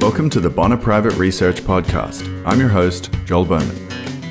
Welcome 0.00 0.30
to 0.30 0.40
the 0.40 0.48
Bonner 0.48 0.78
Private 0.78 1.12
Research 1.18 1.60
Podcast. 1.60 2.26
I'm 2.46 2.58
your 2.58 2.70
host, 2.70 3.12
Joel 3.26 3.44
Bowman. 3.44 3.86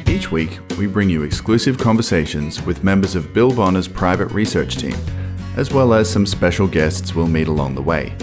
Each 0.10 0.32
week, 0.32 0.58
we 0.80 0.88
bring 0.88 1.12
you 1.12 1.22
exclusive 1.22 1.78
conversations 1.78 2.59
with 2.64 2.83
members 2.83 3.16
of 3.16 3.35
Bill 3.35 3.51
Bonner's 3.51 3.87
private 3.87 4.29
research 4.29 4.77
team, 4.77 4.95
as 5.58 5.71
well 5.71 5.93
as 5.93 6.09
some 6.09 6.25
special 6.25 6.67
guests 6.67 7.13
we'll 7.13 7.27
meet 7.27 7.47
along 7.47 7.75
the 7.75 7.83
way. 7.83 8.16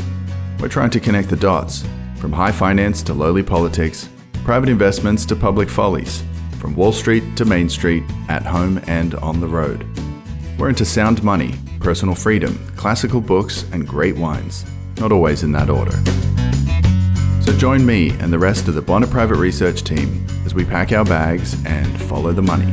We're 0.59 0.67
trying 0.67 0.91
to 0.91 0.99
connect 0.99 1.29
the 1.29 1.37
dots 1.37 1.85
from 2.17 2.33
high 2.33 2.51
finance 2.51 3.01
to 3.05 3.15
lowly 3.15 3.45
politics, 3.45 4.09
private 4.43 4.69
investments 4.69 5.25
to 5.27 5.37
public 5.37 5.71
follies, 5.71 6.25
from 6.59 6.75
Wall 6.75 6.91
Street 6.91 7.37
to 7.37 7.45
Main 7.45 7.69
Street, 7.69 8.03
at 8.29 8.45
home 8.45 8.81
and 8.89 9.15
on 9.15 9.41
the 9.41 9.47
road. 9.47 9.87
We're 10.59 10.71
into 10.71 10.85
sound 10.85 11.23
money, 11.23 11.55
personal 11.79 12.17
freedom, 12.17 12.59
classical 12.75 13.21
books, 13.21 13.65
and 13.71 13.87
great 13.87 14.17
wines, 14.17 14.67
not 14.99 15.13
always 15.13 15.45
in 15.45 15.53
that 15.53 15.71
order. 15.71 15.97
So 17.47 17.57
join 17.57 17.87
me 17.87 18.11
and 18.19 18.33
the 18.33 18.41
rest 18.41 18.67
of 18.67 18.75
the 18.75 18.83
Bonner 18.83 19.07
Private 19.07 19.37
Research 19.37 19.85
team 19.85 20.27
as 20.45 20.53
we 20.53 20.65
pack 20.65 20.91
our 20.91 21.05
bags 21.05 21.55
and 21.65 21.87
follow 22.03 22.33
the 22.33 22.43
money. 22.43 22.65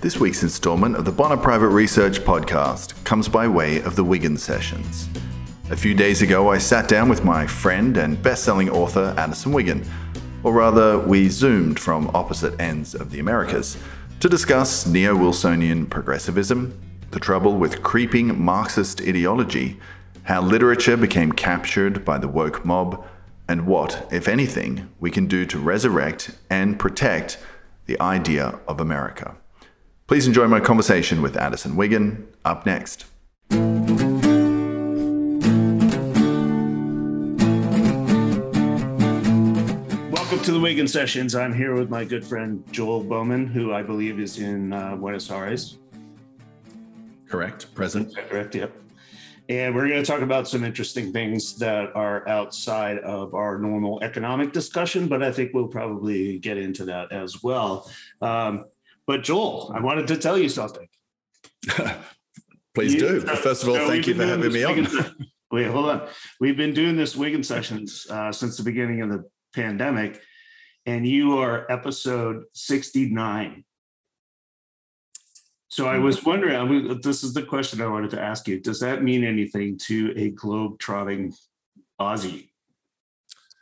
This 0.00 0.20
week's 0.20 0.44
installment 0.44 0.94
of 0.94 1.04
the 1.04 1.10
Bonner 1.10 1.36
Private 1.36 1.70
Research 1.70 2.20
podcast 2.20 3.02
comes 3.02 3.28
by 3.28 3.48
way 3.48 3.82
of 3.82 3.96
the 3.96 4.04
Wiggin 4.04 4.36
Sessions. 4.36 5.08
A 5.70 5.76
few 5.76 5.92
days 5.94 6.22
ago, 6.22 6.52
I 6.52 6.58
sat 6.58 6.88
down 6.88 7.08
with 7.08 7.24
my 7.24 7.46
friend 7.46 7.96
and 7.96 8.22
best 8.22 8.44
selling 8.44 8.68
author 8.68 9.12
Addison 9.16 9.50
Wiggin, 9.50 9.84
or 10.44 10.52
rather, 10.52 10.98
we 10.98 11.28
zoomed 11.28 11.80
from 11.80 12.10
opposite 12.14 12.60
ends 12.60 12.94
of 12.94 13.10
the 13.10 13.18
Americas 13.18 13.76
to 14.20 14.28
discuss 14.28 14.86
neo 14.86 15.16
Wilsonian 15.16 15.86
progressivism, 15.86 16.78
the 17.10 17.18
trouble 17.18 17.56
with 17.56 17.82
creeping 17.82 18.40
Marxist 18.42 19.00
ideology, 19.00 19.80
how 20.24 20.42
literature 20.42 20.96
became 20.96 21.32
captured 21.32 22.04
by 22.04 22.18
the 22.18 22.28
woke 22.28 22.64
mob, 22.64 23.04
and 23.48 23.66
what, 23.66 24.08
if 24.12 24.28
anything, 24.28 24.88
we 25.00 25.10
can 25.10 25.26
do 25.26 25.44
to 25.46 25.58
resurrect 25.58 26.38
and 26.48 26.78
protect 26.78 27.38
the 27.86 28.00
idea 28.00 28.58
of 28.68 28.80
America. 28.80 29.36
Please 30.06 30.26
enjoy 30.26 30.46
my 30.46 30.60
conversation 30.60 31.22
with 31.22 31.36
Addison 31.36 31.76
Wiggin 31.76 32.26
up 32.44 32.66
next. 32.66 33.06
Welcome 40.34 40.46
to 40.46 40.52
the 40.58 40.60
Wiggin 40.60 40.88
Sessions. 40.88 41.36
I'm 41.36 41.54
here 41.54 41.74
with 41.74 41.90
my 41.90 42.04
good 42.04 42.26
friend 42.26 42.64
Joel 42.72 43.04
Bowman, 43.04 43.46
who 43.46 43.72
I 43.72 43.84
believe 43.84 44.18
is 44.18 44.40
in 44.40 44.72
uh, 44.72 44.96
Buenos 44.96 45.30
Aires. 45.30 45.78
Correct. 47.28 47.72
Present. 47.76 48.12
Correct? 48.16 48.52
Yep. 48.52 48.72
And 49.48 49.76
we're 49.76 49.86
going 49.86 50.02
to 50.02 50.04
talk 50.04 50.22
about 50.22 50.48
some 50.48 50.64
interesting 50.64 51.12
things 51.12 51.54
that 51.58 51.94
are 51.94 52.28
outside 52.28 52.98
of 52.98 53.32
our 53.34 53.58
normal 53.58 54.02
economic 54.02 54.52
discussion, 54.52 55.06
but 55.06 55.22
I 55.22 55.30
think 55.30 55.52
we'll 55.54 55.68
probably 55.68 56.40
get 56.40 56.58
into 56.58 56.84
that 56.86 57.12
as 57.12 57.44
well. 57.44 57.88
Um, 58.20 58.64
but 59.06 59.22
Joel, 59.22 59.72
I 59.72 59.80
wanted 59.80 60.08
to 60.08 60.16
tell 60.16 60.36
you 60.36 60.48
something. 60.48 60.88
Please 62.74 62.96
do. 62.96 63.20
First 63.20 63.62
of 63.62 63.68
all, 63.68 63.76
thank 63.76 64.08
you 64.08 64.16
for 64.16 64.26
having 64.26 64.52
me 64.52 64.64
on. 64.64 64.88
Wait, 65.52 65.68
hold 65.68 65.90
on. 65.90 66.08
We've 66.40 66.56
been 66.56 66.74
doing 66.74 66.96
this 66.96 67.14
Wiggin 67.14 67.44
sessions 67.44 68.08
uh, 68.10 68.32
since 68.32 68.56
the 68.56 68.64
beginning 68.64 69.00
of 69.02 69.10
the 69.10 69.24
pandemic, 69.54 70.20
and 70.86 71.06
you 71.06 71.38
are 71.38 71.70
episode 71.70 72.44
69. 72.54 73.64
So 75.68 75.86
I 75.86 75.98
was 75.98 76.24
wondering, 76.24 76.54
I 76.56 76.94
this 77.02 77.24
is 77.24 77.34
the 77.34 77.42
question 77.42 77.80
I 77.80 77.86
wanted 77.88 78.10
to 78.10 78.20
ask 78.20 78.46
you. 78.46 78.60
Does 78.60 78.78
that 78.80 79.02
mean 79.02 79.24
anything 79.24 79.76
to 79.86 80.12
a 80.16 80.30
globe-trotting 80.30 81.32
Aussie? 82.00 82.50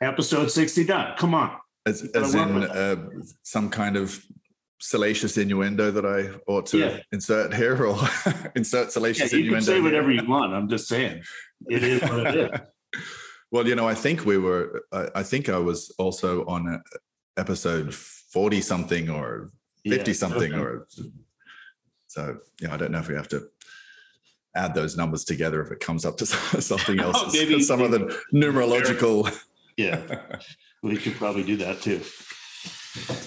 Episode 0.03 0.51
69. 0.51 1.15
Come 1.17 1.35
on. 1.35 1.57
As, 1.87 2.03
as 2.15 2.35
in 2.35 2.65
uh, 2.65 2.97
some 3.43 3.71
kind 3.71 3.97
of 3.97 4.23
salacious 4.79 5.39
innuendo 5.39 5.91
that 5.91 6.05
I 6.05 6.39
ought 6.47 6.67
to 6.67 6.79
Yeah. 6.79 6.99
insert 7.13 7.55
here 7.55 7.83
or 7.87 7.97
insert 8.57 8.87
Yeah, 8.87 8.91
salacious 8.91 9.33
you 9.33 9.39
can 9.39 9.47
innuendo. 9.47 9.65
say 9.67 9.75
here? 9.75 9.83
whatever 9.83 10.11
you 10.11 10.25
want. 10.29 10.53
I'm 10.53 10.69
just 10.69 10.89
saying. 10.89 11.23
It 11.71 11.83
is 11.83 12.03
what 12.03 12.27
it 12.27 12.51
is. 12.53 12.61
well, 13.53 13.69
you 13.69 13.75
know, 13.77 13.87
I 13.89 13.95
think 13.95 14.25
we 14.25 14.39
were, 14.39 14.85
I, 14.93 15.09
I 15.17 15.23
think 15.23 15.49
I 15.49 15.59
was 15.59 15.95
also 15.99 16.45
on 16.47 16.83
episode 17.37 17.95
40 17.95 18.61
something 18.63 19.09
or 19.11 19.53
50 19.87 20.11
Yeah, 20.11 20.15
something 20.15 20.53
okay. 20.53 20.61
or 20.63 20.87
so, 22.09 22.39
yeah, 22.61 22.75
I 22.75 22.77
don't 22.77 22.91
know 22.93 22.99
if 22.99 23.09
we 23.09 23.15
have 23.15 23.29
to 23.29 23.47
add 24.57 24.75
those 24.75 24.97
numbers 24.97 25.25
together 25.25 25.63
if 25.63 25.71
it 25.71 25.81
comes 25.81 26.05
up 26.05 26.17
to 26.19 26.27
something 26.61 26.99
else, 27.07 27.17
Oh, 27.19 27.31
maybe- 27.33 27.63
some 27.63 27.81
of 27.81 27.91
the 27.91 28.19
numerological. 28.35 29.31
Yeah. 29.77 30.01
We 30.83 30.97
could 30.97 31.15
probably 31.15 31.45
do 31.45 31.57
that 31.59 31.81
too. 31.81 32.01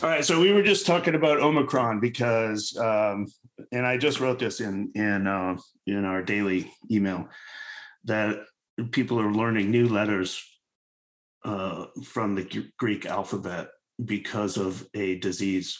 All 0.03 0.09
right, 0.09 0.23
so 0.23 0.39
we 0.39 0.51
were 0.53 0.61
just 0.61 0.85
talking 0.85 1.15
about 1.15 1.39
Omicron 1.39 1.99
because, 1.99 2.77
um, 2.77 3.25
and 3.71 3.83
I 3.85 3.97
just 3.97 4.19
wrote 4.19 4.37
this 4.37 4.59
in 4.61 4.91
in 4.93 5.25
uh, 5.25 5.57
in 5.87 6.05
our 6.05 6.21
daily 6.21 6.71
email 6.91 7.27
that 8.03 8.45
people 8.91 9.19
are 9.19 9.31
learning 9.31 9.71
new 9.71 9.87
letters 9.87 10.43
uh, 11.43 11.85
from 12.03 12.35
the 12.35 12.65
Greek 12.77 13.05
alphabet 13.05 13.69
because 14.03 14.57
of 14.57 14.87
a 14.93 15.15
disease. 15.19 15.77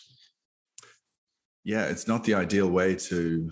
yeah, 1.63 1.85
it's 1.87 2.07
not 2.07 2.23
the 2.23 2.33
ideal 2.35 2.69
way 2.69 2.95
to 2.95 3.51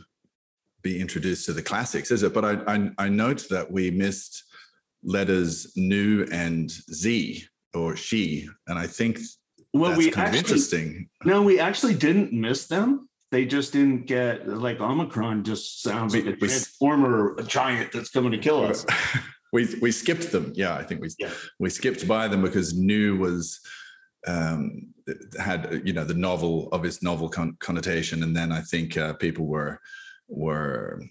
be 0.83 0.99
introduced 1.01 1.45
to 1.47 1.53
the 1.53 1.61
classics, 1.63 2.11
is 2.11 2.23
it? 2.23 2.33
But 2.33 2.45
I 2.45 2.53
I, 2.73 2.89
I 3.05 3.09
note 3.09 3.47
that 3.49 3.71
we 3.71 3.89
missed 3.91 4.43
letters 5.03 5.73
nu 5.75 6.25
and 6.31 6.71
xi 6.71 7.45
or 7.73 7.95
she, 7.95 8.47
and 8.67 8.77
I 8.77 8.87
think 8.87 9.19
Well, 9.73 9.89
that's 9.91 9.97
we 9.97 10.11
kind 10.11 10.27
of 10.27 10.35
actually 10.35 10.39
interesting. 10.39 11.09
no, 11.25 11.41
we 11.41 11.59
actually 11.59 11.95
didn't 11.95 12.31
miss 12.31 12.67
them. 12.67 13.09
They 13.33 13.45
just 13.45 13.73
didn't 13.73 14.05
get 14.05 14.47
like 14.47 14.79
Omicron. 14.79 15.43
Just 15.43 15.81
sounds 15.81 16.13
We- 16.13 16.21
like 16.21 16.35
a 16.35 16.37
transformer 16.37 17.35
a 17.39 17.43
giant 17.43 17.91
that's 17.91 18.11
coming 18.11 18.31
to 18.31 18.37
kill 18.37 18.63
us. 18.63 18.85
we 19.51 19.67
we 19.81 19.91
skipped 19.91 20.31
them. 20.31 20.53
Yeah, 20.55 20.75
I 20.75 20.83
think 20.83 21.01
we 21.01 21.09
Yeah. 21.17 21.31
we 21.59 21.71
skipped 21.71 22.07
by 22.07 22.27
them 22.27 22.43
because 22.43 22.75
nu 22.77 23.17
was 23.17 23.59
um 24.27 24.93
had 25.39 25.81
you 25.83 25.93
know 25.93 26.05
the 26.05 26.13
novel 26.13 26.69
of 26.71 26.85
its 26.85 27.01
novel 27.01 27.27
con- 27.27 27.57
connotation 27.59 28.23
and 28.23 28.33
then 28.33 28.53
i 28.53 28.61
think 28.61 28.95
uh, 28.95 29.11
people 29.25 29.45
were 29.47 29.77
were 30.29 31.03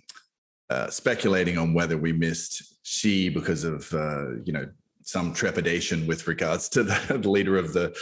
uh, 0.71 0.89
speculating 0.89 1.59
on 1.59 1.75
whether 1.75 1.99
we 1.99 2.11
missed 2.11 2.55
she 2.85 3.29
because 3.29 3.65
of 3.65 3.93
uh, 3.93 4.31
you 4.47 4.53
know 4.55 4.67
some 5.03 5.35
trepidation 5.35 6.07
with 6.07 6.27
regards 6.27 6.69
to 6.71 6.83
the, 6.85 7.19
the 7.21 7.29
leader 7.29 7.59
of 7.59 7.75
the, 7.75 7.95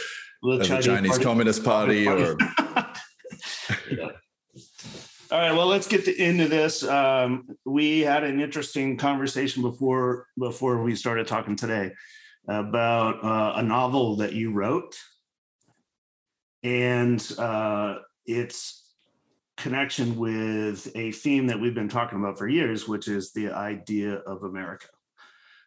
The 0.43 0.49
of 0.51 0.59
the 0.59 0.81
Chinese 0.81 1.11
Party- 1.11 1.23
Communist 1.25 1.63
Party 1.65 2.07
or 2.07 2.37
Yeah. 2.39 2.80
All 5.31 5.39
right, 5.39 5.53
well, 5.53 5.67
let's 5.67 5.87
get 5.87 6.03
to, 6.05 6.21
into 6.21 6.49
this. 6.49 6.83
Um, 6.83 7.47
we 7.65 8.01
had 8.01 8.25
an 8.25 8.41
interesting 8.41 8.97
conversation 8.97 9.61
before 9.61 10.27
before 10.37 10.83
we 10.83 10.93
started 10.93 11.25
talking 11.25 11.55
today 11.55 11.93
about 12.49 13.23
uh, 13.23 13.53
a 13.55 13.63
novel 13.63 14.17
that 14.17 14.33
you 14.33 14.51
wrote 14.51 14.97
and 16.63 17.25
uh, 17.37 17.99
its 18.25 18.91
connection 19.55 20.17
with 20.17 20.91
a 20.95 21.13
theme 21.13 21.47
that 21.47 21.61
we've 21.61 21.75
been 21.75 21.87
talking 21.87 22.19
about 22.19 22.37
for 22.37 22.49
years, 22.49 22.85
which 22.85 23.07
is 23.07 23.31
the 23.31 23.51
idea 23.51 24.15
of 24.15 24.43
America. 24.43 24.87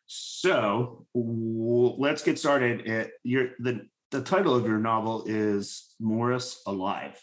So 0.04 1.06
w- 1.14 1.94
let's 1.96 2.22
get 2.22 2.38
started. 2.38 3.08
Your 3.22 3.52
the 3.60 3.86
the 4.10 4.20
title 4.20 4.54
of 4.54 4.66
your 4.66 4.78
novel 4.78 5.24
is 5.26 5.94
Morris 5.98 6.60
Alive. 6.66 7.18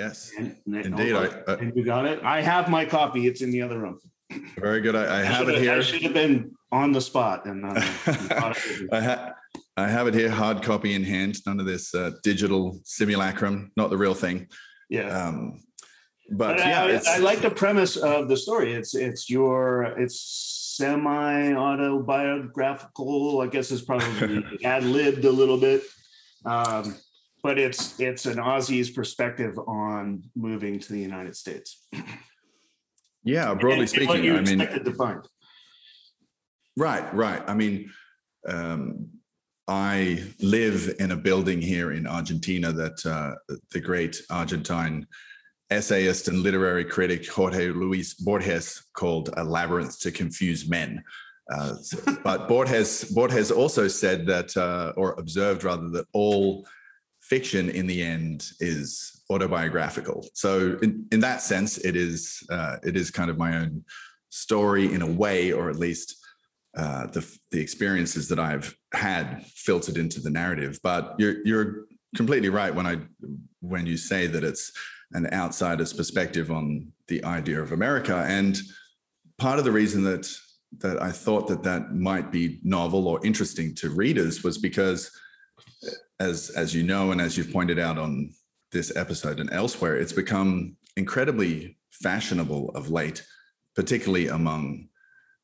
Yes 0.00 0.16
And, 0.38 0.48
and- 0.66 0.86
Indeed, 0.90 1.14
I- 1.14 1.30
I- 1.50 1.54
and 1.62 1.72
you 1.76 1.84
got 1.94 2.04
it. 2.12 2.18
I 2.36 2.38
have 2.52 2.64
my 2.76 2.84
copy. 2.98 3.20
It's 3.28 3.42
in 3.46 3.50
the 3.56 3.62
other 3.66 3.78
room. 3.84 3.96
very 4.66 4.80
good 4.80 4.96
i, 5.02 5.04
I 5.20 5.22
have 5.22 5.48
it 5.48 5.52
should've- 5.54 5.68
I 5.68 5.74
here 5.74 5.82
should 5.88 6.02
have 6.08 6.14
been 6.22 6.36
on 6.80 6.88
the 6.96 7.00
spot 7.10 7.38
and 7.50 7.58
uh, 7.64 7.72
I, 8.98 9.00
ha- 9.08 9.32
I 9.84 9.86
have 9.96 10.06
it 10.08 10.14
here, 10.20 10.30
hard 10.30 10.58
copy 10.70 10.90
in 10.98 11.04
hand. 11.14 11.32
None 11.46 11.58
of 11.62 11.66
this 11.66 11.94
uh, 11.94 12.10
digital 12.22 12.62
simulacrum, 12.84 13.56
not 13.76 13.90
the 13.90 13.96
real 14.04 14.14
thing. 14.24 14.48
yeah. 14.96 15.08
Um, 15.20 15.36
but 16.30 16.56
But 16.56 16.58
yeah, 16.66 16.82
I, 16.84 16.90
it's, 16.96 17.08
I 17.16 17.18
like 17.18 17.40
the 17.42 17.50
premise 17.62 17.94
of 18.12 18.28
the 18.30 18.36
story. 18.46 18.72
It's 18.78 18.92
it's 18.94 19.22
your 19.36 19.64
it's 20.02 20.16
semi 20.78 21.52
autobiographical. 21.54 23.40
I 23.42 23.46
guess 23.46 23.70
it's 23.70 23.82
probably 23.82 24.42
ad 24.64 24.84
libbed 24.84 25.24
a 25.24 25.30
little 25.40 25.58
bit, 25.58 25.82
um, 26.46 26.96
but 27.44 27.58
it's 27.58 28.00
it's 28.00 28.24
an 28.24 28.38
Aussie's 28.38 28.90
perspective 28.90 29.56
on 29.58 30.22
moving 30.34 30.80
to 30.80 30.92
the 30.92 30.98
United 30.98 31.36
States. 31.36 31.86
yeah. 33.22 33.54
Broadly 33.54 33.72
And- 33.72 33.80
and 33.80 33.88
speaking, 33.90 34.24
you 34.24 34.36
I 34.36 34.40
mean, 34.40 34.58
to 34.58 34.94
find. 34.94 35.20
right, 36.76 37.14
right. 37.14 37.42
I 37.46 37.54
mean, 37.54 37.92
um, 38.48 39.10
I 39.68 40.24
live 40.40 40.94
in 40.98 41.12
a 41.12 41.16
building 41.16 41.60
here 41.60 41.92
in 41.92 42.06
Argentina 42.06 42.72
that 42.72 43.04
uh, 43.06 43.34
the 43.72 43.80
great 43.80 44.22
Argentine 44.30 45.06
essayist 45.70 46.28
and 46.28 46.38
literary 46.42 46.84
critic 46.84 47.28
Jorge 47.28 47.68
Luis 47.68 48.14
Borges 48.14 48.86
called 48.94 49.30
a 49.36 49.44
labyrinth 49.44 49.98
to 50.00 50.10
confuse 50.10 50.68
men. 50.68 51.02
Uh, 51.52 51.74
but 52.24 52.48
Borges, 52.48 53.04
Borges 53.04 53.50
also 53.50 53.86
said 53.88 54.26
that, 54.26 54.56
uh, 54.56 54.92
or 54.96 55.12
observed 55.18 55.64
rather, 55.64 55.88
that 55.90 56.06
all 56.14 56.66
fiction 57.28 57.70
in 57.70 57.86
the 57.86 58.02
end 58.02 58.50
is 58.60 59.22
autobiographical. 59.30 60.26
So 60.34 60.78
in, 60.82 61.06
in 61.10 61.20
that 61.20 61.40
sense, 61.40 61.78
it 61.78 61.96
is 61.96 62.42
uh, 62.50 62.76
it 62.82 62.96
is 62.96 63.10
kind 63.10 63.30
of 63.30 63.38
my 63.38 63.56
own 63.56 63.84
story 64.30 64.92
in 64.92 65.02
a 65.02 65.10
way, 65.10 65.52
or 65.52 65.70
at 65.70 65.76
least 65.76 66.16
uh, 66.76 67.06
the 67.06 67.24
the 67.50 67.60
experiences 67.60 68.28
that 68.28 68.38
I've 68.38 68.76
had 68.92 69.46
filtered 69.46 69.96
into 69.96 70.20
the 70.20 70.30
narrative. 70.30 70.78
But 70.82 71.14
you're 71.18 71.36
you're 71.46 71.86
completely 72.14 72.50
right 72.50 72.74
when 72.74 72.86
I 72.86 72.96
when 73.60 73.86
you 73.86 73.96
say 73.96 74.26
that 74.26 74.44
it's 74.44 74.72
an 75.12 75.32
outsider's 75.32 75.92
perspective 75.92 76.50
on 76.50 76.92
the 77.08 77.24
idea 77.24 77.62
of 77.62 77.72
America. 77.72 78.24
And 78.26 78.58
part 79.38 79.58
of 79.58 79.64
the 79.64 79.72
reason 79.72 80.02
that 80.04 80.28
that 80.78 81.00
I 81.00 81.12
thought 81.12 81.46
that 81.48 81.62
that 81.62 81.94
might 81.94 82.32
be 82.32 82.60
novel 82.62 83.06
or 83.08 83.24
interesting 83.24 83.74
to 83.76 83.90
readers 83.90 84.42
was 84.42 84.58
because, 84.58 85.10
as 86.20 86.50
as 86.50 86.74
you 86.74 86.82
know, 86.82 87.12
and 87.12 87.20
as 87.20 87.36
you've 87.36 87.52
pointed 87.52 87.78
out 87.78 87.98
on 87.98 88.30
this 88.72 88.94
episode 88.96 89.40
and 89.40 89.52
elsewhere, 89.52 89.96
it's 89.96 90.12
become 90.12 90.76
incredibly 90.96 91.76
fashionable 91.90 92.70
of 92.70 92.90
late, 92.90 93.24
particularly 93.74 94.28
among 94.28 94.88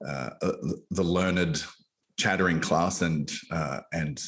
uh, 0.06 0.30
uh 0.42 0.52
the 0.90 1.02
learned, 1.02 1.64
chattering 2.18 2.60
class 2.60 3.02
and 3.02 3.30
uh, 3.50 3.80
and 3.92 4.22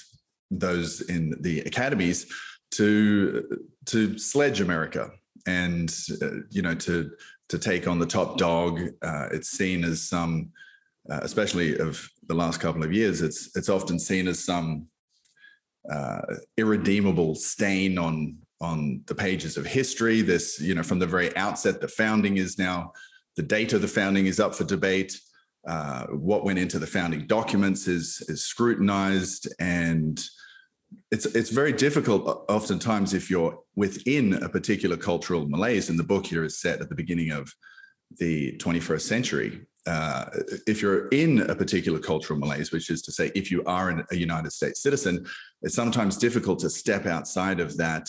those 0.51 1.03
in 1.03 1.35
the 1.41 1.61
academies 1.61 2.27
to 2.73 3.59
to 3.87 4.19
sledge 4.19 4.61
America 4.61 5.11
and 5.47 5.95
uh, 6.21 6.31
you 6.51 6.63
know 6.63 6.75
to 6.75 7.11
to 7.49 7.59
take 7.59 7.87
on 7.87 7.99
the 7.99 8.07
top 8.07 8.39
dog. 8.39 8.81
Uh, 9.03 9.29
it's 9.31 9.51
seen 9.51 9.85
as 9.85 10.09
some, 10.09 10.51
especially 11.09 11.79
of 11.79 12.09
the 12.29 12.35
last 12.35 12.61
couple 12.61 12.83
of 12.83 12.93
years, 12.93 13.21
it's 13.21 13.55
it's 13.57 13.69
often 13.69 13.99
seen 13.99 14.27
as 14.27 14.45
some 14.45 14.87
uh, 15.91 16.21
irredeemable 16.57 17.35
stain 17.35 17.99
on 17.99 18.37
on 18.61 19.03
the 19.07 19.15
pages 19.15 19.57
of 19.57 19.67
history. 19.67 20.23
This 20.23 20.61
you 20.61 20.75
know 20.75 20.83
from 20.83 20.99
the 20.99 21.07
very 21.07 21.35
outset, 21.37 21.81
the 21.81 21.89
founding 21.89 22.37
is 22.37 22.59
now 22.59 22.93
the 23.37 23.43
date 23.43 23.73
of 23.73 23.83
the 23.83 23.89
founding 23.89 24.27
is 24.27 24.41
up 24.41 24.55
for 24.55 24.65
debate. 24.65 25.19
Uh, 25.67 26.07
what 26.07 26.45
went 26.45 26.59
into 26.59 26.79
the 26.79 26.87
founding 26.87 27.27
documents 27.27 27.87
is 27.87 28.23
is 28.29 28.45
scrutinized 28.45 29.49
and 29.61 30.25
it's 31.11 31.27
it's 31.27 31.51
very 31.51 31.73
difficult 31.73 32.45
oftentimes 32.49 33.15
if 33.15 33.31
you're 33.31 33.59
within 33.77 34.35
a 34.43 34.49
particular 34.49 34.97
cultural 34.97 35.49
malaise 35.49 35.89
and 35.89 35.99
the 35.99 36.05
book 36.05 36.27
here 36.27 36.45
is 36.45 36.61
set 36.61 36.81
at 36.81 36.89
the 36.89 36.95
beginning 36.95 37.31
of 37.31 37.53
the 38.19 38.57
21st 38.59 39.01
century 39.01 39.61
uh, 39.85 40.27
if 40.69 40.81
you're 40.81 41.09
in 41.09 41.41
a 41.51 41.57
particular 41.57 41.99
cultural 41.99 42.39
malaise 42.39 42.71
which 42.71 42.89
is 42.91 43.03
to 43.03 43.13
say 43.13 43.33
if 43.35 43.51
you 43.51 43.63
are 43.65 43.91
an, 43.91 44.05
a 44.11 44.17
united 44.17 44.53
states 44.53 44.83
citizen 44.83 45.25
it's 45.63 45.75
sometimes 45.75 46.17
difficult 46.17 46.59
to 46.59 46.71
step 46.71 47.07
outside 47.07 47.61
of 47.61 47.77
that 47.77 48.09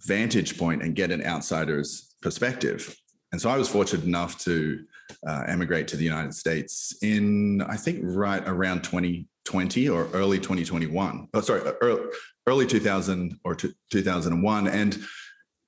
vantage 0.00 0.58
point 0.58 0.82
and 0.82 0.96
get 0.96 1.10
an 1.10 1.24
outsider's 1.24 2.14
perspective 2.22 2.96
and 3.32 3.40
so 3.40 3.50
i 3.50 3.56
was 3.56 3.68
fortunate 3.68 4.04
enough 4.04 4.38
to 4.38 4.84
uh, 5.26 5.44
emigrate 5.46 5.86
to 5.86 5.96
the 5.96 6.04
united 6.04 6.34
states 6.34 6.96
in 7.02 7.60
i 7.62 7.76
think 7.76 8.00
right 8.02 8.42
around 8.46 8.82
20 8.82 9.28
2020 9.44 9.88
or 9.88 10.08
early 10.12 10.38
2021. 10.38 11.28
Oh, 11.34 11.40
sorry, 11.40 11.62
early, 11.80 12.02
early 12.46 12.66
2000 12.66 13.38
or 13.44 13.54
2001. 13.54 14.68
And 14.68 14.98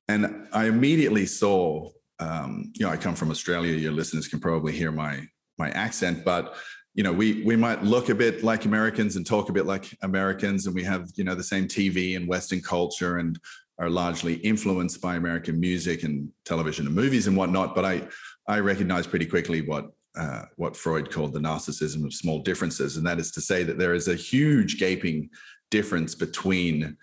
and 0.07 0.49
I 0.53 0.67
immediately 0.67 1.25
saw, 1.25 1.91
um, 2.19 2.73
you 2.75 2.87
know, 2.87 2.93
I 2.93 2.97
come 2.97 3.15
from 3.15 3.31
Australia. 3.31 3.75
Your 3.75 3.93
listeners 3.93 4.29
can 4.29 4.41
probably 4.41 4.73
hear 4.73 4.93
my 4.93 5.27
my 5.59 5.71
accent, 5.71 6.25
but 6.25 6.57
you 6.95 7.03
know, 7.03 7.13
we 7.13 7.43
we 7.43 7.57
might 7.57 7.83
look 7.83 8.09
a 8.09 8.15
bit 8.15 8.45
like 8.45 8.65
Americans 8.65 9.17
and 9.17 9.27
talk 9.27 9.49
a 9.49 9.53
bit 9.53 9.67
like 9.67 9.97
Americans, 10.03 10.67
and 10.67 10.75
we 10.75 10.85
have 10.85 11.09
you 11.17 11.25
know 11.25 11.35
the 11.35 11.43
same 11.43 11.67
TV 11.67 12.17
and 12.17 12.29
Western 12.29 12.61
culture 12.61 13.19
and 13.19 13.39
are 13.79 13.91
largely 13.91 14.35
influenced 14.35 15.01
by 15.01 15.17
American 15.17 15.59
music 15.59 16.05
and 16.05 16.29
television 16.45 16.87
and 16.87 16.95
movies 16.95 17.27
and 17.27 17.37
whatnot. 17.37 17.75
But 17.75 17.85
I 17.85 18.09
I 18.47 18.61
recognize 18.61 19.07
pretty 19.07 19.27
quickly 19.27 19.63
what 19.63 19.91
uh, 20.17 20.43
what 20.57 20.77
Freud 20.77 21.11
called 21.11 21.33
the 21.33 21.41
narcissism 21.41 22.05
of 22.05 22.15
small 22.15 22.41
differences. 22.41 22.97
And 22.97 23.07
that 23.07 23.19
is 23.19 23.33
to 23.33 23.41
say 23.41 23.65
that 23.65 23.79
there 23.79 23.95
is 23.95 24.07
a 24.07 24.15
huge 24.15 24.79
gaping 24.79 25.31
difference 25.71 26.15
between 26.15 26.97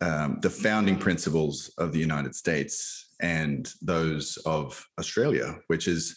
um, 0.00 0.38
the 0.40 0.50
founding 0.50 0.96
principles 0.96 1.70
of 1.78 1.92
the 1.92 1.98
United 1.98 2.34
States 2.34 3.08
and 3.20 3.72
those 3.82 4.36
of 4.38 4.86
Australia, 4.98 5.58
which 5.66 5.88
is 5.88 6.16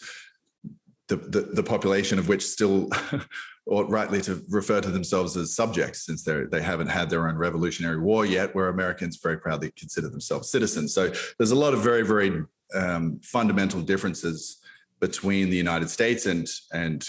the, 1.08 1.16
the, 1.16 1.42
the 1.42 1.64
population 1.64 2.20
of 2.20 2.28
which 2.28 2.46
still 2.46 2.90
ought 3.66 3.90
rightly 3.90 4.22
to 4.22 4.44
refer 4.50 4.82
to 4.82 4.90
themselves 4.90 5.36
as 5.36 5.56
subjects 5.56 6.06
since 6.06 6.24
they 6.24 6.44
they 6.52 6.62
haven't 6.62 6.88
had 6.88 7.10
their 7.10 7.28
own 7.28 7.36
revolutionary 7.36 8.00
war 8.00 8.26
yet, 8.26 8.54
where 8.56 8.70
Americans 8.70 9.20
very 9.22 9.38
proudly 9.38 9.72
consider 9.76 10.10
themselves 10.10 10.50
citizens. 10.50 10.94
So 10.94 11.12
there's 11.38 11.52
a 11.52 11.56
lot 11.56 11.74
of 11.74 11.82
very, 11.82 12.04
very 12.04 12.44
um, 12.74 13.20
fundamental 13.24 13.82
differences 13.82 14.58
between 15.00 15.50
the 15.50 15.58
United 15.58 15.90
States 15.90 16.26
and 16.28 16.48
and 16.74 17.08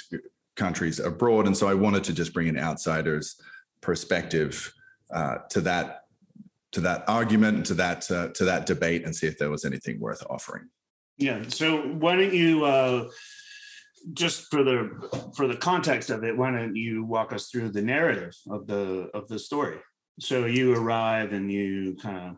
countries 0.57 1.01
abroad. 1.01 1.47
And 1.47 1.57
so 1.57 1.69
I 1.69 1.75
wanted 1.75 2.05
to 2.05 2.13
just 2.13 2.35
bring 2.35 2.49
an 2.49 2.59
outsider's 2.59 3.41
perspective 3.81 4.73
uh, 5.11 5.39
to 5.51 5.61
that 5.63 6.02
to 6.73 6.81
that 6.81 7.05
argument, 7.09 7.67
to 7.67 7.75
that 7.75 8.11
uh, 8.11 8.29
to 8.29 8.45
that 8.45 8.67
debate, 8.67 9.05
and 9.05 9.15
see 9.15 9.27
if 9.27 9.39
there 9.39 9.51
was 9.51 9.65
anything 9.65 10.01
worth 10.01 10.23
offering. 10.29 10.69
Yeah. 11.19 11.43
So 11.49 11.83
why 11.83 12.17
don't 12.17 12.35
you 12.35 12.65
uh, 12.65 13.09
just 14.13 14.51
for 14.51 14.65
the 14.65 15.31
for 15.37 15.47
the 15.47 15.57
context 15.57 16.11
of 16.11 16.25
it, 16.25 16.37
why 16.37 16.51
don't 16.51 16.77
you 16.77 17.05
walk 17.05 17.33
us 17.33 17.49
through 17.49 17.71
the 17.71 17.83
narrative 17.83 18.35
of 18.51 18.67
the 18.67 19.11
of 19.15 19.29
the 19.29 19.39
story? 19.39 19.79
So 20.21 20.47
you 20.47 20.75
arrive 20.75 21.33
and 21.33 21.51
you 21.51 21.97
kind 22.01 22.31
of 22.31 22.37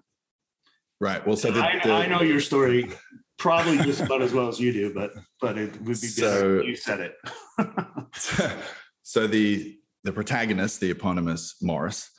right. 1.00 1.26
Well, 1.26 1.36
so 1.36 1.50
the, 1.50 1.60
I, 1.60 1.81
the, 1.82 1.92
I 1.92 2.06
know 2.06 2.22
your 2.22 2.40
story 2.40 2.90
probably 3.38 3.78
just 3.78 4.00
about 4.00 4.22
as 4.22 4.32
well 4.32 4.48
as 4.48 4.60
you 4.60 4.72
do, 4.72 4.94
but 4.94 5.12
but 5.40 5.58
it 5.58 5.72
would 5.81 6.00
be 6.00 6.08
so, 6.08 6.62
you 6.62 6.76
said 6.76 7.00
it. 7.00 7.16
so 9.02 9.26
the 9.26 9.78
the 10.04 10.12
protagonist, 10.12 10.81
the 10.81 10.90
eponymous 10.90 11.56
Morris, 11.62 12.10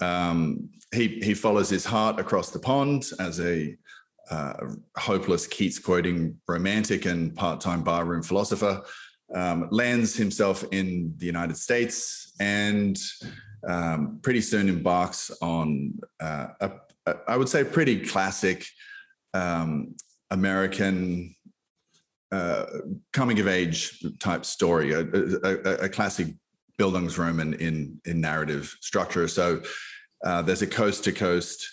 um, 0.00 0.68
he 0.94 1.20
he 1.20 1.34
follows 1.34 1.70
his 1.70 1.84
heart 1.84 2.18
across 2.18 2.50
the 2.50 2.58
pond 2.58 3.06
as 3.18 3.40
a 3.40 3.76
uh, 4.30 4.54
hopeless 4.96 5.46
Keats 5.46 5.78
quoting 5.78 6.36
romantic 6.48 7.06
and 7.06 7.34
part 7.34 7.60
time 7.60 7.82
barroom 7.82 8.22
philosopher. 8.22 8.82
Um, 9.34 9.68
lands 9.72 10.14
himself 10.14 10.64
in 10.70 11.12
the 11.16 11.26
United 11.26 11.56
States 11.56 12.32
and 12.38 12.96
um, 13.66 14.20
pretty 14.22 14.40
soon 14.40 14.68
embarks 14.68 15.32
on 15.42 15.98
uh, 16.20 16.48
a, 16.60 16.70
a, 17.06 17.14
I 17.26 17.36
would 17.36 17.48
say, 17.48 17.64
pretty 17.64 18.06
classic 18.06 18.64
um, 19.34 19.96
American 20.30 21.34
uh, 22.30 22.66
coming 23.12 23.40
of 23.40 23.48
age 23.48 24.04
type 24.20 24.44
story, 24.44 24.92
a, 24.92 25.00
a, 25.00 25.84
a 25.84 25.88
classic 25.88 26.28
Bildungsroman 26.78 27.58
in 27.58 28.00
in 28.04 28.20
narrative 28.20 28.76
structure. 28.80 29.28
So 29.28 29.62
uh, 30.24 30.42
there's 30.42 30.62
a 30.62 30.66
coast 30.66 31.04
to 31.04 31.12
coast. 31.12 31.68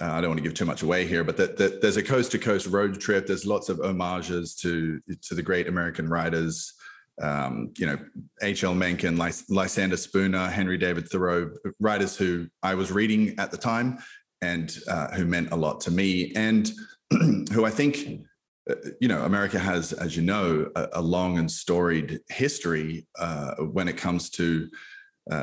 Uh, 0.00 0.12
I 0.12 0.20
don't 0.20 0.30
want 0.30 0.38
to 0.38 0.42
give 0.42 0.54
too 0.54 0.66
much 0.66 0.82
away 0.82 1.06
here, 1.06 1.24
but 1.24 1.36
that, 1.38 1.80
there's 1.80 1.96
a 1.96 2.02
coast 2.02 2.32
to 2.32 2.38
coast 2.38 2.66
road 2.66 3.00
trip. 3.00 3.26
There's 3.26 3.46
lots 3.46 3.68
of 3.68 3.78
homages 3.78 4.54
to 4.56 5.00
to 5.22 5.34
the 5.34 5.42
great 5.42 5.68
American 5.68 6.08
writers. 6.08 6.74
Um, 7.20 7.72
you 7.78 7.86
know, 7.86 7.98
H.L. 8.42 8.74
Mencken, 8.74 9.16
Lys- 9.16 9.48
Lysander 9.48 9.96
Spooner, 9.96 10.48
Henry 10.48 10.76
David 10.76 11.08
Thoreau, 11.08 11.50
writers 11.80 12.14
who 12.14 12.46
I 12.62 12.74
was 12.74 12.92
reading 12.92 13.34
at 13.38 13.50
the 13.50 13.56
time 13.56 13.98
and 14.42 14.76
uh, 14.86 15.08
who 15.12 15.24
meant 15.24 15.50
a 15.50 15.56
lot 15.56 15.80
to 15.82 15.90
me. 15.90 16.34
And 16.36 16.70
who 17.10 17.64
I 17.64 17.70
think, 17.70 18.26
uh, 18.68 18.74
you 19.00 19.08
know, 19.08 19.22
America 19.22 19.58
has, 19.58 19.94
as 19.94 20.14
you 20.14 20.24
know, 20.24 20.70
a, 20.76 20.88
a 20.92 21.00
long 21.00 21.38
and 21.38 21.50
storied 21.50 22.20
history 22.28 23.06
uh, 23.18 23.54
when 23.54 23.88
it 23.88 23.96
comes 23.96 24.28
to 24.30 24.68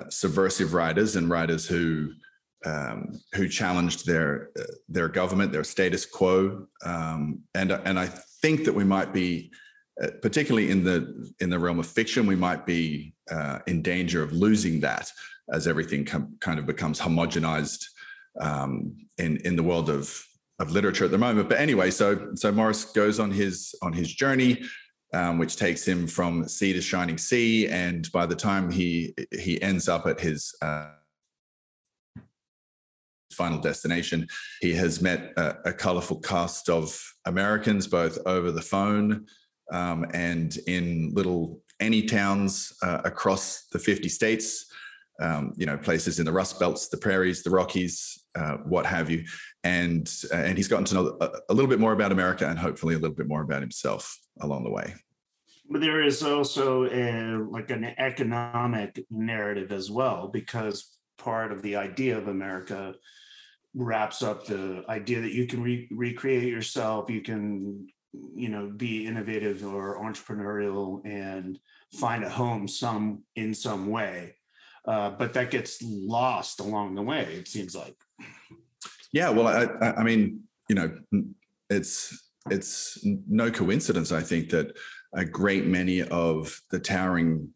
subversive 0.09 0.73
writers 0.73 1.17
and 1.17 1.29
writers 1.29 1.67
who 1.67 2.13
um, 2.65 3.19
who 3.35 3.47
challenged 3.47 4.05
their 4.05 4.49
uh, 4.59 4.63
their 4.87 5.09
government, 5.09 5.51
their 5.51 5.63
status 5.63 6.05
quo, 6.05 6.67
um, 6.85 7.39
and 7.55 7.71
and 7.71 7.99
I 7.99 8.07
think 8.41 8.65
that 8.65 8.73
we 8.73 8.83
might 8.83 9.13
be. 9.13 9.51
Uh, 10.01 10.07
particularly 10.23 10.71
in 10.71 10.83
the 10.83 11.31
in 11.39 11.51
the 11.51 11.59
realm 11.59 11.77
of 11.77 11.85
fiction, 11.85 12.25
we 12.25 12.35
might 12.35 12.65
be 12.65 13.13
uh, 13.29 13.59
in 13.67 13.83
danger 13.83 14.23
of 14.23 14.33
losing 14.33 14.79
that 14.79 15.07
as 15.51 15.67
everything 15.67 16.03
com- 16.03 16.35
kind 16.39 16.57
of 16.57 16.65
becomes 16.65 16.99
homogenized 16.99 17.85
um, 18.41 18.95
in 19.19 19.37
in 19.45 19.55
the 19.55 19.61
world 19.61 19.91
of 19.91 20.25
of 20.59 20.71
literature 20.71 21.05
at 21.05 21.11
the 21.11 21.17
moment. 21.17 21.49
But 21.49 21.59
anyway, 21.59 21.91
so 21.91 22.31
so 22.35 22.51
Morris 22.51 22.85
goes 22.85 23.19
on 23.19 23.31
his 23.31 23.75
on 23.81 23.93
his 23.93 24.11
journey, 24.13 24.63
um, 25.13 25.37
which 25.37 25.57
takes 25.57 25.87
him 25.87 26.07
from 26.07 26.47
sea 26.47 26.73
to 26.73 26.81
shining 26.81 27.17
sea, 27.17 27.67
and 27.67 28.11
by 28.11 28.25
the 28.25 28.35
time 28.35 28.71
he 28.71 29.13
he 29.39 29.61
ends 29.61 29.87
up 29.87 30.07
at 30.07 30.19
his 30.19 30.55
uh, 30.61 30.89
final 33.33 33.59
destination. 33.59 34.27
He 34.61 34.73
has 34.73 35.01
met 35.01 35.33
a, 35.37 35.55
a 35.65 35.73
colorful 35.73 36.19
cast 36.19 36.69
of 36.69 36.99
Americans, 37.25 37.87
both 37.87 38.17
over 38.25 38.51
the 38.51 38.61
phone 38.61 39.25
um, 39.71 40.05
and 40.13 40.57
in 40.67 41.11
little 41.13 41.61
any 41.79 42.03
towns 42.03 42.73
uh, 42.81 43.01
across 43.03 43.65
the 43.71 43.79
50 43.79 44.09
states. 44.09 44.65
Um, 45.19 45.53
you 45.55 45.67
know, 45.67 45.77
places 45.77 46.17
in 46.17 46.25
the 46.25 46.31
Rust 46.31 46.59
Belts, 46.59 46.89
the 46.89 46.97
prairies, 46.97 47.43
the 47.43 47.51
Rockies, 47.51 48.23
uh, 48.35 48.57
what 48.65 48.87
have 48.87 49.11
you, 49.11 49.23
and 49.63 50.11
uh, 50.33 50.37
and 50.37 50.57
he's 50.57 50.67
gotten 50.67 50.85
to 50.85 50.95
know 50.95 51.17
a, 51.21 51.29
a 51.49 51.53
little 51.53 51.69
bit 51.69 51.79
more 51.79 51.93
about 51.93 52.11
America 52.11 52.49
and 52.49 52.57
hopefully 52.57 52.95
a 52.95 52.97
little 52.97 53.15
bit 53.15 53.27
more 53.27 53.43
about 53.43 53.61
himself 53.61 54.17
along 54.41 54.63
the 54.63 54.71
way. 54.71 54.95
But 55.69 55.81
there 55.81 56.01
is 56.01 56.23
also 56.23 56.85
a, 56.85 57.37
like 57.49 57.69
an 57.69 57.93
economic 57.97 59.05
narrative 59.11 59.71
as 59.71 59.89
well, 59.89 60.27
because 60.27 60.97
part 61.17 61.51
of 61.51 61.61
the 61.61 61.75
idea 61.75 62.17
of 62.17 62.27
America 62.27 62.95
wraps 63.75 64.21
up 64.21 64.45
the 64.45 64.83
idea 64.89 65.21
that 65.21 65.33
you 65.33 65.47
can 65.47 65.61
re- 65.61 65.87
recreate 65.91 66.43
yourself, 66.47 67.09
you 67.09 67.21
can, 67.21 67.87
you 68.35 68.49
know, 68.49 68.71
be 68.75 69.07
innovative 69.07 69.65
or 69.65 70.03
entrepreneurial 70.03 71.03
and 71.05 71.59
find 71.93 72.23
a 72.23 72.29
home 72.29 72.67
some 72.67 73.23
in 73.35 73.53
some 73.53 73.89
way. 73.89 74.35
Uh, 74.85 75.11
but 75.11 75.33
that 75.33 75.49
gets 75.49 75.81
lost 75.81 76.59
along 76.59 76.95
the 76.95 77.01
way. 77.01 77.21
It 77.21 77.47
seems 77.47 77.75
like. 77.75 77.95
Yeah, 79.13 79.29
well, 79.29 79.47
I, 79.47 79.91
I 79.91 80.03
mean, 80.03 80.41
you 80.67 80.75
know, 80.75 80.91
it's 81.69 82.31
it's 82.49 82.99
no 83.03 83.49
coincidence, 83.49 84.11
I 84.11 84.21
think, 84.21 84.49
that 84.49 84.75
a 85.13 85.23
great 85.23 85.65
many 85.65 86.01
of 86.01 86.59
the 86.71 86.79
towering 86.79 87.49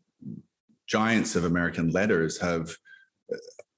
giants 0.85 1.35
of 1.35 1.43
American 1.43 1.89
letters 1.89 2.39
have 2.39 2.73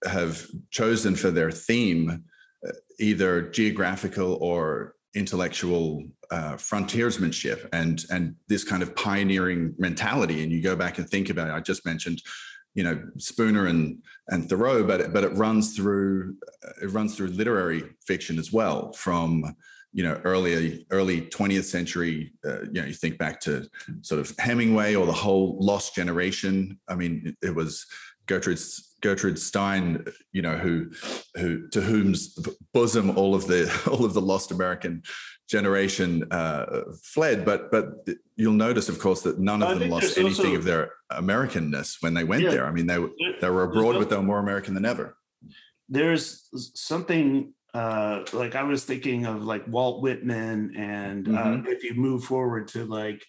have 0.05 0.45
chosen 0.71 1.15
for 1.15 1.31
their 1.31 1.51
theme 1.51 2.23
uh, 2.65 2.71
either 2.99 3.49
geographical 3.49 4.37
or 4.41 4.95
intellectual 5.15 6.03
uh, 6.31 6.55
frontiersmanship 6.55 7.67
and 7.73 8.05
and 8.11 8.35
this 8.47 8.63
kind 8.63 8.83
of 8.83 8.95
pioneering 8.95 9.73
mentality. 9.77 10.43
And 10.43 10.51
you 10.51 10.61
go 10.61 10.75
back 10.75 10.97
and 10.97 11.09
think 11.09 11.29
about 11.29 11.49
it. 11.49 11.53
I 11.53 11.59
just 11.59 11.85
mentioned, 11.85 12.21
you 12.75 12.83
know, 12.83 13.01
Spooner 13.17 13.65
and 13.67 13.99
and 14.27 14.47
Thoreau, 14.47 14.83
but 14.83 15.11
but 15.11 15.23
it 15.23 15.33
runs 15.33 15.75
through 15.75 16.35
it 16.81 16.91
runs 16.91 17.15
through 17.15 17.27
literary 17.27 17.83
fiction 18.05 18.37
as 18.37 18.51
well 18.51 18.93
from 18.93 19.55
you 19.91 20.03
know 20.03 20.21
early 20.23 20.85
early 20.91 21.21
20th 21.21 21.63
century 21.63 22.31
uh, 22.45 22.61
you 22.63 22.81
know 22.81 22.85
you 22.85 22.93
think 22.93 23.17
back 23.17 23.39
to 23.39 23.67
sort 24.01 24.21
of 24.21 24.31
hemingway 24.37 24.93
or 24.93 25.07
the 25.07 25.11
whole 25.11 25.57
lost 25.59 25.95
generation 25.95 26.79
i 26.87 26.93
mean 26.93 27.35
it 27.41 27.55
was 27.55 27.87
gertrude 28.27 28.59
gertrude 29.01 29.39
stein 29.39 30.05
you 30.31 30.41
know 30.41 30.57
who 30.57 30.89
who 31.35 31.67
to 31.69 31.81
whom's 31.81 32.37
bosom 32.73 33.17
all 33.17 33.35
of 33.35 33.47
the 33.47 33.71
all 33.91 34.05
of 34.05 34.13
the 34.13 34.21
lost 34.21 34.51
american 34.51 35.01
generation 35.49 36.25
uh, 36.31 36.83
fled. 37.03 37.43
But 37.43 37.71
but 37.71 38.07
you'll 38.35 38.53
notice 38.53 38.87
of 38.87 38.99
course 38.99 39.21
that 39.23 39.39
none 39.39 39.61
of 39.63 39.79
them 39.79 39.89
lost 39.89 40.17
anything 40.17 40.47
also, 40.47 40.57
of 40.57 40.63
their 40.63 40.91
americanness 41.11 41.97
when 42.01 42.13
they 42.13 42.23
went 42.23 42.43
yeah, 42.43 42.51
there. 42.51 42.65
I 42.65 42.71
mean 42.71 42.85
they 42.85 42.99
they 43.41 43.49
were 43.49 43.63
abroad 43.63 43.95
but 43.97 44.09
they 44.09 44.15
were 44.15 44.23
more 44.23 44.39
american 44.39 44.73
than 44.73 44.85
ever. 44.85 45.17
There's 45.89 46.49
something 46.75 47.53
uh 47.75 48.23
like 48.33 48.55
i 48.55 48.63
was 48.63 48.83
thinking 48.83 49.27
of 49.27 49.43
like 49.43 49.63
walt 49.67 50.01
whitman 50.01 50.73
and 50.75 51.27
uh, 51.27 51.31
mm-hmm. 51.31 51.67
uh, 51.67 51.69
if 51.69 51.83
you 51.83 51.93
move 51.93 52.23
forward 52.23 52.67
to 52.67 52.83
like 52.83 53.23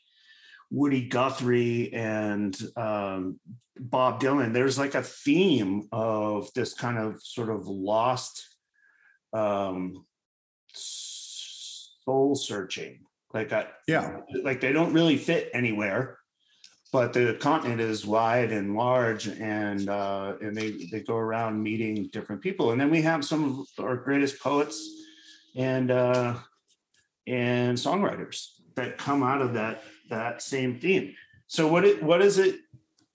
woody 0.70 1.06
guthrie 1.06 1.92
and 1.92 2.58
um 2.74 3.38
bob 3.82 4.20
dylan 4.20 4.52
there's 4.52 4.78
like 4.78 4.94
a 4.94 5.02
theme 5.02 5.88
of 5.90 6.52
this 6.54 6.74
kind 6.74 6.98
of 6.98 7.20
sort 7.22 7.48
of 7.48 7.66
lost 7.66 8.46
um 9.32 10.04
soul 10.72 12.34
searching. 12.34 13.00
Like 13.32 13.52
I, 13.52 13.68
yeah. 13.86 14.20
like 14.42 14.60
they 14.60 14.72
don't 14.72 14.92
really 14.92 15.16
fit 15.16 15.50
anywhere 15.54 16.18
but 16.92 17.12
the 17.12 17.36
continent 17.40 17.80
is 17.80 18.04
wide 18.04 18.50
and 18.50 18.74
large 18.74 19.28
and 19.28 19.88
uh, 19.88 20.34
and 20.40 20.56
they 20.56 20.72
they 20.90 21.00
go 21.00 21.14
around 21.14 21.62
meeting 21.62 22.08
different 22.12 22.42
people. 22.42 22.72
And 22.72 22.80
then 22.80 22.90
we 22.90 23.00
have 23.02 23.24
some 23.24 23.60
of 23.78 23.84
our 23.84 23.96
greatest 23.96 24.40
poets 24.40 24.90
and 25.54 25.90
uh, 25.90 26.34
and 27.28 27.78
songwriters 27.78 28.48
that 28.74 28.98
come 28.98 29.22
out 29.22 29.40
of 29.40 29.54
that 29.54 29.84
that 30.08 30.42
same 30.42 30.80
theme. 30.80 31.14
So 31.46 31.68
what 31.68 31.84
it, 31.84 32.02
what 32.02 32.22
is 32.22 32.38
it 32.38 32.56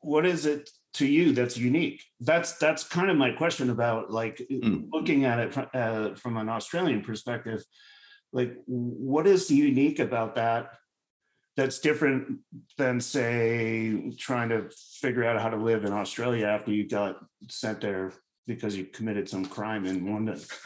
what 0.05 0.25
is 0.25 0.45
it 0.45 0.69
to 0.93 1.05
you 1.05 1.33
that's 1.33 1.57
unique 1.57 2.01
that's 2.21 2.53
that's 2.57 2.83
kind 2.83 3.09
of 3.09 3.17
my 3.17 3.31
question 3.31 3.69
about 3.69 4.11
like 4.11 4.41
mm. 4.51 4.87
looking 4.91 5.25
at 5.25 5.39
it 5.39 5.53
from, 5.53 5.67
uh, 5.73 6.15
from 6.15 6.37
an 6.37 6.47
australian 6.47 7.01
perspective 7.01 7.63
like 8.31 8.55
what 8.65 9.27
is 9.27 9.51
unique 9.51 9.99
about 9.99 10.35
that 10.35 10.71
that's 11.57 11.79
different 11.79 12.39
than 12.77 12.99
say 12.99 14.13
trying 14.17 14.49
to 14.49 14.69
figure 15.01 15.23
out 15.23 15.41
how 15.41 15.49
to 15.49 15.55
live 15.55 15.85
in 15.85 15.93
Australia 15.93 16.47
after 16.47 16.71
you 16.71 16.87
got 16.87 17.15
sent 17.49 17.81
there 17.81 18.11
because 18.45 18.75
you 18.75 18.85
committed 18.85 19.27
some 19.27 19.45
crime 19.45 19.85
in 19.85 20.05
London. 20.05 20.39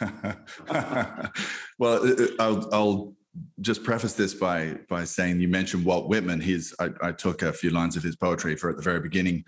well, 1.78 2.04
uh, 2.06 2.12
uh, 2.12 2.26
I'll, 2.38 2.74
I'll, 2.74 3.14
just 3.60 3.84
preface 3.84 4.14
this 4.14 4.34
by 4.34 4.78
by 4.88 5.04
saying 5.04 5.40
you 5.40 5.48
mentioned 5.48 5.84
Walt 5.84 6.08
Whitman. 6.08 6.40
He's 6.40 6.74
I, 6.80 6.90
I 7.02 7.12
took 7.12 7.42
a 7.42 7.52
few 7.52 7.70
lines 7.70 7.96
of 7.96 8.02
his 8.02 8.16
poetry 8.16 8.56
for 8.56 8.70
at 8.70 8.76
the 8.76 8.82
very 8.82 9.00
beginning 9.00 9.44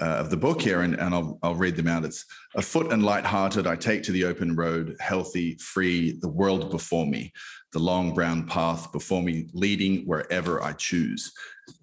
uh, 0.00 0.06
of 0.06 0.30
the 0.30 0.36
book 0.36 0.60
here, 0.60 0.80
and, 0.80 0.94
and 0.94 1.14
I'll, 1.14 1.38
I'll 1.42 1.54
read 1.54 1.76
them 1.76 1.86
out. 1.86 2.04
It's 2.04 2.24
afoot 2.54 2.92
and 2.92 3.04
light-hearted, 3.04 3.66
I 3.66 3.76
take 3.76 4.02
to 4.04 4.12
the 4.12 4.24
open 4.24 4.56
road, 4.56 4.96
healthy, 5.00 5.56
free, 5.56 6.18
the 6.20 6.28
world 6.28 6.70
before 6.70 7.06
me, 7.06 7.32
the 7.72 7.78
long 7.78 8.12
brown 8.12 8.46
path 8.46 8.90
before 8.92 9.22
me, 9.22 9.48
leading 9.52 10.04
wherever 10.04 10.62
I 10.62 10.72
choose. 10.72 11.32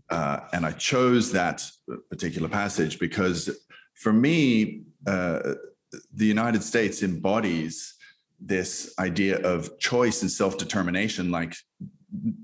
Uh, 0.10 0.42
and 0.52 0.66
I 0.66 0.74
chose 0.74 1.32
that 1.32 1.66
particular 2.10 2.50
passage 2.50 3.00
because 3.00 3.50
for 3.94 4.12
me, 4.12 4.82
uh, 5.08 5.54
the 6.14 6.26
United 6.26 6.64
States 6.64 7.04
embodies 7.04 7.96
this 8.44 8.94
idea 9.00 9.40
of 9.42 9.78
choice 9.80 10.22
and 10.22 10.32
self-determination 10.32 11.30
like 11.32 11.56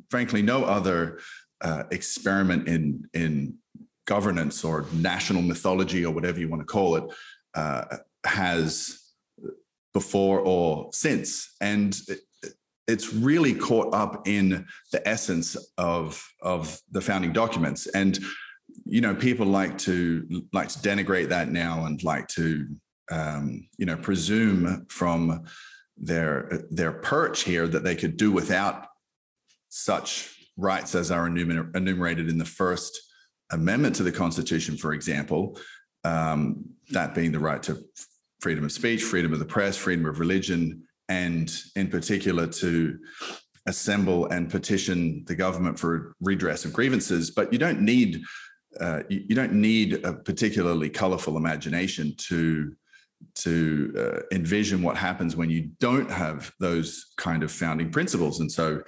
frankly 0.10 0.42
no 0.42 0.64
other 0.64 1.20
uh, 1.62 1.84
experiment 1.92 2.68
in 2.68 3.04
in 3.14 3.58
governance 4.06 4.64
or 4.64 4.86
national 4.94 5.42
mythology 5.42 6.06
or 6.06 6.14
whatever 6.14 6.40
you 6.40 6.48
want 6.48 6.62
to 6.62 6.66
call 6.66 6.96
it 6.96 7.04
uh, 7.56 7.98
has 8.26 9.08
before 9.94 10.40
or 10.40 10.90
since. 10.94 11.56
And 11.60 12.00
it's 12.88 13.14
really 13.14 13.54
caught 13.54 13.94
up 13.94 14.28
in 14.28 14.66
the 14.92 15.06
essence 15.08 15.58
of 15.78 16.26
of 16.42 16.80
the 16.92 17.02
founding 17.02 17.34
documents. 17.34 17.88
And 17.88 18.18
you 18.86 19.02
know 19.02 19.16
people 19.16 19.46
like 19.46 19.78
to 19.80 20.44
like 20.54 20.70
to 20.70 20.80
denigrate 20.80 21.30
that 21.30 21.50
now 21.50 21.86
and 21.86 22.02
like 22.04 22.28
to 22.30 22.68
um, 23.12 23.68
you 23.78 23.86
know 23.86 23.98
presume 23.98 24.86
from 24.90 25.46
their 25.98 26.64
their 26.70 26.92
perch 26.92 27.44
here 27.44 27.68
that 27.68 27.84
they 27.84 27.96
could 27.96 28.18
do 28.18 28.32
without 28.32 28.88
such 29.70 30.34
rights 30.58 30.96
as 30.96 31.12
are 31.12 31.28
enumerated 31.28 32.30
in 32.30 32.38
the 32.38 32.46
first 32.46 33.00
amendment 33.52 33.96
to 33.96 34.04
the 34.04 34.12
Constitution, 34.12 34.76
for 34.78 34.94
example, 34.94 35.60
um, 36.04 36.66
that 36.90 37.14
being 37.14 37.32
the 37.32 37.40
right 37.40 37.62
to 37.64 37.84
freedom 38.42 38.66
of 38.66 38.72
speech, 38.72 39.04
freedom 39.04 39.34
of 39.34 39.40
the 39.40 39.46
press, 39.46 39.78
freedom 39.78 40.06
of 40.06 40.20
religion, 40.20 40.84
and 41.10 41.54
in 41.76 41.88
particular 41.88 42.48
to 42.48 42.98
assemble 43.66 44.28
and 44.28 44.50
petition 44.50 45.24
the 45.28 45.36
government 45.36 45.78
for 45.78 46.16
redress 46.22 46.66
of 46.66 46.74
grievances. 46.74 47.32
But 47.32 47.52
you 47.52 47.60
don't 47.60 47.82
need 47.82 48.22
uh, 48.80 49.02
you, 49.10 49.24
you, 49.30 49.36
don't 49.36 49.54
need 49.54 50.06
a 50.06 50.14
particularly 50.14 50.90
colorful 50.90 51.36
imagination 51.36 52.14
to 52.18 52.76
to 53.36 53.94
uh, 53.98 54.36
envision 54.36 54.82
what 54.82 54.98
happens 54.98 55.36
when 55.36 55.50
you 55.50 55.70
don't 55.80 56.10
have 56.10 56.52
those 56.60 57.14
kind 57.18 57.44
of 57.44 57.52
founding 57.52 57.90
principles. 57.92 58.40
And 58.40 58.52
so 58.52 58.82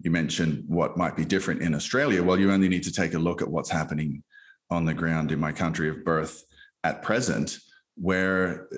you 0.00 0.10
mentioned 0.10 0.64
what 0.66 0.96
might 0.96 1.16
be 1.16 1.24
different 1.24 1.62
in 1.62 1.74
Australia. 1.74 2.22
Well, 2.22 2.38
you 2.38 2.52
only 2.52 2.68
need 2.68 2.84
to 2.84 2.92
take 2.92 3.14
a 3.14 3.18
look 3.18 3.42
at 3.42 3.48
what's 3.48 3.70
happening 3.70 4.22
on 4.70 4.84
the 4.84 4.94
ground 4.94 5.32
in 5.32 5.40
my 5.40 5.52
country 5.52 5.88
of 5.88 6.04
birth 6.04 6.44
at 6.84 7.02
present, 7.02 7.58
where 7.96 8.68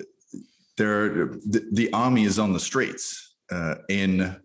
there 0.77 1.09
the, 1.09 1.67
the 1.71 1.91
army 1.93 2.23
is 2.23 2.39
on 2.39 2.53
the 2.53 2.59
streets 2.59 3.35
uh, 3.51 3.75
in 3.89 4.35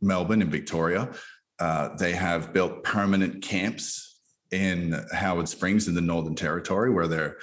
Melbourne 0.00 0.42
in 0.42 0.50
Victoria. 0.50 1.10
Uh, 1.58 1.94
they 1.96 2.12
have 2.12 2.52
built 2.52 2.84
permanent 2.84 3.42
camps 3.42 4.18
in 4.50 5.00
Howard 5.12 5.48
Springs 5.48 5.88
in 5.88 5.94
the 5.94 6.00
Northern 6.00 6.34
Territory, 6.34 6.90
where 6.90 7.06
they're 7.06 7.38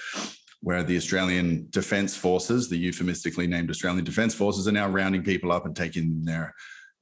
where 0.62 0.84
the 0.84 0.98
Australian 0.98 1.68
Defence 1.70 2.16
Forces, 2.16 2.70
the 2.70 2.78
euphemistically 2.78 3.48
named 3.48 3.70
Australian 3.70 4.04
Defence 4.04 4.34
Forces, 4.34 4.68
are 4.68 4.72
now 4.72 4.88
rounding 4.88 5.24
people 5.24 5.52
up 5.52 5.66
and 5.66 5.76
taking 5.76 6.24
their 6.26 6.54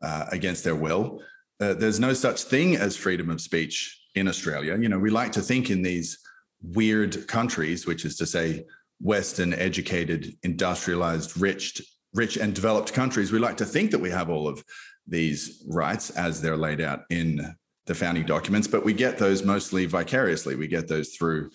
uh, 0.01 0.25
against 0.31 0.63
their 0.63 0.75
will. 0.75 1.21
Uh, 1.59 1.73
there's 1.73 1.99
no 1.99 2.13
such 2.13 2.43
thing 2.43 2.75
as 2.75 2.97
freedom 2.97 3.29
of 3.29 3.39
speech 3.39 4.01
in 4.15 4.27
Australia. 4.27 4.77
You 4.77 4.89
know, 4.89 4.99
we 4.99 5.09
like 5.09 5.31
to 5.33 5.41
think 5.41 5.69
in 5.69 5.81
these 5.81 6.19
weird 6.61 7.27
countries, 7.27 7.87
which 7.87 8.05
is 8.05 8.17
to 8.17 8.25
say, 8.25 8.65
Western, 9.01 9.53
educated, 9.53 10.35
industrialized, 10.43 11.37
rich, 11.39 11.81
rich 12.13 12.37
and 12.37 12.53
developed 12.53 12.93
countries, 12.93 13.31
we 13.31 13.39
like 13.39 13.57
to 13.57 13.65
think 13.65 13.91
that 13.91 13.99
we 13.99 14.09
have 14.09 14.29
all 14.29 14.47
of 14.47 14.63
these 15.07 15.63
rights 15.67 16.09
as 16.11 16.41
they're 16.41 16.57
laid 16.57 16.81
out 16.81 17.01
in 17.09 17.55
the 17.85 17.93
founding 17.93 18.25
documents, 18.25 18.67
but 18.67 18.83
we 18.83 18.93
get 18.93 19.17
those 19.17 19.43
mostly 19.43 19.85
vicariously. 19.85 20.55
We 20.55 20.67
get 20.67 20.87
those 20.87 21.09
through 21.09 21.51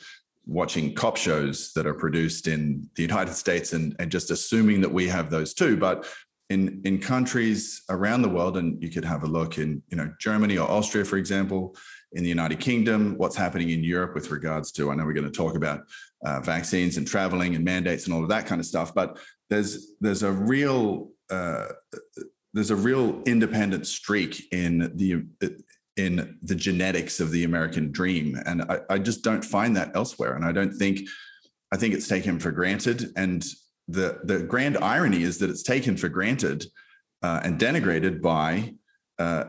watching 0.46 0.94
cop 0.94 1.16
shows 1.16 1.72
that 1.74 1.86
are 1.86 1.94
produced 1.94 2.48
in 2.48 2.88
the 2.96 3.02
United 3.02 3.34
States 3.34 3.72
and, 3.72 3.94
and 3.98 4.10
just 4.10 4.30
assuming 4.30 4.80
that 4.80 4.92
we 4.92 5.06
have 5.08 5.30
those 5.30 5.54
too. 5.54 5.76
But 5.76 6.06
in, 6.48 6.80
in 6.84 6.98
countries 6.98 7.82
around 7.88 8.22
the 8.22 8.28
world, 8.28 8.56
and 8.56 8.82
you 8.82 8.90
could 8.90 9.04
have 9.04 9.22
a 9.22 9.26
look 9.26 9.58
in 9.58 9.82
you 9.88 9.96
know 9.96 10.12
Germany 10.18 10.58
or 10.58 10.68
Austria, 10.68 11.04
for 11.04 11.16
example, 11.16 11.76
in 12.12 12.24
the 12.24 12.28
United 12.28 12.58
Kingdom, 12.58 13.14
what's 13.18 13.36
happening 13.36 13.70
in 13.70 13.84
Europe 13.84 14.14
with 14.14 14.30
regards 14.30 14.72
to, 14.72 14.90
I 14.90 14.96
know 14.96 15.04
we're 15.04 15.12
going 15.12 15.30
to 15.30 15.30
talk 15.30 15.54
about 15.54 15.82
uh, 16.24 16.40
vaccines 16.40 16.96
and 16.96 17.06
traveling 17.06 17.54
and 17.54 17.64
mandates 17.64 18.06
and 18.06 18.14
all 18.14 18.22
of 18.22 18.28
that 18.30 18.46
kind 18.46 18.60
of 18.60 18.66
stuff, 18.66 18.92
but 18.92 19.18
there's 19.48 19.94
there's 20.00 20.22
a 20.22 20.32
real 20.32 21.10
uh, 21.30 21.66
there's 22.52 22.70
a 22.70 22.76
real 22.76 23.22
independent 23.26 23.86
streak 23.86 24.52
in 24.52 24.90
the 24.96 25.24
in 25.96 26.38
the 26.42 26.54
genetics 26.54 27.20
of 27.20 27.30
the 27.30 27.44
American 27.44 27.90
dream, 27.90 28.40
and 28.46 28.62
I, 28.62 28.80
I 28.88 28.98
just 28.98 29.22
don't 29.22 29.44
find 29.44 29.76
that 29.76 29.92
elsewhere. 29.94 30.34
And 30.34 30.44
I 30.44 30.52
don't 30.52 30.72
think 30.72 31.00
I 31.72 31.76
think 31.76 31.94
it's 31.94 32.08
taken 32.08 32.38
for 32.38 32.50
granted. 32.50 33.12
And 33.16 33.44
the 33.88 34.20
the 34.24 34.40
grand 34.40 34.78
irony 34.78 35.22
is 35.22 35.38
that 35.38 35.50
it's 35.50 35.62
taken 35.62 35.96
for 35.96 36.08
granted 36.08 36.64
uh, 37.22 37.40
and 37.42 37.58
denigrated 37.58 38.22
by 38.22 38.74
uh, 39.18 39.44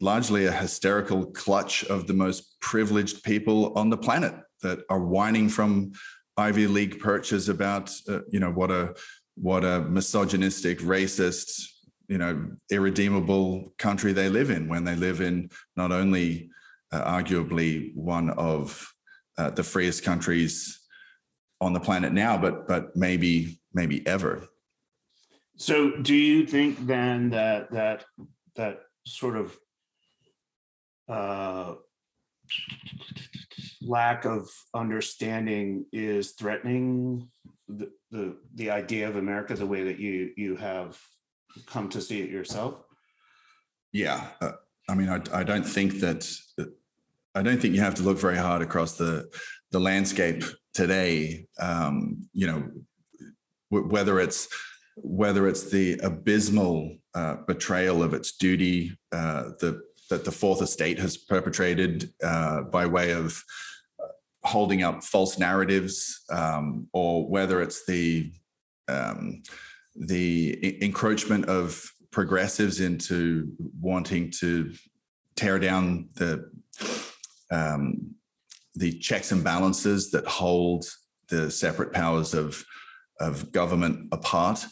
largely 0.00 0.46
a 0.46 0.52
hysterical 0.52 1.26
clutch 1.26 1.84
of 1.84 2.06
the 2.06 2.14
most 2.14 2.60
privileged 2.60 3.22
people 3.22 3.76
on 3.76 3.90
the 3.90 3.96
planet 3.96 4.34
that 4.62 4.80
are 4.90 5.00
whining 5.00 5.48
from 5.48 5.92
Ivy 6.36 6.66
League 6.66 7.00
perches 7.00 7.48
about 7.48 7.90
uh, 8.08 8.20
you 8.28 8.40
know 8.40 8.50
what 8.50 8.70
a 8.70 8.94
what 9.36 9.64
a 9.64 9.80
misogynistic, 9.80 10.78
racist, 10.80 11.68
you 12.08 12.18
know, 12.18 12.50
irredeemable 12.70 13.72
country 13.78 14.12
they 14.12 14.28
live 14.28 14.50
in 14.50 14.68
when 14.68 14.84
they 14.84 14.96
live 14.96 15.20
in 15.20 15.50
not 15.76 15.92
only 15.92 16.50
uh, 16.92 17.04
arguably 17.04 17.94
one 17.94 18.30
of 18.30 18.86
uh, 19.38 19.50
the 19.50 19.64
freest 19.64 20.04
countries 20.04 20.80
on 21.60 21.72
the 21.72 21.80
planet 21.80 22.12
now, 22.12 22.36
but 22.36 22.66
but 22.68 22.94
maybe 22.96 23.60
maybe 23.72 24.06
ever. 24.06 24.46
So, 25.56 25.96
do 25.96 26.14
you 26.14 26.46
think 26.46 26.86
then 26.86 27.30
that 27.30 27.70
that 27.72 28.04
that 28.56 28.80
sort 29.06 29.36
of 29.36 29.56
uh, 31.08 31.74
lack 33.82 34.24
of 34.24 34.48
understanding 34.74 35.86
is 35.92 36.32
threatening 36.32 37.28
the, 37.68 37.90
the 38.10 38.36
the 38.54 38.70
idea 38.70 39.08
of 39.08 39.16
America 39.16 39.54
the 39.54 39.66
way 39.66 39.84
that 39.84 39.98
you 39.98 40.32
you 40.36 40.56
have 40.56 40.98
come 41.66 41.88
to 41.90 42.00
see 42.00 42.20
it 42.20 42.30
yourself? 42.30 42.82
Yeah, 43.92 44.26
uh, 44.40 44.52
I 44.88 44.94
mean, 44.94 45.08
I, 45.08 45.20
I 45.32 45.44
don't 45.44 45.66
think 45.66 46.00
that 46.00 46.30
I 47.34 47.42
don't 47.42 47.60
think 47.60 47.74
you 47.74 47.80
have 47.80 47.94
to 47.96 48.02
look 48.02 48.18
very 48.18 48.36
hard 48.36 48.62
across 48.62 48.96
the 48.96 49.28
the 49.70 49.80
landscape 49.80 50.44
today. 50.72 51.46
Um, 51.58 52.28
you 52.32 52.46
know, 52.46 52.70
w- 53.70 53.88
whether 53.88 54.20
it's 54.20 54.48
whether 54.96 55.48
it's 55.48 55.70
the 55.70 55.98
abysmal 56.02 56.96
uh, 57.14 57.36
betrayal 57.46 58.02
of 58.02 58.14
its 58.14 58.36
duty 58.36 58.96
uh, 59.12 59.50
the, 59.60 59.82
that 60.10 60.24
the 60.24 60.32
Fourth 60.32 60.62
Estate 60.62 60.98
has 60.98 61.16
perpetrated 61.16 62.10
uh, 62.22 62.62
by 62.62 62.86
way 62.86 63.12
of 63.12 63.42
uh, 64.02 64.08
holding 64.44 64.82
up 64.82 65.02
false 65.02 65.38
narratives, 65.38 66.22
um, 66.30 66.88
or 66.92 67.28
whether 67.28 67.62
it's 67.62 67.86
the 67.86 68.32
um, 68.88 69.42
the 69.96 70.82
encroachment 70.82 71.46
of 71.46 71.90
progressives 72.10 72.80
into 72.80 73.52
wanting 73.80 74.30
to 74.30 74.72
tear 75.36 75.58
down 75.58 76.08
the 76.14 76.50
um, 77.50 78.14
the 78.74 78.98
checks 78.98 79.30
and 79.32 79.44
balances 79.44 80.10
that 80.10 80.26
hold 80.26 80.84
the 81.28 81.50
separate 81.50 81.92
powers 81.92 82.34
of 82.34 82.64
of 83.20 83.52
government 83.52 84.08
apart. 84.12 84.64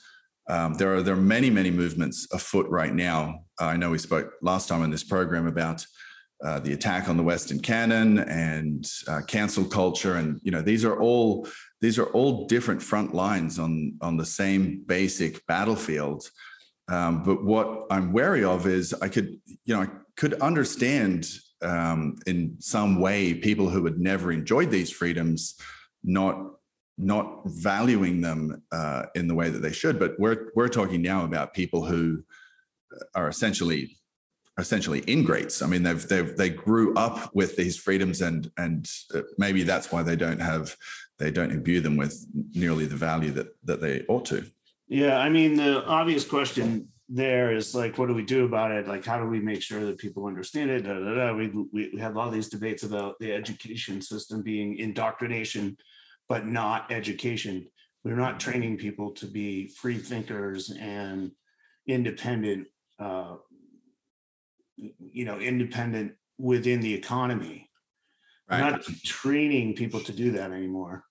Um, 0.49 0.75
there 0.75 0.97
are 0.97 1.03
there 1.03 1.15
are 1.15 1.29
many 1.37 1.51
many 1.51 1.71
movements 1.71 2.27
afoot 2.33 2.69
right 2.69 2.95
now. 2.95 3.45
I 3.61 3.77
know 3.77 3.91
we 3.91 3.99
spoke 3.99 4.33
last 4.43 4.69
time 4.69 4.83
in 4.83 4.91
this 4.91 5.05
program 5.05 5.47
about 5.47 5.87
uh, 6.45 6.59
the 6.59 6.73
attack 6.73 7.09
on 7.09 7.17
the 7.17 7.23
Western 7.23 7.61
canon 7.61 8.19
and 8.19 8.91
uh, 9.09 9.21
cancel 9.27 9.65
culture, 9.65 10.17
and 10.17 10.41
you 10.43 10.51
know 10.51 10.63
these 10.63 10.85
are 10.85 11.01
all 11.01 11.47
these 11.81 11.99
are 11.99 12.07
all 12.07 12.47
different 12.47 12.83
front 12.83 13.15
lines 13.15 13.59
on 13.59 13.95
on 14.01 14.17
the 14.17 14.27
same 14.27 14.83
basic 14.87 15.45
battlefield. 15.47 16.29
Um, 16.89 17.23
but 17.23 17.45
what 17.45 17.87
I'm 17.91 18.13
wary 18.13 18.45
of 18.45 18.67
is 18.67 18.93
I 18.95 19.09
could, 19.09 19.41
you 19.65 19.75
know, 19.75 19.83
I 19.83 19.89
could 20.17 20.35
understand 20.41 21.27
um, 21.63 22.17
in 22.27 22.57
some 22.59 23.01
way 23.01 23.35
people 23.35 23.71
who 23.71 23.85
had 23.85 23.99
never 23.99 24.33
enjoyed 24.33 24.71
these 24.71 24.91
freedoms 24.91 25.55
not 26.03 26.37
not 26.99 27.43
valuing 27.47 28.21
them 28.21 28.63
uh, 28.71 29.05
in 29.15 29.27
the 29.27 29.35
way 29.35 29.49
that 29.49 29.61
they 29.61 29.73
should. 29.73 29.99
But 29.99 30.19
we're 30.19 30.51
we're 30.55 30.69
talking 30.69 31.03
now 31.03 31.25
about 31.25 31.55
people 31.55 31.85
who 31.85 32.23
are 33.15 33.29
essentially 33.29 33.97
essentially 34.59 35.03
ingrates. 35.07 35.63
I 35.63 35.67
mean, 35.67 35.83
they've 35.83 36.07
they've 36.07 36.37
they 36.37 36.51
grew 36.51 36.95
up 36.95 37.35
with 37.35 37.57
these 37.57 37.77
freedoms, 37.77 38.21
and 38.21 38.51
and 38.57 38.89
uh, 39.15 39.23
maybe 39.39 39.63
that's 39.63 39.91
why 39.91 40.03
they 40.03 40.17
don't 40.17 40.41
have 40.41 40.77
they 41.19 41.31
don't 41.31 41.53
imbue 41.53 41.81
them 41.81 41.97
with 41.97 42.27
nearly 42.55 42.87
the 42.87 42.97
value 42.97 43.31
that 43.33 43.49
that 43.65 43.81
they 43.81 44.05
ought 44.09 44.25
to. 44.27 44.45
Yeah, 44.89 45.19
I 45.19 45.31
mean, 45.31 45.57
the 45.57 45.85
obvious 45.87 46.25
question 46.25 46.89
there 47.09 47.55
is 47.55 47.75
like, 47.75 47.99
what 47.99 48.09
do 48.09 48.15
we 48.15 48.25
do 48.25 48.45
about 48.47 48.71
it? 48.71 48.89
Like, 48.89 49.05
how 49.05 49.19
do 49.19 49.27
we 49.27 49.41
make 49.41 49.63
sure 49.63 49.85
that 49.85 49.99
people 49.99 50.27
understand 50.27 50.71
it? 50.71 50.85
Da, 50.85 50.95
da, 50.95 51.15
da. 51.15 51.35
We, 51.35 51.49
we, 51.49 51.91
we 51.95 52.01
have 52.01 52.17
all 52.17 52.31
these 52.31 52.49
debates 52.49 52.85
about 52.85 53.19
the 53.19 53.33
education 53.33 54.01
system 54.01 54.43
being 54.43 54.79
indoctrination, 54.79 55.77
but 56.29 56.47
not 56.47 56.91
education. 56.91 57.67
We're 58.03 58.17
not 58.17 58.41
training 58.41 58.79
people 58.79 59.11
to 59.13 59.27
be 59.27 59.69
free 59.69 59.99
thinkers 59.99 60.71
and 60.71 61.33
independent, 61.87 62.69
uh, 62.99 63.37
you 64.99 65.25
know, 65.25 65.39
independent 65.39 66.13
within 66.39 66.81
the 66.81 66.95
economy. 66.95 67.69
Right. 68.51 68.61
Not 68.61 68.83
training 69.05 69.75
people 69.75 70.01
to 70.01 70.13
do 70.13 70.33
that 70.33 70.51
anymore 70.51 71.05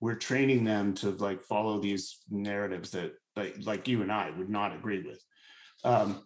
we're 0.00 0.14
training 0.14 0.64
them 0.64 0.94
to 0.94 1.10
like 1.10 1.42
follow 1.42 1.80
these 1.80 2.18
narratives 2.30 2.90
that 2.90 3.12
like, 3.36 3.56
like 3.64 3.88
you 3.88 4.02
and 4.02 4.12
I 4.12 4.30
would 4.30 4.48
not 4.48 4.74
agree 4.74 5.04
with. 5.04 5.22
Um, 5.84 6.22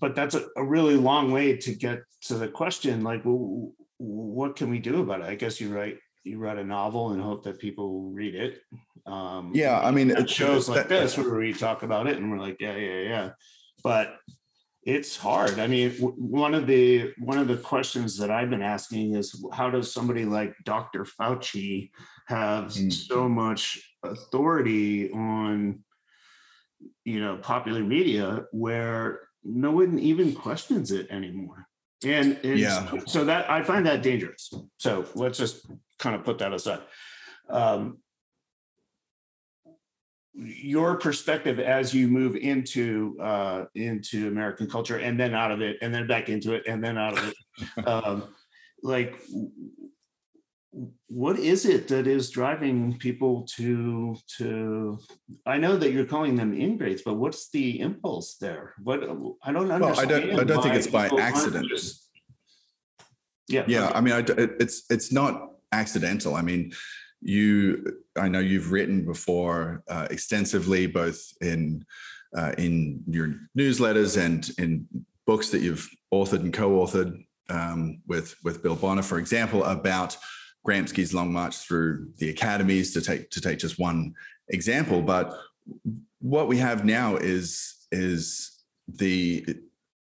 but 0.00 0.14
that's 0.14 0.34
a, 0.34 0.46
a, 0.56 0.64
really 0.64 0.96
long 0.96 1.32
way 1.32 1.56
to 1.56 1.74
get 1.74 2.00
to 2.22 2.34
the 2.34 2.48
question 2.48 3.02
like 3.02 3.24
well, 3.24 3.72
what 3.98 4.56
can 4.56 4.70
we 4.70 4.78
do 4.78 5.00
about 5.00 5.20
it 5.20 5.26
i 5.26 5.34
guess 5.34 5.60
you 5.60 5.74
write 5.74 5.96
you 6.22 6.38
write 6.38 6.58
a 6.58 6.64
novel 6.64 7.10
and 7.10 7.22
hope 7.22 7.42
that 7.44 7.58
people 7.58 8.10
read 8.10 8.34
it 8.34 8.60
um, 9.06 9.50
yeah 9.54 9.80
i 9.80 9.90
mean 9.90 10.10
it 10.10 10.28
shows 10.28 10.68
like 10.68 10.88
that, 10.88 11.00
this 11.00 11.16
where 11.16 11.34
we 11.34 11.52
talk 11.52 11.82
about 11.82 12.06
it 12.06 12.16
and 12.16 12.30
we're 12.30 12.38
like 12.38 12.56
yeah 12.60 12.76
yeah 12.76 13.00
yeah 13.00 13.30
but 13.82 14.16
it's 14.90 15.16
hard 15.16 15.58
i 15.60 15.66
mean 15.66 15.92
one 16.00 16.54
of 16.54 16.66
the 16.66 17.12
one 17.18 17.38
of 17.38 17.46
the 17.46 17.56
questions 17.56 18.16
that 18.16 18.30
i've 18.30 18.50
been 18.50 18.62
asking 18.62 19.14
is 19.14 19.44
how 19.52 19.70
does 19.70 19.92
somebody 19.92 20.24
like 20.24 20.52
dr 20.64 21.04
fauci 21.04 21.90
have 22.26 22.64
mm. 22.72 22.92
so 22.92 23.28
much 23.28 23.80
authority 24.02 25.10
on 25.12 25.78
you 27.04 27.20
know 27.20 27.36
popular 27.36 27.82
media 27.82 28.44
where 28.50 29.20
no 29.44 29.70
one 29.70 29.98
even 29.98 30.34
questions 30.34 30.90
it 30.90 31.08
anymore 31.10 31.66
and, 32.04 32.38
and 32.42 32.58
yeah. 32.58 32.90
so 33.06 33.24
that 33.24 33.48
i 33.48 33.62
find 33.62 33.86
that 33.86 34.02
dangerous 34.02 34.52
so 34.78 35.04
let's 35.14 35.38
just 35.38 35.66
kind 35.98 36.16
of 36.16 36.24
put 36.24 36.38
that 36.38 36.52
aside 36.52 36.80
um, 37.48 37.98
your 40.34 40.96
perspective 40.96 41.58
as 41.58 41.92
you 41.92 42.06
move 42.06 42.36
into 42.36 43.16
uh, 43.20 43.64
into 43.74 44.28
American 44.28 44.68
culture 44.68 44.98
and 44.98 45.18
then 45.18 45.34
out 45.34 45.50
of 45.50 45.60
it 45.60 45.78
and 45.82 45.92
then 45.92 46.06
back 46.06 46.28
into 46.28 46.54
it 46.54 46.64
and 46.66 46.82
then 46.82 46.96
out 46.96 47.18
of 47.18 47.28
it. 47.28 47.86
um, 47.86 48.34
like, 48.82 49.20
what 51.08 51.38
is 51.38 51.66
it 51.66 51.88
that 51.88 52.06
is 52.06 52.30
driving 52.30 52.96
people 52.98 53.42
to 53.56 54.16
to? 54.38 54.98
I 55.46 55.58
know 55.58 55.76
that 55.76 55.90
you're 55.90 56.06
calling 56.06 56.36
them 56.36 56.54
ingrates, 56.54 57.02
but 57.02 57.14
what's 57.14 57.50
the 57.50 57.80
impulse 57.80 58.36
there? 58.36 58.74
What 58.82 59.02
I 59.42 59.52
don't 59.52 59.70
understand. 59.70 59.80
Well, 59.80 60.00
I 60.00 60.04
don't. 60.04 60.40
I 60.40 60.44
don't 60.44 60.62
think 60.62 60.76
it's 60.76 60.86
by 60.86 61.08
accident. 61.18 61.68
Just, 61.68 62.08
yeah. 63.48 63.64
Yeah. 63.66 63.90
I 63.92 64.00
mean, 64.00 64.14
I, 64.14 64.24
it's 64.60 64.84
it's 64.90 65.10
not 65.12 65.50
accidental. 65.72 66.36
I 66.36 66.42
mean 66.42 66.72
you 67.20 67.98
i 68.16 68.28
know 68.28 68.38
you've 68.38 68.72
written 68.72 69.04
before 69.04 69.82
uh, 69.88 70.06
extensively 70.10 70.86
both 70.86 71.32
in 71.40 71.84
uh, 72.36 72.52
in 72.58 73.02
your 73.08 73.34
newsletters 73.58 74.22
and 74.22 74.50
in 74.58 74.86
books 75.26 75.50
that 75.50 75.60
you've 75.60 75.88
authored 76.14 76.40
and 76.40 76.54
co-authored 76.54 77.24
um, 77.50 78.00
with 78.06 78.34
with 78.44 78.62
bill 78.62 78.76
bonner 78.76 79.02
for 79.02 79.18
example 79.18 79.64
about 79.64 80.16
Gramsci's 80.66 81.14
long 81.14 81.32
march 81.32 81.56
through 81.56 82.08
the 82.18 82.30
academies 82.30 82.92
to 82.94 83.00
take 83.00 83.30
to 83.30 83.40
take 83.40 83.58
just 83.58 83.78
one 83.78 84.14
example. 84.48 85.00
But 85.02 85.34
what 86.20 86.48
we 86.48 86.58
have 86.58 86.84
now 86.84 87.16
is 87.16 87.86
is 87.90 88.58
the 88.86 89.46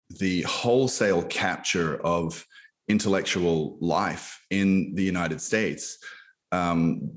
the 0.09 0.41
wholesale 0.41 1.23
capture 1.23 2.01
of 2.01 2.45
intellectual 2.87 3.77
life 3.79 4.41
in 4.49 4.95
the 4.95 5.03
United 5.03 5.39
States, 5.39 5.99
um, 6.51 7.11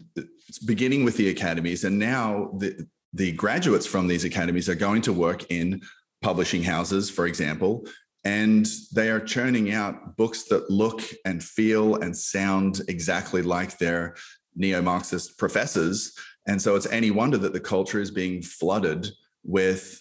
beginning 0.67 1.05
with 1.05 1.17
the 1.17 1.29
academies, 1.29 1.85
and 1.85 1.99
now 1.99 2.51
the 2.59 2.87
the 3.15 3.33
graduates 3.33 3.87
from 3.87 4.07
these 4.07 4.25
academies 4.25 4.69
are 4.69 4.75
going 4.75 5.03
to 5.03 5.13
work 5.13 5.51
in 5.51 5.83
publishing 6.23 6.63
houses, 6.63 7.11
for 7.11 7.27
example, 7.27 7.85
and 8.25 8.67
they 8.95 9.11
are 9.11 9.21
churning 9.21 9.73
out 9.73 10.17
books 10.17 10.45
that 10.45 10.71
look 10.71 11.03
and 11.25 11.43
feel 11.43 11.97
and 11.97 12.17
sound 12.17 12.81
exactly 12.89 13.43
like 13.43 13.77
their 13.79 14.15
neo-Marxist 14.55 15.37
professors. 15.39 16.13
And 16.47 16.61
so 16.61 16.75
it's 16.77 16.87
any 16.87 17.11
wonder 17.11 17.39
that 17.39 17.53
the 17.53 17.61
culture 17.61 18.01
is 18.01 18.11
being 18.11 18.43
flooded 18.43 19.09
with 19.45 20.01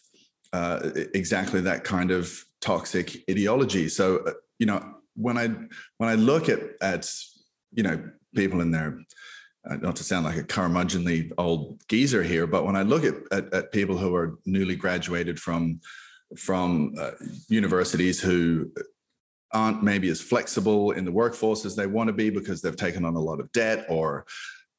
uh, 0.53 0.91
exactly 1.13 1.61
that 1.61 1.83
kind 1.83 2.11
of 2.11 2.43
toxic 2.61 3.23
ideology. 3.29 3.89
So, 3.89 4.17
uh, 4.25 4.33
you 4.59 4.65
know, 4.67 4.83
when 5.15 5.37
I 5.37 5.47
when 5.97 6.09
I 6.09 6.15
look 6.15 6.49
at 6.49 6.59
at 6.81 7.11
you 7.73 7.83
know 7.83 8.01
people 8.35 8.61
in 8.61 8.71
their 8.71 8.99
uh, 9.69 9.75
not 9.75 9.95
to 9.95 10.03
sound 10.03 10.25
like 10.25 10.37
a 10.37 10.43
curmudgeonly 10.43 11.31
old 11.37 11.79
geezer 11.87 12.23
here, 12.23 12.47
but 12.47 12.65
when 12.65 12.75
I 12.75 12.81
look 12.81 13.03
at, 13.03 13.15
at, 13.31 13.53
at 13.53 13.71
people 13.71 13.95
who 13.95 14.15
are 14.15 14.39
newly 14.45 14.75
graduated 14.75 15.39
from 15.39 15.79
from 16.37 16.93
uh, 16.99 17.11
universities 17.49 18.19
who 18.19 18.71
aren't 19.53 19.83
maybe 19.83 20.09
as 20.09 20.21
flexible 20.21 20.91
in 20.91 21.03
the 21.03 21.11
workforce 21.11 21.65
as 21.65 21.75
they 21.75 21.85
want 21.85 22.07
to 22.07 22.13
be 22.13 22.29
because 22.29 22.61
they've 22.61 22.75
taken 22.75 23.03
on 23.03 23.15
a 23.15 23.19
lot 23.19 23.39
of 23.39 23.51
debt 23.51 23.85
or 23.89 24.25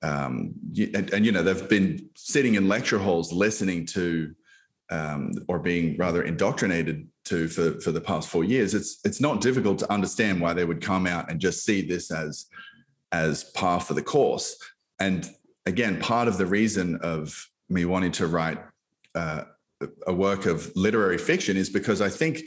um, 0.03 0.55
and, 0.77 1.13
and, 1.13 1.25
you 1.25 1.31
know 1.31 1.43
they've 1.45 1.69
been 1.69 2.09
sitting 2.17 2.57
in 2.57 2.67
lecture 2.67 2.99
halls 2.99 3.33
listening 3.33 3.87
to 3.87 4.35
um, 4.91 5.33
or 5.47 5.59
being 5.59 5.97
rather 5.97 6.23
indoctrinated 6.23 7.07
to 7.27 7.49
for, 7.49 7.81
for 7.81 7.93
the 7.93 8.01
past 8.01 8.29
four 8.29 8.43
years. 8.43 8.75
It's 8.75 8.99
it's 9.05 9.21
not 9.21 9.41
difficult 9.41 9.79
to 9.79 9.93
understand 9.93 10.41
why 10.41 10.55
they 10.55 10.65
would 10.65 10.81
come 10.81 11.07
out 11.07 11.31
and 11.31 11.41
just 11.41 11.65
see 11.65 11.83
this 11.83 12.11
as 12.11 12.47
as 13.13 13.45
par 13.45 13.81
for 13.81 13.95
the 13.95 14.03
course. 14.03 14.57
And 14.99 15.29
again 15.67 16.01
part 16.01 16.29
of 16.29 16.39
the 16.39 16.47
reason 16.47 16.97
of 17.03 17.49
me 17.69 17.85
wanting 17.85 18.13
to 18.13 18.27
write 18.27 18.59
uh, 19.15 19.45
a 20.07 20.13
work 20.13 20.47
of 20.47 20.71
literary 20.77 21.19
fiction 21.19 21.57
is 21.57 21.71
because 21.71 22.01
I 22.01 22.09
think, 22.09 22.43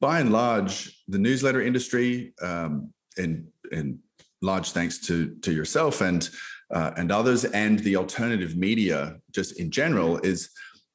by 0.00 0.20
and 0.20 0.32
large, 0.32 1.02
the 1.08 1.18
newsletter 1.18 1.62
industry, 1.62 2.32
um, 2.42 2.92
and 3.16 3.48
and 3.72 3.98
large 4.42 4.70
thanks 4.70 4.98
to 5.06 5.34
to 5.42 5.52
yourself 5.52 6.00
and 6.00 6.28
uh, 6.72 6.92
and 6.96 7.10
others, 7.10 7.44
and 7.44 7.78
the 7.80 7.96
alternative 7.96 8.56
media 8.56 9.18
just 9.32 9.58
in 9.58 9.70
general 9.70 10.18
is 10.18 10.50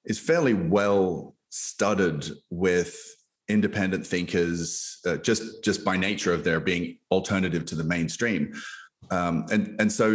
is 0.05 0.19
fairly 0.19 0.53
well 0.53 1.35
studded 1.49 2.29
with 2.49 2.97
independent 3.49 4.05
thinkers, 4.07 4.99
uh, 5.05 5.17
just 5.17 5.63
just 5.63 5.83
by 5.83 5.97
nature 5.97 6.33
of 6.33 6.43
their 6.43 6.59
being 6.59 6.97
alternative 7.11 7.65
to 7.65 7.75
the 7.75 7.83
mainstream, 7.83 8.53
um, 9.11 9.45
and 9.51 9.75
and 9.79 9.91
so 9.91 10.07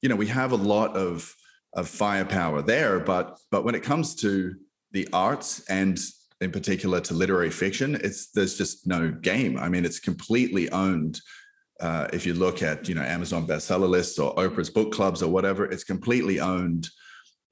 you 0.00 0.08
know 0.08 0.16
we 0.16 0.26
have 0.26 0.52
a 0.52 0.56
lot 0.56 0.96
of 0.96 1.34
of 1.74 1.88
firepower 1.88 2.62
there, 2.62 3.00
but 3.00 3.38
but 3.50 3.64
when 3.64 3.74
it 3.74 3.82
comes 3.82 4.14
to 4.16 4.54
the 4.92 5.08
arts 5.12 5.64
and 5.68 5.98
in 6.40 6.50
particular 6.50 7.00
to 7.00 7.14
literary 7.14 7.50
fiction, 7.50 7.94
it's 7.94 8.30
there's 8.32 8.58
just 8.58 8.86
no 8.86 9.10
game. 9.10 9.56
I 9.58 9.68
mean, 9.68 9.84
it's 9.84 10.00
completely 10.00 10.70
owned. 10.70 11.20
Uh, 11.80 12.08
if 12.12 12.26
you 12.26 12.34
look 12.34 12.62
at 12.62 12.88
you 12.88 12.94
know 12.94 13.02
Amazon 13.02 13.46
bestseller 13.46 13.88
lists 13.88 14.18
or 14.18 14.34
Oprah's 14.34 14.70
book 14.70 14.92
clubs 14.92 15.22
or 15.22 15.30
whatever, 15.30 15.64
it's 15.64 15.84
completely 15.84 16.40
owned 16.40 16.88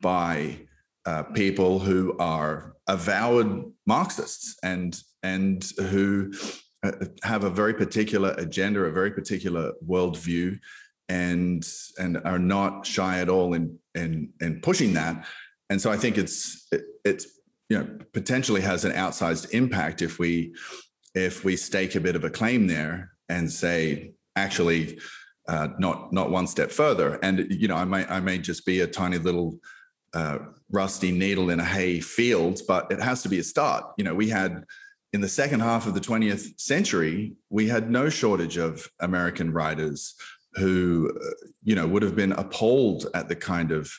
by 0.01 0.59
uh, 1.07 1.23
people 1.23 1.79
who 1.79 2.17
are 2.19 2.75
avowed 2.87 3.73
Marxists 3.87 4.57
and 4.63 5.01
and 5.23 5.65
who 5.79 6.33
have 7.23 7.45
a 7.45 7.51
very 7.51 7.75
particular 7.75 8.35
agenda, 8.39 8.81
a 8.81 8.91
very 8.91 9.11
particular 9.11 9.73
worldview, 9.87 10.59
and 11.09 11.69
and 11.99 12.19
are 12.25 12.39
not 12.39 12.87
shy 12.87 13.21
at 13.21 13.29
all 13.29 13.55
in 13.55 13.79
in 13.95 14.33
in 14.41 14.61
pushing 14.61 14.95
that. 14.95 15.27
And 15.69 15.81
so 15.81 15.91
I 15.91 15.97
think 15.97 16.17
it's 16.17 16.67
it, 16.73 16.83
it's 17.05 17.27
you 17.69 17.79
know 17.79 17.99
potentially 18.13 18.61
has 18.63 18.85
an 18.85 18.93
outsized 18.93 19.51
impact 19.51 20.03
if 20.03 20.19
we 20.19 20.55
if 21.15 21.45
we 21.45 21.57
stake 21.57 21.95
a 21.97 22.01
bit 22.01 22.17
of 22.17 22.25
a 22.25 22.31
claim 22.31 22.67
there 22.67 23.13
and 23.29 23.51
say 23.51 24.13
actually 24.37 24.99
uh, 25.49 25.69
not 25.79 26.13
not 26.13 26.31
one 26.31 26.47
step 26.47 26.71
further. 26.71 27.19
And 27.23 27.47
you 27.51 27.69
know 27.69 27.77
I 27.77 27.85
may 27.85 28.07
I 28.07 28.21
may 28.21 28.39
just 28.39 28.65
be 28.65 28.81
a 28.81 28.87
tiny 28.87 29.19
little 29.19 29.59
uh, 30.15 30.39
rusty 30.71 31.13
needle 31.13 31.51
in 31.51 31.61
a 31.61 31.65
hay 31.65 32.01
field 32.01 32.61
but 32.67 32.91
it 32.91 33.01
has 33.01 33.23
to 33.23 33.29
be 33.29 33.39
a 33.39 33.45
start. 33.45 33.85
You 33.99 34.05
know 34.05 34.15
we 34.15 34.29
had 34.29 34.65
in 35.13 35.21
the 35.21 35.29
second 35.29 35.61
half 35.61 35.87
of 35.87 35.95
the 35.95 36.01
20th 36.01 36.61
century 36.61 37.35
we 37.49 37.69
had 37.69 37.91
no 37.91 38.09
shortage 38.09 38.57
of 38.57 38.89
American 39.01 39.53
writers 39.53 40.15
who 40.55 41.13
uh, 41.15 41.47
you 41.63 41.75
know 41.75 41.87
would 41.87 42.03
have 42.03 42.17
been 42.17 42.33
appalled 42.33 43.07
at 43.15 43.29
the 43.29 43.37
kind 43.37 43.73
of 43.73 43.93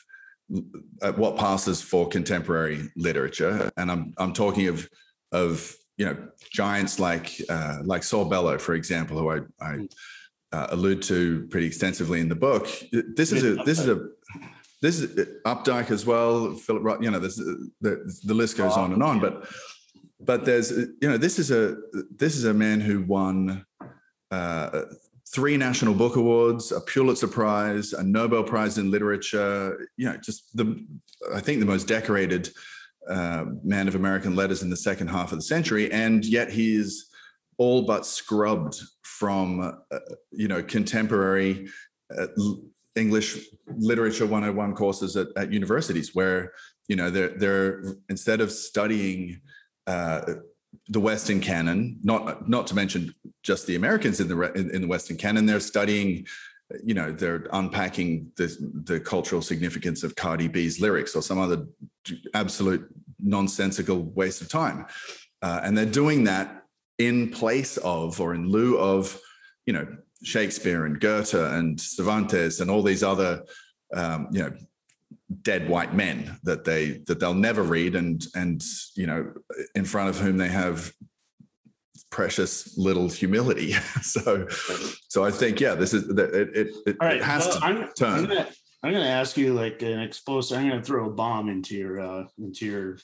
at 1.02 1.16
what 1.16 1.36
passes 1.36 1.80
for 1.80 2.08
contemporary 2.08 2.90
literature, 2.96 3.70
and 3.76 3.90
I'm 3.90 4.14
I'm 4.18 4.32
talking 4.32 4.68
of 4.68 4.88
of 5.32 5.74
you 5.96 6.06
know 6.06 6.16
giants 6.50 6.98
like 6.98 7.40
uh, 7.48 7.78
like 7.84 8.02
Saul 8.02 8.26
Bellow, 8.26 8.58
for 8.58 8.74
example, 8.74 9.18
who 9.18 9.30
I, 9.30 9.40
I 9.60 9.72
hmm. 9.74 9.84
uh, 10.52 10.66
allude 10.70 11.02
to 11.02 11.46
pretty 11.50 11.66
extensively 11.66 12.20
in 12.20 12.28
the 12.28 12.34
book. 12.34 12.68
This 12.92 13.32
is 13.32 13.44
a 13.44 13.62
this 13.64 13.78
is 13.78 13.88
a 13.88 14.08
this 14.82 15.00
is 15.00 15.14
Updike 15.46 15.90
as 15.90 16.04
well. 16.04 16.54
Philip, 16.54 17.02
you 17.02 17.10
know, 17.10 17.18
this 17.18 17.36
the 17.36 18.20
the 18.24 18.34
list 18.34 18.56
goes 18.56 18.72
on 18.72 18.92
and 18.92 19.02
on, 19.02 19.20
but 19.20 19.48
but 20.24 20.44
there's 20.44 20.70
you 20.70 21.08
know 21.08 21.16
this 21.16 21.38
is 21.38 21.50
a 21.50 21.76
this 22.16 22.36
is 22.36 22.44
a 22.44 22.54
man 22.54 22.80
who 22.80 23.02
won 23.02 23.64
uh, 24.30 24.82
three 25.32 25.56
National 25.56 25.94
Book 25.94 26.16
Awards, 26.16 26.72
a 26.72 26.80
Pulitzer 26.80 27.28
Prize, 27.28 27.92
a 27.92 28.02
Nobel 28.02 28.44
Prize 28.44 28.78
in 28.78 28.90
Literature. 28.90 29.88
You 29.96 30.10
know, 30.10 30.16
just 30.16 30.56
the 30.56 30.84
I 31.34 31.40
think 31.40 31.60
the 31.60 31.66
most 31.66 31.88
decorated 31.88 32.50
uh, 33.08 33.46
man 33.64 33.88
of 33.88 33.94
American 33.94 34.36
letters 34.36 34.62
in 34.62 34.70
the 34.70 34.76
second 34.76 35.08
half 35.08 35.32
of 35.32 35.38
the 35.38 35.42
century, 35.42 35.90
and 35.90 36.24
yet 36.24 36.50
he's 36.50 37.10
all 37.58 37.82
but 37.82 38.06
scrubbed 38.06 38.80
from 39.02 39.60
uh, 39.90 39.98
you 40.30 40.48
know 40.48 40.62
contemporary 40.62 41.68
uh, 42.16 42.26
English 42.94 43.38
literature 43.76 44.26
101 44.26 44.74
courses 44.74 45.16
at, 45.16 45.28
at 45.36 45.52
universities, 45.52 46.14
where 46.14 46.52
you 46.88 46.96
know 46.96 47.10
they're 47.10 47.36
they're 47.36 47.96
instead 48.08 48.40
of 48.40 48.52
studying 48.52 49.40
the 50.88 51.00
Western 51.00 51.40
canon, 51.40 51.98
not 52.02 52.48
not 52.48 52.66
to 52.68 52.74
mention 52.74 53.14
just 53.42 53.66
the 53.66 53.76
Americans 53.76 54.20
in 54.20 54.28
the 54.28 54.52
in, 54.52 54.70
in 54.74 54.80
the 54.82 54.88
Western 54.88 55.16
canon. 55.16 55.46
They're 55.46 55.60
studying, 55.60 56.26
you 56.84 56.94
know, 56.94 57.12
they're 57.12 57.46
unpacking 57.52 58.32
the 58.36 58.46
the 58.84 59.00
cultural 59.00 59.42
significance 59.42 60.02
of 60.02 60.14
Cardi 60.16 60.48
B's 60.48 60.80
lyrics 60.80 61.14
or 61.14 61.22
some 61.22 61.38
other 61.38 61.66
absolute 62.34 62.88
nonsensical 63.18 64.02
waste 64.02 64.40
of 64.42 64.48
time, 64.48 64.86
uh, 65.42 65.60
and 65.62 65.76
they're 65.76 65.86
doing 65.86 66.24
that 66.24 66.62
in 66.98 67.30
place 67.30 67.78
of 67.78 68.20
or 68.20 68.34
in 68.34 68.48
lieu 68.48 68.78
of, 68.78 69.18
you 69.66 69.72
know, 69.72 69.86
Shakespeare 70.22 70.84
and 70.86 71.00
Goethe 71.00 71.34
and 71.34 71.80
Cervantes 71.80 72.60
and 72.60 72.70
all 72.70 72.82
these 72.82 73.02
other, 73.02 73.44
um, 73.94 74.28
you 74.30 74.42
know, 74.42 74.52
dead 75.42 75.68
white 75.68 75.94
men 75.94 76.38
that 76.42 76.64
they 76.64 77.02
that 77.06 77.20
they'll 77.20 77.34
never 77.34 77.62
read 77.62 77.94
and 77.94 78.24
and 78.34 78.62
you 78.96 79.06
know 79.06 79.32
in 79.74 79.84
front 79.84 80.08
of 80.08 80.18
whom 80.18 80.36
they 80.36 80.48
have 80.48 80.92
precious 82.10 82.76
little 82.76 83.08
humility. 83.08 83.74
So 84.02 84.46
so 85.08 85.24
i 85.24 85.30
think 85.30 85.60
yeah 85.60 85.74
this 85.74 85.94
is 85.94 86.08
it 86.08 86.18
it, 86.18 86.74
it, 86.86 86.96
right, 87.00 87.16
it 87.16 87.22
has 87.22 87.46
well, 87.46 87.60
to 87.60 87.64
I'm, 87.64 87.92
turn. 87.94 88.12
I'm 88.18 88.26
gonna, 88.26 88.48
I'm 88.82 88.92
gonna 88.92 89.06
ask 89.06 89.36
you 89.36 89.54
like 89.54 89.80
an 89.82 90.00
explosive 90.00 90.58
i'm 90.58 90.68
gonna 90.68 90.82
throw 90.82 91.06
a 91.06 91.10
bomb 91.10 91.48
into 91.48 91.76
your 91.76 92.00
uh 92.00 92.24
into 92.38 92.66
your 92.66 92.98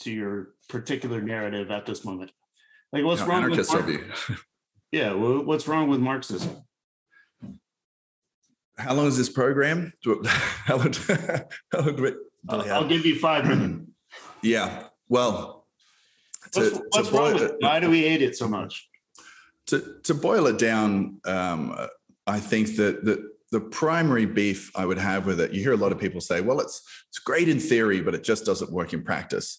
to 0.00 0.12
your 0.12 0.54
particular 0.68 1.20
narrative 1.20 1.70
at 1.70 1.86
this 1.86 2.04
moment. 2.04 2.30
Like 2.92 3.04
what's 3.04 3.22
wrong 3.22 3.50
with 3.50 3.72
Mar- 3.72 4.36
yeah 4.92 5.12
well, 5.12 5.44
what's 5.44 5.66
wrong 5.68 5.88
with 5.88 6.00
marxism 6.00 6.62
how 8.78 8.94
long 8.94 9.06
is 9.06 9.16
this 9.16 9.28
program? 9.28 9.92
how 10.04 10.76
long, 10.76 10.92
how 11.72 11.80
long 11.80 11.96
do 11.96 12.02
we, 12.02 12.12
I'll, 12.48 12.72
I'll 12.72 12.88
give 12.88 13.04
you 13.06 13.18
five 13.18 13.46
minutes. 13.46 13.90
Yeah. 14.42 14.84
Well, 15.08 15.66
to, 16.52 16.60
what's, 16.60 16.80
what's 16.90 17.12
wrong 17.12 17.34
with 17.34 17.42
it? 17.42 17.56
Why 17.60 17.80
do 17.80 17.90
we 17.90 18.02
hate 18.02 18.22
it 18.22 18.36
so 18.36 18.48
much? 18.48 18.88
To, 19.68 19.98
to 20.04 20.14
boil 20.14 20.46
it 20.46 20.58
down, 20.58 21.20
um, 21.24 21.76
I 22.26 22.38
think 22.38 22.76
that, 22.76 23.04
that 23.04 23.24
the 23.50 23.60
primary 23.60 24.26
beef 24.26 24.70
I 24.76 24.86
would 24.86 24.98
have 24.98 25.26
with 25.26 25.40
it, 25.40 25.52
you 25.52 25.60
hear 25.60 25.72
a 25.72 25.76
lot 25.76 25.92
of 25.92 25.98
people 25.98 26.20
say, 26.20 26.40
well, 26.40 26.60
it's, 26.60 26.82
it's 27.08 27.18
great 27.18 27.48
in 27.48 27.58
theory, 27.58 28.00
but 28.00 28.14
it 28.14 28.22
just 28.22 28.44
doesn't 28.44 28.70
work 28.70 28.92
in 28.92 29.02
practice. 29.02 29.58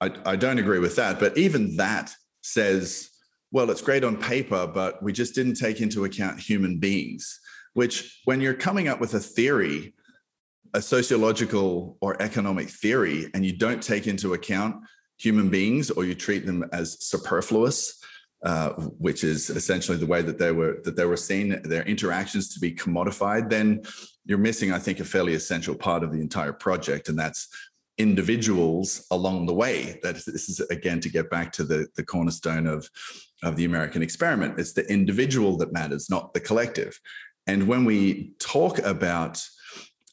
I, 0.00 0.10
I 0.24 0.36
don't 0.36 0.58
agree 0.58 0.78
with 0.78 0.96
that. 0.96 1.20
But 1.20 1.36
even 1.36 1.76
that 1.76 2.12
says, 2.40 3.10
well, 3.52 3.70
it's 3.70 3.82
great 3.82 4.02
on 4.02 4.16
paper, 4.16 4.66
but 4.66 5.02
we 5.02 5.12
just 5.12 5.34
didn't 5.34 5.54
take 5.54 5.80
into 5.80 6.04
account 6.04 6.40
human 6.40 6.78
beings 6.78 7.40
which 7.74 8.20
when 8.24 8.40
you're 8.40 8.54
coming 8.54 8.88
up 8.88 9.00
with 9.00 9.14
a 9.14 9.20
theory 9.20 9.94
a 10.72 10.82
sociological 10.82 11.96
or 12.00 12.20
economic 12.20 12.68
theory 12.68 13.30
and 13.34 13.46
you 13.46 13.56
don't 13.56 13.82
take 13.82 14.08
into 14.08 14.34
account 14.34 14.74
human 15.18 15.48
beings 15.48 15.90
or 15.90 16.04
you 16.04 16.14
treat 16.14 16.46
them 16.46 16.64
as 16.72 16.96
superfluous 17.04 18.00
uh, 18.44 18.70
which 18.98 19.24
is 19.24 19.48
essentially 19.48 19.96
the 19.96 20.06
way 20.06 20.20
that 20.20 20.38
they 20.38 20.52
were 20.52 20.80
that 20.84 20.96
they 20.96 21.06
were 21.06 21.16
seen 21.16 21.60
their 21.64 21.84
interactions 21.84 22.52
to 22.52 22.60
be 22.60 22.72
commodified 22.72 23.48
then 23.48 23.80
you're 24.24 24.38
missing 24.38 24.72
i 24.72 24.78
think 24.78 24.98
a 25.00 25.04
fairly 25.04 25.34
essential 25.34 25.74
part 25.74 26.02
of 26.02 26.12
the 26.12 26.20
entire 26.20 26.52
project 26.52 27.08
and 27.08 27.18
that's 27.18 27.48
individuals 27.98 29.06
along 29.10 29.46
the 29.46 29.54
way. 29.54 29.98
That 30.02 30.16
this 30.16 30.48
is 30.48 30.60
again 30.70 31.00
to 31.00 31.08
get 31.08 31.30
back 31.30 31.52
to 31.52 31.64
the 31.64 31.86
the 31.96 32.04
cornerstone 32.04 32.66
of 32.66 32.88
of 33.42 33.56
the 33.56 33.64
american 33.64 34.02
experiment. 34.02 34.58
It's 34.58 34.72
the 34.72 34.90
individual 34.90 35.56
that 35.58 35.72
matters 35.72 36.10
not 36.10 36.34
the 36.34 36.40
collective 36.40 36.98
and 37.46 37.66
when 37.66 37.84
we 37.84 38.32
talk 38.38 38.78
about 38.80 39.42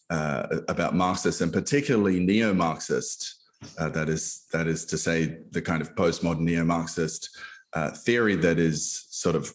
uh, 0.10 0.48
about 0.68 0.94
marxists 0.94 1.42
and 1.42 1.54
particularly 1.54 2.20
neo-marxist 2.20 3.36
uh, 3.78 3.90
that 3.90 4.10
is 4.10 4.46
that 4.52 4.68
is 4.68 4.86
to 4.86 4.98
say 4.98 5.38
the 5.52 5.62
kind 5.62 5.82
of 5.82 5.96
postmodern 5.96 6.40
neo-marxist 6.42 7.30
uh, 7.74 7.92
theory 7.92 8.36
that 8.36 8.60
is 8.60 9.06
sort 9.10 9.36
of 9.36 9.54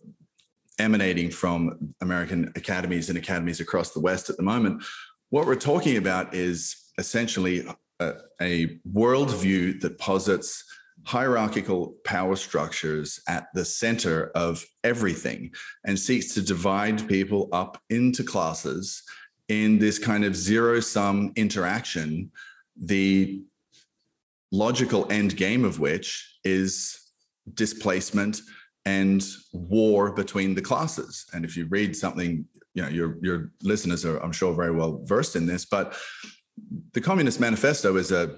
emanating 0.78 1.30
from 1.30 1.94
American 2.00 2.52
academies 2.54 3.08
and 3.08 3.18
academies 3.18 3.60
across 3.60 3.90
the 3.90 4.00
West 4.00 4.28
at 4.30 4.36
the 4.36 4.42
moment. 4.42 4.82
What 5.30 5.46
we're 5.46 5.56
talking 5.56 5.96
about 5.96 6.34
is 6.34 6.92
essentially 6.98 7.66
a, 8.00 8.14
a 8.40 8.78
worldview 8.90 9.80
that 9.80 9.98
posits 9.98 10.64
hierarchical 11.06 11.94
power 12.04 12.34
structures 12.34 13.20
at 13.28 13.46
the 13.54 13.64
center 13.64 14.32
of 14.34 14.64
everything 14.82 15.52
and 15.84 15.98
seeks 15.98 16.34
to 16.34 16.42
divide 16.42 17.08
people 17.08 17.48
up 17.52 17.80
into 17.90 18.24
classes 18.24 19.02
in 19.48 19.78
this 19.78 20.00
kind 20.00 20.24
of 20.24 20.34
zero 20.34 20.80
sum 20.80 21.32
interaction. 21.36 22.30
The 22.76 23.40
logical 24.50 25.06
end 25.10 25.36
game 25.36 25.64
of 25.64 25.78
which 25.78 26.38
is 26.44 26.98
displacement 27.54 28.40
and 28.84 29.24
war 29.52 30.10
between 30.10 30.56
the 30.56 30.62
classes. 30.62 31.24
And 31.32 31.44
if 31.44 31.56
you 31.56 31.66
read 31.66 31.94
something, 31.94 32.44
you 32.74 32.82
know, 32.82 32.88
your 32.88 33.16
your 33.22 33.52
listeners 33.62 34.04
are, 34.04 34.18
I'm 34.18 34.32
sure, 34.32 34.54
very 34.54 34.72
well 34.72 35.02
versed 35.04 35.36
in 35.36 35.46
this, 35.46 35.64
but 35.64 35.96
the 36.92 37.00
Communist 37.00 37.38
Manifesto 37.38 37.96
is 37.96 38.10
a 38.10 38.36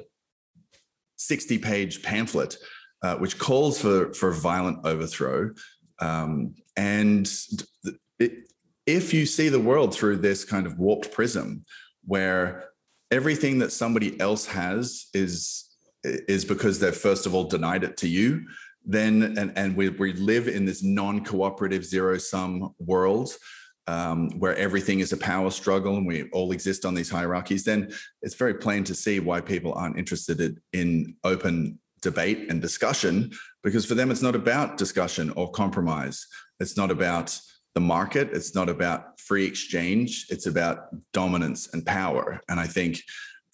60 1.19 1.59
page 1.59 2.03
pamphlet 2.03 2.57
uh, 3.03 3.17
which 3.17 3.39
calls 3.39 3.81
for 3.81 4.13
for 4.13 4.33
violent 4.33 4.85
overthrow. 4.85 5.51
Um, 6.01 6.55
and 6.77 7.31
it, 8.19 8.49
if 8.87 9.13
you 9.13 9.27
see 9.27 9.49
the 9.49 9.61
world 9.61 9.95
through 9.95 10.17
this 10.17 10.45
kind 10.45 10.67
of 10.67 10.79
warped 10.79 11.13
prism, 11.13 11.65
where 12.05 12.71
everything 13.11 13.59
that 13.59 13.73
somebody 13.73 14.19
else 14.21 14.47
has 14.47 15.07
is 15.15 15.65
is 16.05 16.45
because 16.45 16.79
they've 16.79 16.97
first 16.97 17.27
of 17.27 17.35
all 17.35 17.45
denied 17.45 17.85
it 17.85 17.97
to 17.99 18.09
you 18.09 18.47
then 18.85 19.37
and, 19.37 19.53
and 19.57 19.77
we, 19.77 19.89
we 19.91 20.13
live 20.15 20.49
in 20.49 20.65
this 20.65 20.83
non-cooperative 20.83 21.85
zero-sum 21.85 22.73
world 22.79 23.31
um, 23.89 24.31
where 24.39 24.57
everything 24.57 25.01
is 25.01 25.13
a 25.13 25.17
power 25.17 25.51
struggle 25.51 25.97
and 25.97 26.07
we 26.07 26.29
all 26.31 26.53
exist 26.53 26.85
on 26.85 26.95
these 26.95 27.11
hierarchies, 27.11 27.65
then 27.65 27.91
it's 28.23 28.35
very 28.35 28.55
plain 28.55 28.85
to 28.85 28.95
see 28.95 29.19
why 29.19 29.41
people 29.41 29.73
aren't 29.73 29.99
interested 29.99 30.61
in 30.73 31.17
open 31.25 31.79
debate 32.03 32.51
and 32.51 32.61
discussion, 32.61 33.33
because 33.65 33.85
for 33.87 33.97
them 33.97 34.11
it's 34.11 34.23
not 34.23 34.37
about 34.37 34.77
discussion 34.77 35.31
or 35.31 35.51
compromise. 35.51 36.27
It's 36.61 36.77
not 36.77 36.91
about 36.91 37.41
the 37.75 37.81
market. 37.81 38.29
It's 38.33 38.55
not 38.55 38.69
about 38.69 39.19
free 39.21 39.47
exchange. 39.47 40.27
It's 40.29 40.47
about 40.47 40.77
dominance 41.13 41.73
and 41.73 41.85
power. 41.85 42.41
And 42.49 42.61
I 42.61 42.67
think 42.67 43.03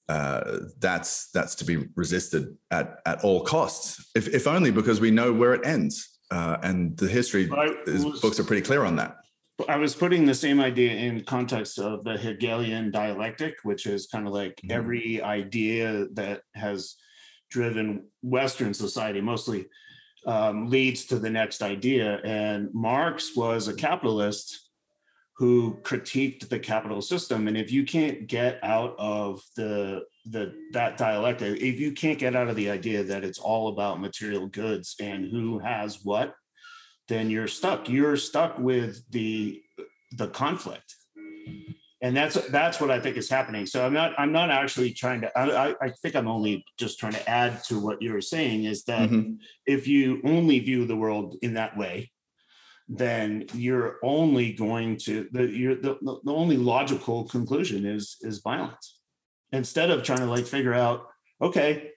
uh, 0.09 0.59
that's 0.81 1.31
that's 1.31 1.55
to 1.57 1.65
be 1.65 1.87
resisted 1.95 2.57
at 2.71 2.99
at 3.07 3.25
all 3.25 3.43
costs, 3.43 4.11
if, 4.15 4.29
if 4.29 4.47
only 4.47 4.71
because 4.71 5.01
we 5.01 5.11
know 5.11 5.33
where 5.33 5.55
it 5.55 5.65
ends, 5.65 6.19
uh, 6.31 6.59
and 6.63 6.97
the 6.99 7.09
history 7.09 7.49
was, 7.49 8.21
books 8.21 8.39
are 8.39 8.45
pretty 8.45 8.63
clear 8.63 8.85
on 8.85 8.97
that. 8.97 9.17
I 9.69 9.77
was 9.77 9.95
putting 9.95 10.27
the 10.27 10.35
same 10.35 10.61
idea 10.61 10.93
in 10.93 11.25
context 11.25 11.79
of 11.79 12.03
the 12.05 12.17
Hegelian 12.17 12.91
dialectic, 12.91 13.55
which 13.63 13.87
is 13.87 14.07
kind 14.07 14.27
of 14.27 14.33
like 14.33 14.57
mm-hmm. 14.57 14.73
every 14.73 15.23
idea 15.23 16.07
that 16.15 16.43
has 16.55 16.97
driven 17.51 18.07
Western 18.23 18.75
society, 18.75 19.21
mostly 19.21 19.67
um, 20.27 20.69
leads 20.69 21.05
to 21.07 21.19
the 21.19 21.31
next 21.31 21.63
idea. 21.63 22.21
And 22.25 22.69
Marx 22.75 23.37
was 23.37 23.69
a 23.69 23.75
capitalist 23.75 24.65
who 25.37 25.79
critiqued 25.83 26.49
the 26.49 26.59
capital 26.59 27.03
system 27.03 27.49
and 27.49 27.57
if 27.57 27.73
you 27.73 27.85
can't 27.85 28.29
get 28.29 28.63
out 28.63 28.95
of 28.99 29.43
the 29.57 30.01
the 30.27 30.55
that 30.73 30.97
dialectic 30.97 31.61
if 31.61 31.81
you 31.81 31.91
can't 31.91 32.21
get 32.21 32.37
out 32.37 32.49
of 32.49 32.55
the 32.55 32.71
idea 32.71 33.03
that 33.03 33.25
it's 33.25 33.41
all 33.41 33.67
about 33.69 34.01
material 34.01 34.47
goods 34.47 34.95
and 35.01 35.29
who 35.31 35.59
has 35.59 36.05
what 36.05 36.35
then 37.09 37.31
you're 37.31 37.49
stuck. 37.49 37.89
You're 37.89 38.17
stuck 38.17 38.59
with 38.59 39.09
the 39.11 39.63
the 40.13 40.29
conflict. 40.29 40.95
And 42.01 42.15
that's 42.15 42.35
that's 42.49 42.81
what 42.81 42.91
i 42.91 43.01
think 43.01 43.17
is 43.17 43.31
happening. 43.31 43.67
So 43.67 43.85
i'm 43.85 43.95
not 43.95 44.13
i'm 44.19 44.33
not 44.33 44.51
actually 44.51 44.93
trying 44.93 45.23
to 45.23 45.39
i, 45.39 45.75
I 45.81 45.91
think 46.03 46.15
i'm 46.15 46.29
only 46.29 46.65
just 46.79 46.99
trying 46.99 47.15
to 47.15 47.29
add 47.29 47.65
to 47.65 47.81
what 47.81 48.03
you're 48.03 48.21
saying 48.21 48.65
is 48.65 48.85
that 48.85 49.09
mm-hmm. 49.09 49.35
if 49.67 49.89
you 49.89 50.21
only 50.25 50.59
view 50.59 50.85
the 50.85 50.97
world 50.97 51.37
in 51.41 51.55
that 51.55 51.77
way 51.79 52.11
then 52.89 53.47
you're 53.55 53.99
only 54.03 54.53
going 54.53 54.97
to 54.99 55.29
the 55.33 55.47
you're 55.47 55.77
the, 55.77 55.97
the 56.03 56.33
only 56.33 56.57
logical 56.57 57.25
conclusion 57.25 57.87
is 57.87 58.17
is 58.21 58.41
violence. 58.41 59.01
Instead 59.53 59.91
of 59.91 60.03
trying 60.03 60.19
to 60.19 60.27
like 60.27 60.47
figure 60.47 60.75
out 60.75 61.07
okay 61.41 61.91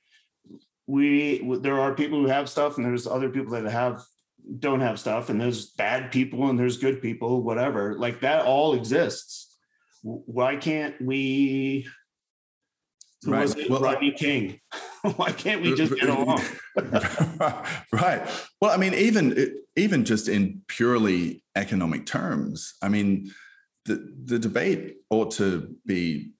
we 0.87 1.45
there 1.59 1.79
are 1.79 1.93
people 1.93 2.21
who 2.21 2.27
have 2.27 2.49
stuff 2.49 2.77
and 2.77 2.85
there's 2.85 3.07
other 3.07 3.29
people 3.29 3.51
that 3.51 3.65
have 3.65 4.01
don't 4.59 4.81
have 4.81 4.99
stuff 4.99 5.29
and 5.29 5.39
there's 5.39 5.67
bad 5.71 6.11
people 6.11 6.49
and 6.49 6.57
there's 6.57 6.77
good 6.77 7.01
people 7.01 7.41
whatever 7.41 7.97
like 7.97 8.21
that 8.21 8.45
all 8.45 8.73
exists 8.73 9.57
why 10.01 10.55
can't 10.55 10.99
we 11.01 11.87
right. 13.25 13.41
was 13.41 13.55
it 13.55 13.69
well, 13.69 13.81
Rodney 13.81 14.11
King? 14.11 14.59
Why 15.15 15.31
can't 15.31 15.61
we 15.61 15.73
just 15.73 15.95
get 15.95 16.09
along? 16.09 16.41
right. 17.93 18.27
Well, 18.59 18.71
I 18.71 18.77
mean, 18.77 18.93
even 18.93 19.55
even 19.75 20.03
just 20.03 20.27
in 20.27 20.63
purely 20.67 21.43
economic 21.55 22.05
terms, 22.05 22.73
I 22.81 22.89
mean, 22.89 23.31
the 23.85 24.13
the 24.25 24.39
debate 24.39 24.97
ought 25.09 25.31
to 25.31 25.75
be 25.85 26.31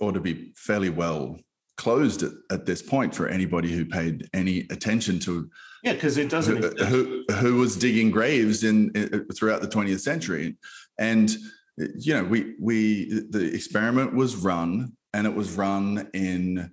ought 0.00 0.14
to 0.14 0.20
be 0.20 0.52
fairly 0.56 0.90
well 0.90 1.38
closed 1.76 2.24
at, 2.24 2.32
at 2.50 2.66
this 2.66 2.82
point 2.82 3.14
for 3.14 3.28
anybody 3.28 3.72
who 3.72 3.84
paid 3.84 4.28
any 4.34 4.66
attention 4.70 5.20
to 5.20 5.48
yeah 5.82 5.92
because 5.92 6.16
it 6.18 6.28
doesn't 6.28 6.62
who, 6.62 6.68
uh, 6.68 6.84
who, 6.86 7.24
who 7.34 7.56
was 7.56 7.76
digging 7.76 8.10
graves 8.10 8.64
in, 8.64 8.90
in 8.94 9.14
uh, 9.14 9.34
throughout 9.34 9.60
the 9.60 9.68
20th 9.68 10.00
century 10.00 10.56
and 10.98 11.36
uh, 11.80 11.86
you 11.96 12.14
know 12.14 12.24
we 12.24 12.54
we 12.60 13.24
the 13.30 13.52
experiment 13.54 14.14
was 14.14 14.36
run 14.36 14.92
and 15.14 15.26
it 15.26 15.34
was 15.34 15.56
run 15.56 16.08
in 16.12 16.70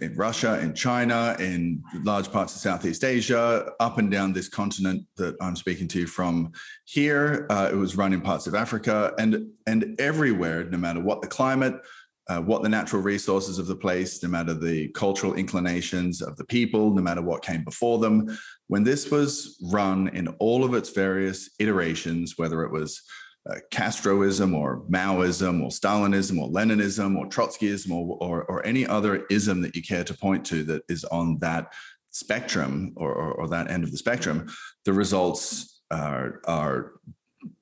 in 0.00 0.14
Russia, 0.16 0.60
in 0.60 0.74
China, 0.74 1.36
in 1.38 1.82
large 2.02 2.30
parts 2.30 2.54
of 2.54 2.60
Southeast 2.60 3.04
Asia, 3.04 3.70
up 3.80 3.98
and 3.98 4.10
down 4.10 4.32
this 4.32 4.48
continent 4.48 5.06
that 5.16 5.36
I'm 5.40 5.56
speaking 5.56 5.88
to 5.88 6.00
you 6.00 6.06
from 6.06 6.52
here. 6.84 7.46
Uh, 7.50 7.70
it 7.72 7.76
was 7.76 7.96
run 7.96 8.12
in 8.12 8.20
parts 8.20 8.46
of 8.46 8.54
Africa 8.54 9.12
and 9.18 9.48
and 9.66 9.98
everywhere, 9.98 10.64
no 10.64 10.78
matter 10.78 11.00
what 11.00 11.22
the 11.22 11.28
climate, 11.28 11.74
uh, 12.28 12.40
what 12.40 12.62
the 12.62 12.68
natural 12.68 13.02
resources 13.02 13.58
of 13.58 13.66
the 13.66 13.76
place, 13.76 14.22
no 14.22 14.28
matter 14.28 14.54
the 14.54 14.88
cultural 14.88 15.34
inclinations 15.34 16.22
of 16.22 16.36
the 16.36 16.44
people, 16.44 16.94
no 16.94 17.02
matter 17.02 17.22
what 17.22 17.44
came 17.44 17.64
before 17.64 17.98
them. 17.98 18.38
When 18.68 18.84
this 18.84 19.10
was 19.10 19.58
run 19.70 20.08
in 20.08 20.28
all 20.38 20.64
of 20.64 20.74
its 20.74 20.90
various 20.90 21.50
iterations, 21.58 22.38
whether 22.38 22.62
it 22.62 22.72
was 22.72 23.02
uh, 23.50 23.56
Castroism 23.72 24.54
or 24.54 24.84
Maoism 24.88 25.62
or 25.62 25.70
Stalinism 25.70 26.40
or 26.40 26.48
Leninism 26.48 27.18
or 27.18 27.26
Trotskyism 27.26 27.90
or, 27.90 28.16
or, 28.20 28.44
or, 28.44 28.64
any 28.64 28.86
other 28.86 29.26
ism 29.30 29.60
that 29.62 29.74
you 29.74 29.82
care 29.82 30.04
to 30.04 30.14
point 30.14 30.46
to 30.46 30.62
that 30.62 30.82
is 30.88 31.04
on 31.06 31.38
that 31.40 31.72
spectrum 32.12 32.92
or, 32.94 33.12
or, 33.12 33.32
or 33.32 33.48
that 33.48 33.68
end 33.68 33.82
of 33.82 33.90
the 33.90 33.98
spectrum, 33.98 34.46
the 34.84 34.92
results 34.92 35.82
are, 35.90 36.40
are 36.46 36.92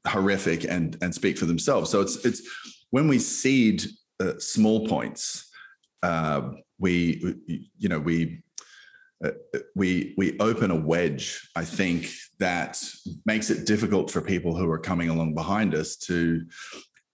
horrific 0.07 0.65
and, 0.65 0.99
and 1.01 1.15
speak 1.15 1.39
for 1.39 1.47
themselves. 1.47 1.89
So 1.91 2.03
it's, 2.03 2.27
it's 2.27 2.43
when 2.91 3.09
we 3.09 3.19
seed 3.19 3.85
uh, 4.21 4.39
small 4.39 4.87
points, 4.87 5.51
uh, 6.03 6.51
we, 6.79 7.35
you 7.79 7.89
know, 7.89 7.99
we 7.99 8.43
uh, 9.25 9.31
we 9.75 10.15
we 10.17 10.39
open 10.39 10.71
a 10.71 10.75
wedge 10.75 11.47
i 11.55 11.63
think 11.63 12.09
that 12.39 12.83
makes 13.27 13.51
it 13.51 13.67
difficult 13.67 14.11
for 14.11 14.23
people 14.23 14.57
who 14.57 14.67
are 14.71 14.79
coming 14.79 15.11
along 15.11 15.35
behind 15.35 15.75
us 15.75 15.95
to 15.95 16.43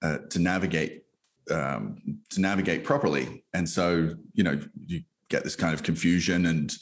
uh, 0.02 0.18
to 0.30 0.38
navigate 0.38 1.02
um, 1.50 2.20
to 2.30 2.40
navigate 2.40 2.84
properly. 2.84 3.44
And 3.54 3.68
so 3.68 4.10
you 4.34 4.44
know 4.44 4.60
you 4.86 5.02
get 5.28 5.44
this 5.44 5.56
kind 5.56 5.74
of 5.74 5.82
confusion 5.82 6.46
and 6.46 6.72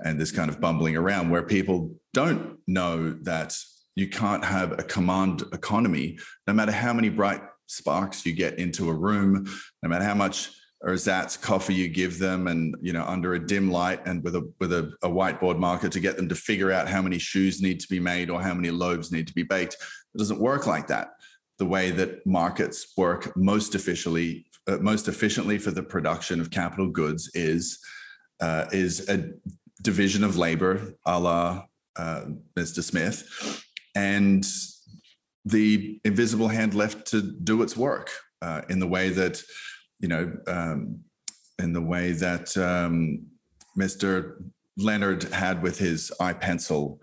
and 0.00 0.20
this 0.20 0.32
kind 0.32 0.50
of 0.50 0.60
bumbling 0.60 0.96
around 0.96 1.30
where 1.30 1.42
people 1.42 1.94
don't 2.12 2.58
know 2.66 3.10
that 3.22 3.56
you 3.96 4.08
can't 4.08 4.44
have 4.44 4.72
a 4.72 4.82
command 4.82 5.44
economy 5.52 6.18
no 6.46 6.52
matter 6.52 6.72
how 6.72 6.92
many 6.92 7.08
bright 7.08 7.40
sparks 7.66 8.24
you 8.24 8.32
get 8.32 8.58
into 8.58 8.90
a 8.90 8.94
room 8.94 9.44
no 9.82 9.88
matter 9.88 10.04
how 10.04 10.14
much 10.14 10.50
ersatz 10.86 11.36
coffee 11.36 11.74
you 11.74 11.88
give 11.88 12.18
them 12.18 12.46
and 12.46 12.76
you 12.80 12.92
know 12.92 13.04
under 13.04 13.34
a 13.34 13.46
dim 13.46 13.70
light 13.70 14.04
and 14.06 14.22
with 14.22 14.36
a 14.36 14.52
with 14.60 14.72
a, 14.72 14.92
a, 15.02 15.08
whiteboard 15.08 15.58
marker 15.58 15.88
to 15.88 16.00
get 16.00 16.16
them 16.16 16.28
to 16.28 16.34
figure 16.34 16.70
out 16.70 16.88
how 16.88 17.00
many 17.00 17.18
shoes 17.18 17.62
need 17.62 17.80
to 17.80 17.88
be 17.88 17.98
made 17.98 18.28
or 18.28 18.42
how 18.42 18.52
many 18.52 18.70
loaves 18.70 19.10
need 19.10 19.26
to 19.26 19.32
be 19.32 19.42
baked 19.42 19.74
it 19.74 20.18
doesn't 20.18 20.40
work 20.40 20.66
like 20.66 20.86
that 20.86 21.12
the 21.58 21.64
way 21.64 21.90
that 21.90 22.24
markets 22.26 22.92
work 22.96 23.34
most 23.36 23.74
efficiently 23.74 24.44
uh, 24.66 24.76
most 24.78 25.08
efficiently 25.08 25.58
for 25.58 25.70
the 25.70 25.82
production 25.82 26.40
of 26.40 26.50
capital 26.50 26.88
goods 26.88 27.30
is 27.34 27.78
uh, 28.40 28.66
is 28.72 29.08
a 29.08 29.30
division 29.82 30.22
of 30.22 30.36
labor 30.36 30.94
a 31.06 31.18
la 31.18 31.64
uh, 31.96 32.24
Mr. 32.58 32.82
Smith 32.82 33.62
and 33.94 34.44
the 35.44 36.00
invisible 36.04 36.48
hand 36.48 36.74
left 36.74 37.06
to 37.08 37.20
do 37.20 37.62
its 37.62 37.76
work 37.76 38.10
uh, 38.42 38.62
in 38.68 38.78
the 38.78 38.86
way 38.86 39.10
that 39.10 39.42
you 40.00 40.08
know 40.08 40.32
um, 40.46 41.00
in 41.58 41.72
the 41.72 41.80
way 41.80 42.12
that 42.12 42.56
um, 42.56 43.26
Mr. 43.78 44.42
Leonard 44.76 45.24
had 45.24 45.62
with 45.62 45.78
his 45.78 46.12
I, 46.20 46.32
Pencil 46.32 47.00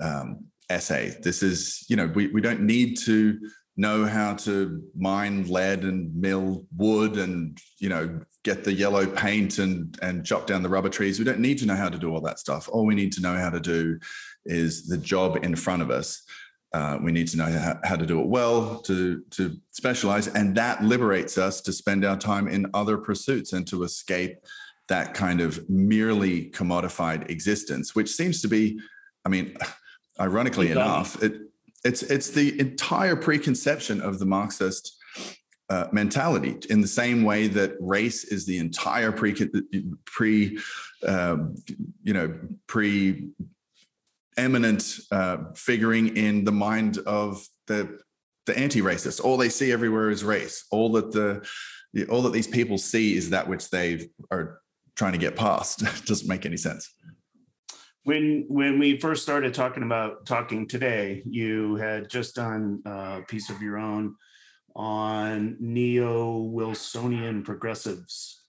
um, 0.00 0.44
essay. 0.68 1.16
This 1.22 1.42
is 1.42 1.84
you 1.88 1.96
know 1.96 2.06
we 2.14 2.28
we 2.28 2.40
don't 2.40 2.62
need 2.62 2.98
to 3.00 3.38
know 3.76 4.04
how 4.04 4.34
to 4.34 4.82
mine 4.96 5.48
lead 5.48 5.84
and 5.84 6.14
mill 6.14 6.66
wood 6.76 7.16
and 7.16 7.58
you 7.78 7.88
know 7.88 8.20
get 8.42 8.64
the 8.64 8.72
yellow 8.72 9.06
paint 9.06 9.58
and 9.58 9.98
and 10.02 10.24
chop 10.24 10.46
down 10.46 10.62
the 10.62 10.68
rubber 10.68 10.88
trees 10.88 11.18
we 11.18 11.24
don't 11.24 11.38
need 11.38 11.56
to 11.56 11.66
know 11.66 11.76
how 11.76 11.88
to 11.88 11.98
do 11.98 12.12
all 12.12 12.20
that 12.20 12.38
stuff 12.38 12.68
all 12.70 12.84
we 12.84 12.94
need 12.94 13.12
to 13.12 13.22
know 13.22 13.36
how 13.36 13.48
to 13.48 13.60
do 13.60 13.98
is 14.44 14.86
the 14.86 14.98
job 14.98 15.38
in 15.42 15.56
front 15.56 15.80
of 15.80 15.90
us 15.90 16.22
uh, 16.72 16.98
we 17.02 17.10
need 17.10 17.26
to 17.28 17.36
know 17.36 17.50
how, 17.50 17.78
how, 17.82 17.96
to 17.96 18.06
do 18.06 18.20
it 18.20 18.26
well, 18.26 18.78
to 18.80 19.22
to 19.30 19.56
specialize, 19.70 20.28
and 20.28 20.56
that 20.56 20.84
liberates 20.84 21.36
us 21.36 21.60
to 21.62 21.72
spend 21.72 22.04
our 22.04 22.16
time 22.16 22.46
in 22.46 22.66
other 22.74 22.96
pursuits 22.96 23.52
and 23.52 23.66
to 23.66 23.82
escape 23.82 24.36
that 24.88 25.14
kind 25.14 25.40
of 25.40 25.68
merely 25.68 26.50
commodified 26.50 27.28
existence, 27.30 27.94
which 27.94 28.10
seems 28.10 28.42
to 28.42 28.48
be, 28.48 28.78
I 29.24 29.28
mean, 29.28 29.56
ironically 30.20 30.70
enough, 30.70 31.20
it 31.22 31.40
it's 31.84 32.02
it's 32.02 32.30
the 32.30 32.58
entire 32.60 33.16
preconception 33.16 34.00
of 34.00 34.18
the 34.18 34.26
Marxist 34.26 34.96
uh, 35.70 35.86
mentality. 35.92 36.56
In 36.68 36.80
the 36.80 36.88
same 36.88 37.24
way 37.24 37.48
that 37.48 37.76
race 37.80 38.24
is 38.24 38.44
the 38.44 38.58
entire 38.58 39.12
pre 39.12 39.34
pre 40.04 40.58
um, 41.06 41.56
you 42.02 42.12
know 42.12 42.38
pre 42.66 43.30
eminent 44.40 44.98
uh, 45.12 45.36
figuring 45.54 46.16
in 46.16 46.44
the 46.44 46.52
mind 46.52 46.98
of 46.98 47.46
the 47.66 48.00
the 48.46 48.58
anti-racist. 48.58 49.22
All 49.22 49.36
they 49.36 49.50
see 49.50 49.70
everywhere 49.70 50.10
is 50.10 50.24
race. 50.24 50.64
All 50.70 50.90
that 50.92 51.12
the 51.12 51.46
all 52.08 52.22
that 52.22 52.32
these 52.32 52.48
people 52.48 52.78
see 52.78 53.16
is 53.16 53.30
that 53.30 53.48
which 53.48 53.70
they 53.70 54.08
are 54.30 54.60
trying 54.96 55.12
to 55.12 55.18
get 55.18 55.36
past. 55.36 55.82
it 55.82 56.02
doesn't 56.06 56.28
make 56.28 56.46
any 56.46 56.56
sense. 56.56 56.92
When 58.04 58.46
when 58.48 58.78
we 58.78 58.98
first 58.98 59.22
started 59.22 59.52
talking 59.52 59.82
about 59.82 60.26
talking 60.26 60.66
today, 60.66 61.22
you 61.26 61.76
had 61.76 62.08
just 62.08 62.34
done 62.34 62.82
a 62.86 63.20
piece 63.28 63.50
of 63.50 63.60
your 63.60 63.78
own 63.78 64.16
on 64.74 65.56
neo 65.60 66.38
Wilsonian 66.38 67.44
progressives. 67.44 68.42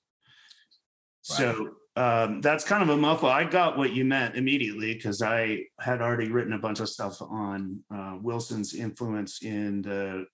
Right. 1.29 1.37
So 1.37 1.69
um, 1.95 2.39
that's 2.39 2.63
kind 2.63 2.81
of 2.81 2.89
a 2.89 2.97
mouthful. 2.97 3.29
I 3.29 3.43
got 3.43 3.77
what 3.77 3.93
you 3.93 4.05
meant 4.05 4.35
immediately 4.35 4.93
because 4.93 5.21
I 5.21 5.63
had 5.79 6.01
already 6.01 6.29
written 6.29 6.53
a 6.53 6.59
bunch 6.59 6.79
of 6.79 6.87
stuff 6.87 7.21
on 7.21 7.79
uh, 7.93 8.17
Wilson's 8.21 8.73
influence 8.73 9.43
in 9.43 9.81
the 9.81 10.25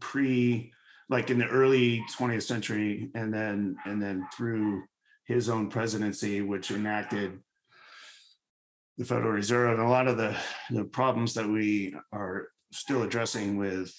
pre, 0.00 0.72
like 1.08 1.30
in 1.30 1.38
the 1.38 1.46
early 1.46 2.04
20th 2.18 2.42
century, 2.42 3.10
and 3.14 3.32
then 3.32 3.76
and 3.84 4.02
then 4.02 4.26
through 4.36 4.82
his 5.26 5.48
own 5.48 5.68
presidency, 5.68 6.40
which 6.40 6.72
enacted 6.72 7.38
the 8.98 9.04
Federal 9.04 9.32
Reserve 9.32 9.78
and 9.78 9.86
a 9.86 9.90
lot 9.90 10.08
of 10.08 10.16
the 10.16 10.36
the 10.70 10.84
problems 10.84 11.34
that 11.34 11.48
we 11.48 11.94
are 12.12 12.48
still 12.72 13.04
addressing 13.04 13.56
with 13.56 13.94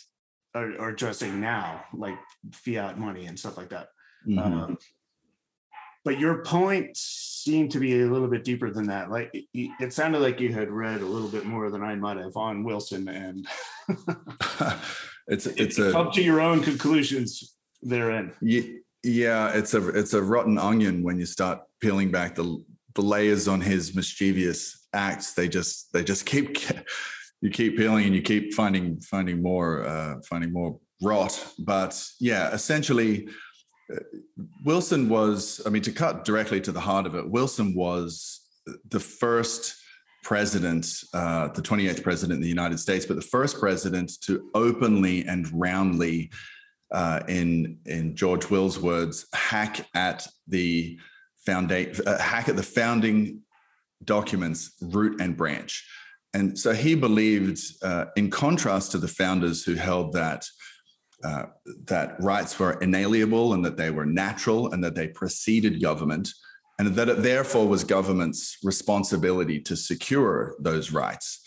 are, 0.54 0.80
are 0.80 0.90
addressing 0.90 1.40
now, 1.40 1.84
like 1.94 2.18
fiat 2.52 3.00
money 3.00 3.26
and 3.26 3.40
stuff 3.40 3.58
like 3.58 3.70
that. 3.70 3.88
Mm-hmm. 4.28 4.40
Um, 4.40 4.78
but 6.06 6.20
your 6.20 6.44
point 6.44 6.96
seemed 6.96 7.72
to 7.72 7.80
be 7.80 8.02
a 8.02 8.06
little 8.06 8.28
bit 8.28 8.44
deeper 8.44 8.70
than 8.72 8.88
that. 8.88 9.10
Like 9.10 9.32
it, 9.34 9.72
it 9.80 9.92
sounded 9.92 10.20
like 10.20 10.40
you 10.40 10.54
had 10.54 10.70
read 10.70 11.02
a 11.02 11.06
little 11.06 11.28
bit 11.28 11.46
more 11.46 11.70
than 11.72 11.84
I 11.84 11.96
might 11.96 12.18
have 12.18 12.38
on 12.38 12.64
Wilson, 12.64 13.10
and 13.10 13.48
it's 15.28 15.48
it's 15.48 15.80
a, 15.80 15.98
up 15.98 16.14
to 16.14 16.24
your 16.24 16.40
own 16.40 16.62
conclusions 16.62 17.56
therein. 17.82 18.32
Yeah, 19.04 19.52
it's 19.54 19.74
a 19.74 19.90
it's 19.90 20.14
a 20.14 20.22
rotten 20.22 20.58
onion 20.58 21.04
when 21.04 21.20
you 21.20 21.26
start 21.26 21.60
peeling 21.82 22.12
back 22.12 22.36
the 22.36 22.64
the 22.94 23.02
layers 23.02 23.48
on 23.48 23.60
his 23.60 23.96
mischievous 23.96 24.88
acts. 24.94 25.34
They 25.34 25.48
just 25.48 25.92
they 25.92 26.04
just 26.04 26.26
keep 26.28 26.58
you 27.42 27.50
keep 27.50 27.78
peeling 27.78 28.06
and 28.06 28.16
you 28.16 28.22
keep 28.22 28.54
finding 28.54 29.02
finding 29.02 29.42
more 29.42 29.86
uh, 29.86 30.16
finding 30.30 30.54
more 30.54 30.80
rot. 31.02 31.54
But 31.60 32.00
yeah, 32.20 32.52
essentially 32.52 33.28
Wilson 34.64 35.10
was, 35.10 35.62
I 35.66 35.70
mean, 35.70 35.84
to 35.84 35.92
cut 35.92 36.26
directly 36.26 36.60
to 36.62 36.72
the 36.72 36.80
heart 36.80 37.06
of 37.06 37.16
it, 37.16 37.30
Wilson 37.30 37.76
was 37.76 38.42
the 38.90 39.00
first 39.00 39.76
president, 40.24 40.88
uh, 41.14 41.50
the 41.50 41.62
28th 41.62 42.02
president 42.02 42.38
in 42.38 42.42
the 42.42 42.50
United 42.50 42.80
States, 42.80 43.06
but 43.06 43.16
the 43.16 43.22
first 43.22 43.60
president 43.60 44.12
to 44.22 44.50
openly 44.56 45.24
and 45.26 45.48
roundly, 45.54 46.32
uh, 46.92 47.22
in 47.28 47.78
in 47.86 48.16
George 48.16 48.50
Will's 48.50 48.80
words, 48.80 49.28
hack 49.34 49.88
at 49.94 50.28
the 50.48 50.98
foundation, 51.46 52.08
uh, 52.08 52.18
hack 52.18 52.50
at 52.50 52.56
the 52.56 52.64
founding 52.64 53.42
documents, 54.04 54.74
root 54.82 55.22
and 55.22 55.38
branch. 55.38 55.88
And 56.34 56.58
so 56.58 56.74
he 56.74 56.96
believed, 56.96 57.60
uh, 57.84 58.06
in 58.16 58.30
contrast 58.30 58.92
to 58.92 58.98
the 58.98 59.08
founders 59.08 59.64
who 59.64 59.76
held 59.76 60.14
that 60.14 60.44
uh, 61.24 61.46
that 61.86 62.22
rights 62.22 62.58
were 62.60 62.74
inalienable 62.82 63.54
and 63.54 63.64
that 63.66 63.78
they 63.78 63.90
were 63.90 64.06
natural 64.06 64.72
and 64.72 64.84
that 64.84 64.96
they 64.96 65.08
preceded 65.08 65.82
government, 65.82 66.30
and 66.78 66.96
that 66.96 67.10
it 67.10 67.24
therefore 67.24 67.68
was 67.68 67.84
government's 67.84 68.58
responsibility 68.64 69.60
to 69.62 69.76
secure 69.76 70.56
those 70.60 70.92
rights. 70.92 71.42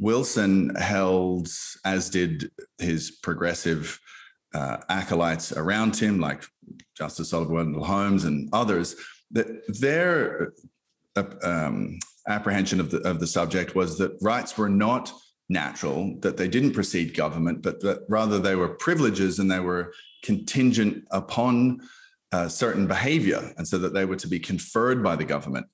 Wilson 0.00 0.74
held, 0.74 1.48
as 1.84 2.10
did 2.10 2.50
his 2.78 3.10
progressive 3.10 3.98
uh, 4.52 4.78
acolytes 4.88 5.52
around 5.52 5.96
him, 5.96 6.20
like 6.20 6.44
Justice 6.96 7.32
Oliver 7.32 7.54
Wendell 7.54 7.84
Holmes 7.84 8.24
and 8.24 8.48
others, 8.52 8.96
that 9.30 9.46
their 9.80 10.52
uh, 11.16 11.24
um, 11.42 11.98
apprehension 12.28 12.80
of 12.80 12.90
the, 12.90 12.98
of 13.08 13.20
the 13.20 13.26
subject 13.26 13.74
was 13.74 13.98
that 13.98 14.16
rights 14.20 14.56
were 14.56 14.68
not 14.68 15.12
natural, 15.48 16.16
that 16.20 16.36
they 16.36 16.48
didn't 16.48 16.72
precede 16.72 17.14
government, 17.14 17.62
but 17.62 17.80
that 17.80 18.04
rather 18.08 18.38
they 18.38 18.54
were 18.54 18.68
privileges 18.68 19.38
and 19.38 19.50
they 19.50 19.60
were 19.60 19.92
contingent 20.22 21.04
upon 21.10 21.80
uh, 22.32 22.48
certain 22.48 22.86
behavior, 22.86 23.52
and 23.56 23.68
so 23.68 23.78
that 23.78 23.94
they 23.94 24.04
were 24.04 24.16
to 24.16 24.26
be 24.26 24.40
conferred 24.40 25.02
by 25.02 25.14
the 25.14 25.24
government. 25.24 25.66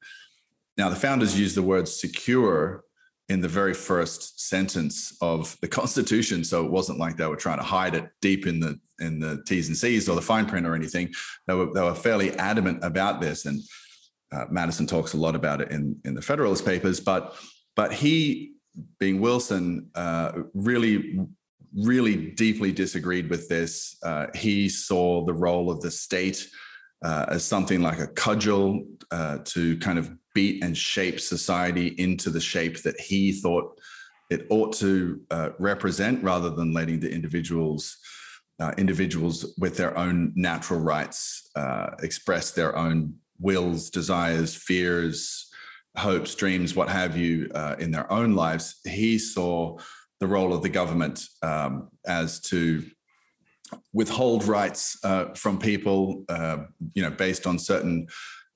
Now, 0.76 0.88
the 0.88 0.96
founders 0.96 1.38
used 1.38 1.56
the 1.56 1.62
word 1.62 1.88
secure 1.88 2.84
in 3.30 3.40
the 3.40 3.48
very 3.48 3.74
first 3.74 4.40
sentence 4.48 5.16
of 5.20 5.56
the 5.60 5.68
Constitution, 5.80 6.44
so 6.44 6.64
it 6.64 6.70
wasn't 6.70 6.98
like 6.98 7.16
they 7.16 7.26
were 7.26 7.36
trying 7.36 7.58
to 7.58 7.64
hide 7.64 7.94
it 7.94 8.10
deep 8.20 8.46
in 8.46 8.60
the 8.60 8.78
in 8.98 9.18
the 9.18 9.42
T's 9.46 9.68
and 9.68 9.76
C's 9.76 10.08
or 10.08 10.16
the 10.16 10.22
fine 10.22 10.46
print 10.46 10.66
or 10.66 10.74
anything. 10.74 11.12
They 11.46 11.54
were 11.54 11.72
they 11.72 11.80
were 11.80 11.94
fairly 11.94 12.32
adamant 12.34 12.84
about 12.84 13.20
this, 13.20 13.46
and 13.46 13.62
uh, 14.32 14.46
Madison 14.50 14.86
talks 14.86 15.14
a 15.14 15.16
lot 15.16 15.34
about 15.34 15.60
it 15.60 15.70
in 15.70 15.98
in 16.04 16.14
the 16.14 16.22
Federalist 16.22 16.66
Papers. 16.66 17.00
But 17.00 17.34
but 17.76 17.92
he 17.92 18.52
being 18.98 19.20
Wilson, 19.20 19.90
uh, 19.94 20.32
really, 20.54 21.20
really 21.74 22.30
deeply 22.32 22.72
disagreed 22.72 23.30
with 23.30 23.48
this. 23.48 23.96
Uh, 24.02 24.26
he 24.34 24.68
saw 24.68 25.24
the 25.24 25.34
role 25.34 25.70
of 25.70 25.80
the 25.80 25.90
state 25.90 26.48
uh, 27.02 27.26
as 27.28 27.44
something 27.44 27.80
like 27.82 27.98
a 27.98 28.06
cudgel 28.06 28.84
uh, 29.10 29.38
to 29.44 29.76
kind 29.78 29.98
of 29.98 30.10
beat 30.34 30.62
and 30.62 30.76
shape 30.76 31.20
society 31.20 31.88
into 31.98 32.30
the 32.30 32.40
shape 32.40 32.82
that 32.82 32.98
he 33.00 33.32
thought 33.32 33.78
it 34.30 34.46
ought 34.48 34.72
to 34.72 35.20
uh, 35.30 35.50
represent, 35.58 36.22
rather 36.22 36.50
than 36.50 36.72
letting 36.72 37.00
the 37.00 37.10
individuals. 37.10 37.96
Uh, 38.60 38.74
individuals 38.76 39.54
with 39.58 39.74
their 39.78 39.96
own 39.96 40.34
natural 40.36 40.78
rights 40.78 41.50
express 42.02 42.50
their 42.50 42.76
own 42.76 43.14
wills, 43.38 43.88
desires, 43.88 44.54
fears, 44.54 45.49
hopes, 45.96 46.34
dreams, 46.34 46.74
what 46.74 46.88
have 46.88 47.16
you, 47.16 47.50
uh, 47.54 47.76
in 47.78 47.90
their 47.90 48.10
own 48.12 48.34
lives, 48.34 48.80
he 48.84 49.18
saw 49.18 49.76
the 50.20 50.26
role 50.26 50.52
of 50.52 50.62
the 50.62 50.68
government 50.68 51.24
um, 51.42 51.88
as 52.06 52.40
to 52.40 52.84
withhold 53.92 54.44
rights 54.44 54.98
uh, 55.04 55.26
from 55.34 55.58
people, 55.58 56.24
uh, 56.28 56.58
you 56.94 57.02
know, 57.02 57.10
based 57.10 57.46
on 57.46 57.58
certain 57.58 58.06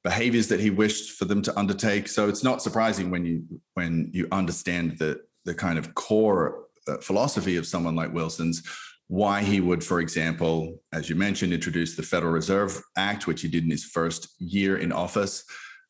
behaviors 0.03 0.49
that 0.49 0.61
he 0.61 0.71
wished 0.71 1.13
for 1.13 1.25
them 1.25 1.41
to 1.43 1.59
undertake. 1.59 2.09
So 2.09 2.29
it's 2.29 2.45
not 2.45 2.63
surprising 2.63 3.11
when 3.11 3.25
you 3.25 3.45
when 3.75 4.11
you 4.13 4.29
understand 4.31 4.99
the 4.99 5.23
the 5.45 5.55
kind 5.55 5.79
of 5.79 5.95
core 5.95 6.65
uh, 6.89 6.99
philosophy 6.99 7.57
of 7.57 7.67
someone 7.67 7.97
like 7.97 8.13
Wilson's 8.13 8.63
why 9.09 9.43
he 9.43 9.61
would, 9.61 9.85
for 9.85 10.01
example, 10.01 10.81
as 10.93 11.11
you 11.11 11.17
mentioned, 11.17 11.53
introduce 11.53 11.95
the 11.95 12.03
Federal 12.03 12.33
Reserve 12.33 12.81
Act, 12.97 13.27
which 13.27 13.43
he 13.43 13.49
did 13.49 13.65
in 13.65 13.71
his 13.71 13.85
first 13.85 14.29
year 14.39 14.79
in 14.79 14.93
office. 14.93 15.45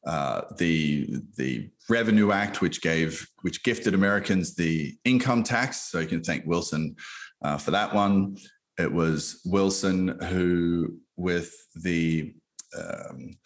Uh, 0.06 0.42
the 0.58 1.08
the 1.36 1.70
Revenue 1.88 2.30
Act, 2.30 2.60
which 2.60 2.82
gave 2.82 3.26
which 3.42 3.62
gifted 3.62 3.94
Americans 3.94 4.54
the 4.54 4.94
income 5.04 5.42
tax, 5.42 5.90
so 5.90 5.98
you 5.98 6.06
can 6.06 6.22
thank 6.22 6.44
Wilson 6.46 6.96
uh, 7.42 7.56
for 7.56 7.70
that 7.70 7.94
one. 7.94 8.36
It 8.78 8.92
was 8.92 9.40
Wilson 9.46 10.08
who, 10.08 10.98
with 11.16 11.54
the 11.74 12.34
um, 12.76 13.36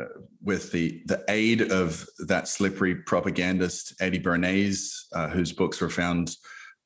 uh, 0.00 0.04
with 0.42 0.70
the 0.72 1.02
the 1.06 1.24
aid 1.28 1.72
of 1.72 2.06
that 2.26 2.48
slippery 2.48 2.94
propagandist 2.94 3.94
Eddie 4.00 4.20
Bernays, 4.20 5.06
uh, 5.14 5.28
whose 5.28 5.52
books 5.52 5.80
were 5.80 5.90
found 5.90 6.36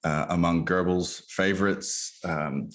uh, 0.05 0.27
among 0.31 0.65
Goebbels' 0.65 1.23
favorites. 1.29 2.19
Um, 2.25 2.71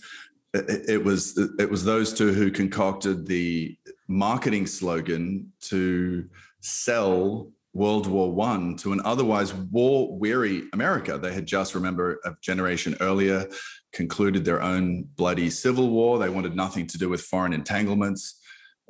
it, 0.54 0.90
it, 0.90 1.04
was 1.04 1.38
it 1.60 1.70
was 1.70 1.84
those 1.84 2.14
two 2.14 2.32
who 2.32 2.52
concocted 2.52 3.26
the 3.26 3.78
marketing 4.08 4.68
slogan 4.68 5.52
to 5.62 6.30
sell 6.62 7.52
World 7.74 8.08
War 8.08 8.32
One 8.32 8.78
to 8.78 8.94
an 8.94 9.02
otherwise 9.04 9.54
war-weary 9.54 10.64
America. 10.72 11.18
They 11.18 11.34
had 11.34 11.46
just, 11.46 11.76
remember, 11.76 12.20
a 12.24 12.34
generation 12.42 12.96
earlier 13.02 13.48
concluded 13.92 14.46
their 14.46 14.62
own 14.62 15.04
bloody 15.16 15.50
civil 15.50 15.90
war. 15.90 16.18
They 16.18 16.30
wanted 16.30 16.56
nothing 16.56 16.88
to 16.88 16.98
do 16.98 17.10
with 17.10 17.22
foreign 17.22 17.54
entanglements, 17.54 18.40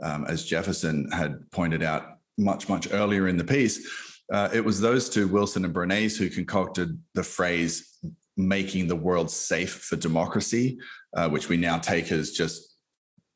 um, 0.04 0.26
as 0.28 0.46
Jefferson 0.46 1.10
had 1.12 1.50
pointed 1.52 1.82
out 1.82 2.20
much, 2.38 2.70
much 2.70 2.92
earlier 2.92 3.28
in 3.28 3.38
the 3.38 3.44
piece. 3.44 3.90
Uh, 4.32 4.50
it 4.54 4.64
was 4.64 4.82
those 4.82 5.10
two, 5.10 5.28
Wilson 5.28 5.66
and 5.66 5.74
Bernays, 5.74 6.18
who 6.18 6.30
concocted 6.30 7.00
the 7.14 7.24
phrase 7.24 7.98
making 8.38 8.88
the 8.88 8.96
world 8.96 9.32
safe 9.32 9.74
for 9.74 9.96
democracy, 9.96 10.78
uh, 11.16 11.30
which 11.30 11.48
we 11.48 11.58
now 11.58 11.78
take 11.78 12.12
as 12.12 12.32
just 12.32 12.76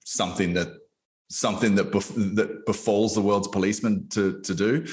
something 0.03 0.53
that 0.53 0.69
something 1.29 1.75
that 1.75 1.91
bef- 1.91 2.35
that 2.35 2.65
befalls 2.65 3.15
the 3.15 3.21
world's 3.21 3.47
policemen 3.47 4.07
to 4.09 4.41
to 4.41 4.55
do. 4.55 4.85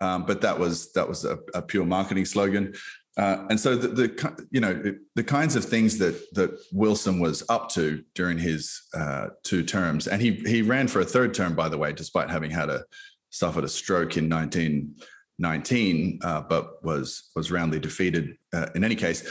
Um, 0.00 0.26
but 0.26 0.40
that 0.40 0.58
was 0.58 0.92
that 0.92 1.08
was 1.08 1.24
a, 1.24 1.38
a 1.54 1.62
pure 1.62 1.84
marketing 1.84 2.24
slogan. 2.24 2.74
Uh, 3.18 3.46
and 3.50 3.60
so 3.60 3.76
the, 3.76 3.88
the, 3.88 4.46
you 4.50 4.60
know 4.60 4.94
the 5.14 5.24
kinds 5.24 5.54
of 5.54 5.64
things 5.64 5.98
that 5.98 6.34
that 6.34 6.50
Wilson 6.72 7.20
was 7.20 7.44
up 7.48 7.68
to 7.70 8.02
during 8.14 8.38
his 8.38 8.82
uh, 8.94 9.28
two 9.44 9.62
terms, 9.62 10.08
and 10.08 10.20
he 10.22 10.32
he 10.46 10.62
ran 10.62 10.88
for 10.88 11.00
a 11.00 11.04
third 11.04 11.34
term, 11.34 11.54
by 11.54 11.68
the 11.68 11.78
way, 11.78 11.92
despite 11.92 12.30
having 12.30 12.50
had 12.50 12.70
a 12.70 12.84
suffered 13.30 13.64
a 13.64 13.68
stroke 13.68 14.16
in 14.16 14.28
1919, 14.28 16.20
uh, 16.22 16.40
but 16.42 16.82
was 16.84 17.30
was 17.36 17.50
roundly 17.50 17.78
defeated 17.78 18.36
uh, 18.54 18.66
in 18.74 18.82
any 18.82 18.96
case 18.96 19.24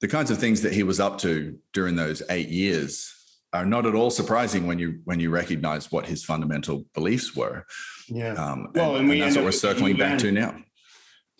the 0.00 0.08
kinds 0.08 0.30
of 0.30 0.38
things 0.38 0.62
that 0.62 0.72
he 0.72 0.82
was 0.82 1.00
up 1.00 1.18
to 1.18 1.58
during 1.72 1.96
those 1.96 2.22
eight 2.30 2.48
years 2.48 3.17
are 3.58 3.66
not 3.66 3.86
at 3.86 3.94
all 3.94 4.10
surprising 4.10 4.66
when 4.66 4.78
you 4.78 5.00
when 5.04 5.20
you 5.20 5.30
recognize 5.30 5.90
what 5.90 6.06
his 6.06 6.24
fundamental 6.24 6.84
beliefs 6.94 7.34
were. 7.34 7.66
Yeah. 8.08 8.34
Um, 8.34 8.68
well, 8.74 8.96
and, 8.96 9.10
and, 9.10 9.20
that's 9.20 9.36
what 9.36 9.44
we're 9.44 9.52
circling 9.52 9.96
back 9.96 10.18
to 10.20 10.32
now. 10.32 10.56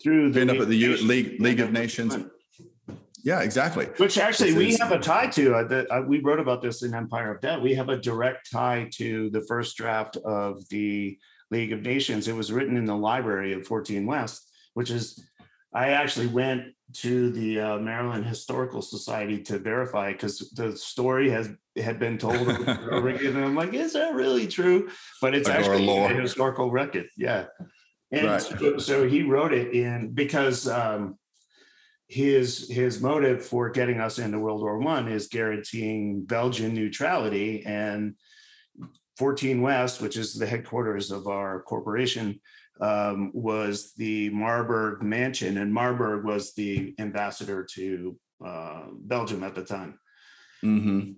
Through 0.01 0.31
the 0.31 0.41
end 0.41 0.51
up 0.51 0.57
at 0.57 0.67
the 0.67 0.75
U- 0.75 0.97
League 0.97 1.41
League 1.41 1.59
of 1.59 1.71
Nations. 1.71 2.17
Yeah, 3.23 3.41
exactly. 3.41 3.85
Which 3.97 4.17
actually 4.17 4.53
we 4.53 4.75
have 4.77 4.91
a 4.91 4.99
tie 4.99 5.27
to. 5.27 5.55
Uh, 5.55 5.63
the, 5.63 5.93
uh, 5.93 6.01
we 6.01 6.19
wrote 6.19 6.39
about 6.39 6.61
this 6.61 6.83
in 6.83 6.93
Empire 6.93 7.33
of 7.33 7.41
Debt. 7.41 7.61
We 7.61 7.73
have 7.75 7.89
a 7.89 7.97
direct 7.97 8.51
tie 8.51 8.89
to 8.93 9.29
the 9.29 9.41
first 9.41 9.75
draft 9.75 10.15
of 10.17 10.67
the 10.69 11.17
League 11.51 11.73
of 11.73 11.81
Nations. 11.81 12.27
It 12.27 12.35
was 12.35 12.51
written 12.51 12.77
in 12.77 12.85
the 12.85 12.95
library 12.95 13.53
of 13.53 13.67
14 13.67 14.05
West, 14.05 14.49
which 14.73 14.89
is 14.89 15.21
I 15.73 15.89
actually 15.89 16.27
went 16.27 16.73
to 16.93 17.29
the 17.29 17.59
uh, 17.59 17.77
Maryland 17.77 18.25
Historical 18.25 18.81
Society 18.81 19.41
to 19.43 19.59
verify 19.59 20.11
because 20.11 20.49
the 20.55 20.75
story 20.75 21.29
has 21.29 21.51
had 21.77 21.99
been 21.99 22.17
told 22.17 22.35
over 22.35 22.89
over 22.91 23.09
again, 23.09 23.35
and 23.35 23.45
I'm 23.45 23.55
like, 23.55 23.73
is 23.73 23.93
that 23.93 24.15
really 24.15 24.47
true? 24.47 24.89
But 25.21 25.35
it's 25.35 25.49
actually 25.49 25.87
a 25.87 26.09
historical 26.09 26.71
record, 26.71 27.07
yeah. 27.15 27.45
And 28.11 28.25
right. 28.25 28.41
so, 28.41 28.77
so, 28.79 29.07
he 29.07 29.21
wrote 29.21 29.53
it 29.53 29.73
in 29.73 30.11
because 30.13 30.67
um, 30.67 31.19
his 32.07 32.67
his 32.67 32.99
motive 33.01 33.45
for 33.45 33.69
getting 33.69 33.99
us 33.99 34.17
into 34.17 34.39
World 34.39 34.61
War 34.61 34.79
One 34.79 35.07
is 35.07 35.27
guaranteeing 35.27 36.25
Belgian 36.25 36.73
neutrality 36.73 37.63
and 37.67 38.15
14 39.17 39.61
West, 39.61 40.01
which 40.01 40.17
is 40.17 40.33
the 40.33 40.47
headquarters 40.47 41.11
of 41.11 41.27
our 41.27 41.61
corporation, 41.61 42.39
um, 42.79 43.31
was 43.33 43.93
the 43.93 44.29
Marburg 44.29 45.01
mansion, 45.01 45.57
and 45.57 45.73
Marburg 45.73 46.23
was 46.23 46.53
the 46.53 46.95
ambassador 46.99 47.65
to 47.75 48.17
uh, 48.45 48.83
Belgium 48.93 49.43
at 49.43 49.55
the 49.55 49.63
time. 49.63 49.99
Mm-hmm. 50.63 51.11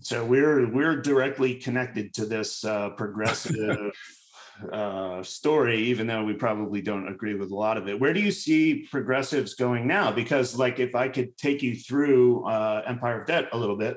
So 0.00 0.24
we're 0.24 0.72
we're 0.72 1.00
directly 1.00 1.56
connected 1.56 2.14
to 2.14 2.26
this 2.26 2.64
uh, 2.64 2.90
progressive 2.90 3.92
uh, 4.72 5.22
story, 5.22 5.78
even 5.84 6.06
though 6.06 6.24
we 6.24 6.34
probably 6.34 6.80
don't 6.80 7.08
agree 7.08 7.34
with 7.34 7.50
a 7.50 7.54
lot 7.54 7.76
of 7.76 7.88
it. 7.88 7.98
Where 7.98 8.14
do 8.14 8.20
you 8.20 8.30
see 8.30 8.86
progressives 8.90 9.54
going 9.54 9.86
now? 9.86 10.12
Because, 10.12 10.56
like, 10.56 10.78
if 10.78 10.94
I 10.94 11.08
could 11.08 11.36
take 11.36 11.62
you 11.62 11.74
through 11.74 12.46
uh, 12.46 12.82
Empire 12.86 13.22
of 13.22 13.26
Debt 13.26 13.48
a 13.52 13.58
little 13.58 13.76
bit, 13.76 13.96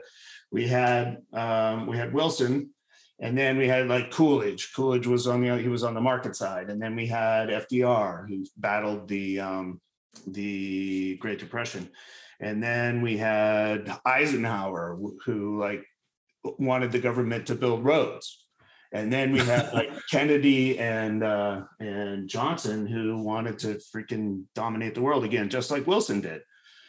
we 0.51 0.67
had 0.67 1.17
um, 1.33 1.85
we 1.85 1.97
had 1.97 2.13
Wilson 2.13 2.71
and 3.21 3.37
then 3.37 3.55
we 3.55 3.67
had 3.67 3.87
like 3.87 4.11
Coolidge. 4.11 4.73
Coolidge 4.75 5.05
was 5.05 5.27
on 5.27 5.41
the 5.41 5.57
he 5.57 5.69
was 5.69 5.83
on 5.83 5.93
the 5.93 6.01
market 6.01 6.35
side, 6.35 6.69
and 6.69 6.81
then 6.81 6.95
we 6.95 7.05
had 7.05 7.49
FDR 7.49 8.27
who 8.27 8.43
battled 8.57 9.07
the 9.07 9.39
um, 9.39 9.79
the 10.27 11.17
Great 11.17 11.37
Depression, 11.37 11.89
and 12.39 12.61
then 12.61 13.01
we 13.01 13.17
had 13.17 13.95
Eisenhower 14.05 14.97
who 15.25 15.59
like 15.59 15.85
wanted 16.43 16.91
the 16.91 16.99
government 16.99 17.45
to 17.47 17.55
build 17.55 17.85
roads, 17.85 18.43
and 18.91 19.13
then 19.13 19.31
we 19.31 19.39
had 19.39 19.71
like 19.73 19.91
Kennedy 20.09 20.79
and 20.79 21.23
uh, 21.23 21.61
and 21.79 22.27
Johnson 22.27 22.87
who 22.87 23.21
wanted 23.21 23.59
to 23.59 23.79
freaking 23.95 24.45
dominate 24.55 24.95
the 24.95 25.01
world 25.01 25.23
again, 25.23 25.47
just 25.47 25.69
like 25.69 25.85
Wilson 25.85 26.21
did. 26.21 26.41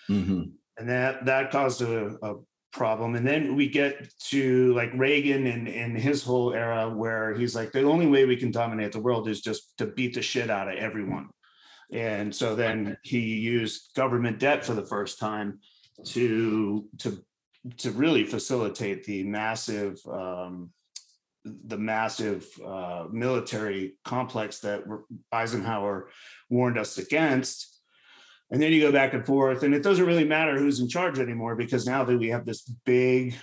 Mm-hmm. 0.08 0.42
And 0.78 0.88
that 0.88 1.26
that 1.26 1.50
caused 1.50 1.82
a, 1.82 2.16
a 2.22 2.36
problem. 2.72 3.14
And 3.14 3.26
then 3.26 3.54
we 3.54 3.68
get 3.68 4.08
to 4.30 4.74
like 4.74 4.90
Reagan 4.94 5.46
and, 5.46 5.68
and 5.68 5.96
his 5.96 6.22
whole 6.22 6.52
era 6.54 6.88
where 6.88 7.34
he's 7.34 7.54
like, 7.54 7.72
the 7.72 7.82
only 7.82 8.06
way 8.06 8.24
we 8.24 8.36
can 8.36 8.50
dominate 8.50 8.92
the 8.92 9.00
world 9.00 9.28
is 9.28 9.40
just 9.40 9.76
to 9.78 9.86
beat 9.86 10.14
the 10.14 10.22
shit 10.22 10.50
out 10.50 10.68
of 10.68 10.76
everyone. 10.76 11.28
And 11.92 12.34
so 12.34 12.56
then 12.56 12.96
he 13.02 13.20
used 13.20 13.94
government 13.94 14.38
debt 14.38 14.64
for 14.64 14.72
the 14.74 14.86
first 14.86 15.18
time 15.18 15.60
to 16.06 16.88
to 16.98 17.22
to 17.76 17.90
really 17.92 18.24
facilitate 18.24 19.04
the 19.04 19.22
massive 19.24 20.00
um, 20.10 20.70
the 21.44 21.76
massive 21.76 22.48
uh, 22.64 23.06
military 23.10 23.94
complex 24.04 24.60
that 24.60 24.84
Eisenhower 25.32 26.08
warned 26.48 26.78
us 26.78 26.98
against 26.98 27.71
and 28.52 28.60
then 28.62 28.70
you 28.70 28.80
go 28.80 28.92
back 28.92 29.14
and 29.14 29.24
forth 29.24 29.62
and 29.62 29.74
it 29.74 29.82
doesn't 29.82 30.06
really 30.06 30.26
matter 30.26 30.58
who's 30.58 30.78
in 30.78 30.88
charge 30.88 31.18
anymore 31.18 31.56
because 31.56 31.86
now 31.86 32.04
that 32.04 32.18
we 32.18 32.28
have 32.28 32.44
this 32.44 32.62
big 32.84 33.34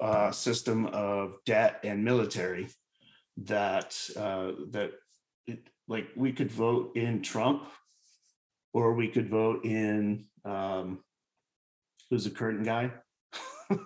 uh, 0.00 0.30
system 0.30 0.86
of 0.86 1.36
debt 1.44 1.80
and 1.82 2.04
military 2.04 2.68
that 3.36 3.98
uh, 4.16 4.52
that 4.70 4.92
it, 5.46 5.68
like 5.88 6.06
we 6.16 6.32
could 6.32 6.52
vote 6.52 6.96
in 6.96 7.20
trump 7.20 7.64
or 8.72 8.94
we 8.94 9.08
could 9.08 9.28
vote 9.28 9.64
in 9.64 10.26
um, 10.44 11.00
who's 12.10 12.24
the 12.24 12.30
current 12.30 12.64
guy? 12.64 12.92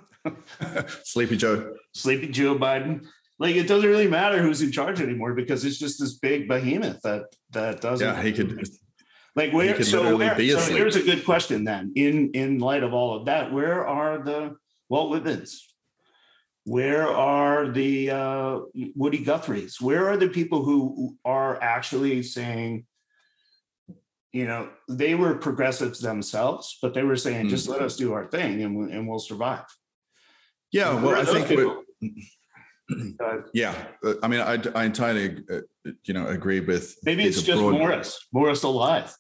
Sleepy 1.05 1.37
joe. 1.37 1.75
Sleepy 1.95 2.29
joe 2.29 2.57
biden. 2.59 3.07
Like 3.39 3.55
it 3.55 3.69
doesn't 3.69 3.89
really 3.89 4.09
matter 4.09 4.43
who's 4.43 4.61
in 4.61 4.73
charge 4.73 5.01
anymore 5.01 5.33
because 5.33 5.65
it's 5.65 5.79
just 5.79 6.01
this 6.01 6.15
big 6.15 6.49
behemoth 6.49 7.01
that 7.03 7.25
that 7.53 7.81
doesn't 7.81 8.07
yeah 8.07 8.21
he 8.23 8.33
could 8.33 8.69
like 9.39 9.53
where? 9.53 9.83
So, 9.85 10.17
where, 10.17 10.37
so 10.37 10.73
here's 10.73 10.97
a 10.97 11.03
good 11.03 11.25
question 11.25 11.63
then. 11.63 11.93
In 11.95 12.33
in 12.33 12.59
light 12.59 12.83
of 12.83 12.93
all 12.93 13.17
of 13.17 13.27
that, 13.27 13.53
where 13.53 13.87
are 13.87 14.19
the 14.19 14.57
Walt 14.89 15.13
Whitmans? 15.13 15.61
Where 16.65 17.09
are 17.09 17.69
the 17.69 18.11
uh, 18.11 18.61
Woody 18.95 19.25
Guthries? 19.25 19.81
Where 19.81 20.09
are 20.09 20.17
the 20.17 20.29
people 20.29 20.65
who 20.65 21.17
are 21.25 21.63
actually 21.63 22.23
saying, 22.25 22.85
you 24.33 24.47
know, 24.47 24.69
they 24.89 25.15
were 25.15 25.37
progressives 25.37 26.01
themselves, 26.01 26.77
but 26.83 26.93
they 26.93 27.05
were 27.05 27.17
saying, 27.17 27.43
mm-hmm. 27.43 27.57
just 27.57 27.69
let 27.69 27.81
us 27.81 27.97
do 27.97 28.13
our 28.13 28.27
thing 28.27 28.63
and, 28.63 28.77
we, 28.77 28.93
and 28.93 29.09
we'll 29.09 29.19
survive. 29.19 29.65
Yeah, 30.73 31.01
well, 31.01 31.17
I 31.17 31.25
think 31.25 31.73
yeah, 33.55 33.75
uh, 34.05 34.15
I 34.23 34.29
mean, 34.29 34.41
I, 34.41 34.59
I 34.75 34.85
entirely, 34.85 35.43
uh, 35.51 35.61
you 36.05 36.13
know, 36.13 36.27
agree 36.27 36.61
with. 36.61 36.99
Maybe 37.05 37.25
it's 37.25 37.41
just 37.41 37.61
broad... 37.61 37.79
Morris, 37.79 38.27
Morris 38.31 38.63
alive. 38.65 39.15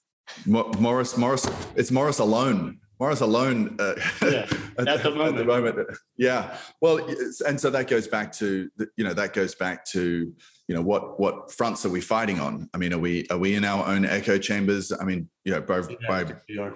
Morris, 0.46 1.16
Morris, 1.16 1.48
it's 1.76 1.90
Morris 1.90 2.18
alone. 2.18 2.80
Morris 3.00 3.20
alone 3.20 3.76
uh, 3.78 3.94
yeah, 4.22 4.46
at, 4.78 4.88
at, 4.88 5.02
the 5.02 5.10
moment. 5.10 5.28
at, 5.28 5.36
the 5.36 5.44
moment. 5.44 5.88
Yeah. 6.16 6.56
Well, 6.80 7.08
and 7.46 7.60
so 7.60 7.70
that 7.70 7.86
goes 7.86 8.08
back 8.08 8.32
to 8.34 8.68
you 8.96 9.04
know 9.04 9.14
that 9.14 9.34
goes 9.34 9.54
back 9.54 9.84
to 9.90 10.32
you 10.66 10.74
know 10.74 10.82
what 10.82 11.20
what 11.20 11.52
fronts 11.52 11.86
are 11.86 11.90
we 11.90 12.00
fighting 12.00 12.40
on? 12.40 12.68
I 12.74 12.78
mean, 12.78 12.92
are 12.92 12.98
we 12.98 13.26
are 13.30 13.38
we 13.38 13.54
in 13.54 13.64
our 13.64 13.86
own 13.86 14.04
echo 14.04 14.36
chambers? 14.36 14.92
I 14.92 15.04
mean, 15.04 15.28
you 15.44 15.52
know, 15.52 15.60
by 15.60 15.82
by, 16.08 16.24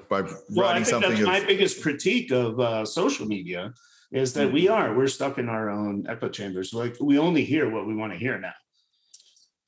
by 0.08 0.20
well, 0.20 0.36
writing 0.50 0.84
something. 0.84 1.10
That's 1.10 1.22
of, 1.22 1.26
my 1.26 1.44
biggest 1.44 1.82
critique 1.82 2.30
of 2.30 2.60
uh, 2.60 2.84
social 2.84 3.26
media 3.26 3.74
is 4.12 4.32
that 4.34 4.52
we 4.52 4.68
are 4.68 4.94
we're 4.94 5.08
stuck 5.08 5.38
in 5.38 5.48
our 5.48 5.70
own 5.70 6.06
echo 6.08 6.28
chambers. 6.28 6.72
Like 6.72 6.96
we 7.00 7.18
only 7.18 7.44
hear 7.44 7.68
what 7.68 7.86
we 7.86 7.96
want 7.96 8.12
to 8.12 8.18
hear 8.18 8.38
now. 8.38 8.54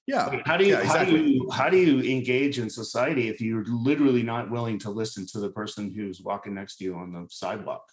Yeah. 0.06 0.40
How 0.44 0.56
do 0.56 0.64
you 0.64 0.74
yeah, 0.74 0.80
exactly. 0.80 1.16
how 1.16 1.22
do 1.22 1.30
you 1.30 1.50
how 1.50 1.68
do 1.70 1.76
you 1.78 2.12
engage 2.12 2.58
in 2.58 2.68
society 2.68 3.28
if 3.28 3.40
you're 3.40 3.64
literally 3.64 4.22
not 4.22 4.50
willing 4.50 4.78
to 4.80 4.90
listen 4.90 5.26
to 5.28 5.40
the 5.40 5.50
person 5.50 5.92
who's 5.94 6.20
walking 6.20 6.54
next 6.54 6.76
to 6.76 6.84
you 6.84 6.96
on 6.96 7.12
the 7.12 7.26
sidewalk? 7.30 7.84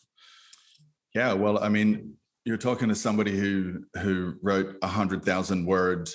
Yeah, 1.15 1.33
well, 1.33 1.61
I 1.63 1.69
mean, 1.69 2.15
you're 2.43 2.57
talking 2.57 2.89
to 2.89 2.95
somebody 2.95 3.37
who 3.37 3.83
who 4.01 4.35
wrote 4.41 4.75
a 4.81 4.87
hundred 4.87 5.23
thousand 5.23 5.65
word 5.65 6.09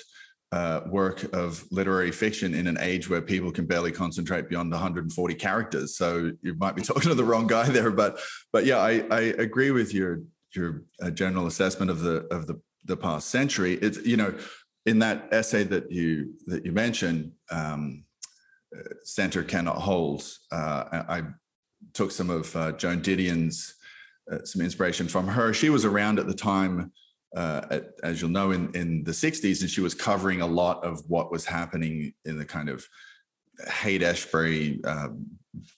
uh, 0.51 0.81
work 0.87 1.23
of 1.33 1.65
literary 1.71 2.11
fiction 2.11 2.53
in 2.53 2.67
an 2.67 2.77
age 2.79 3.09
where 3.09 3.21
people 3.21 3.51
can 3.51 3.65
barely 3.65 3.91
concentrate 3.91 4.47
beyond 4.47 4.71
140 4.71 5.35
characters. 5.35 5.97
So 5.97 6.31
you 6.41 6.53
might 6.55 6.75
be 6.75 6.81
talking 6.83 7.09
to 7.09 7.15
the 7.15 7.23
wrong 7.23 7.47
guy 7.47 7.69
there. 7.69 7.91
But 7.91 8.19
but 8.53 8.65
yeah, 8.65 8.77
I, 8.77 9.03
I 9.09 9.19
agree 9.21 9.71
with 9.71 9.93
your 9.93 10.21
your 10.55 10.83
uh, 11.01 11.09
general 11.09 11.47
assessment 11.47 11.91
of 11.91 12.01
the 12.01 12.27
of 12.31 12.47
the 12.47 12.61
the 12.85 12.97
past 12.97 13.29
century. 13.29 13.73
It's 13.73 13.97
you 14.05 14.17
know 14.17 14.35
in 14.87 14.99
that 14.99 15.27
essay 15.31 15.63
that 15.65 15.91
you 15.91 16.33
that 16.47 16.65
you 16.65 16.71
mentioned, 16.71 17.33
um, 17.51 18.03
uh, 18.75 18.81
center 19.03 19.43
cannot 19.43 19.75
hold. 19.75 20.23
Uh, 20.51 20.83
I 20.91 21.23
took 21.93 22.09
some 22.11 22.29
of 22.29 22.55
uh, 22.55 22.71
Joan 22.71 23.01
Didion's 23.01 23.75
uh, 24.31 24.43
some 24.43 24.61
inspiration 24.61 25.07
from 25.07 25.27
her. 25.27 25.53
She 25.53 25.69
was 25.69 25.85
around 25.85 26.19
at 26.19 26.27
the 26.27 26.33
time, 26.33 26.91
uh, 27.35 27.61
at, 27.69 27.91
as 28.03 28.21
you'll 28.21 28.31
know, 28.31 28.51
in, 28.51 28.73
in 28.75 29.03
the 29.03 29.11
60s, 29.11 29.61
and 29.61 29.69
she 29.69 29.81
was 29.81 29.93
covering 29.93 30.41
a 30.41 30.47
lot 30.47 30.83
of 30.83 31.01
what 31.07 31.31
was 31.31 31.45
happening 31.45 32.13
in 32.25 32.37
the 32.37 32.43
kind 32.43 32.67
of 32.67 32.85
Haight 33.69 34.03
Ashbury 34.03 34.83
um, 34.83 35.25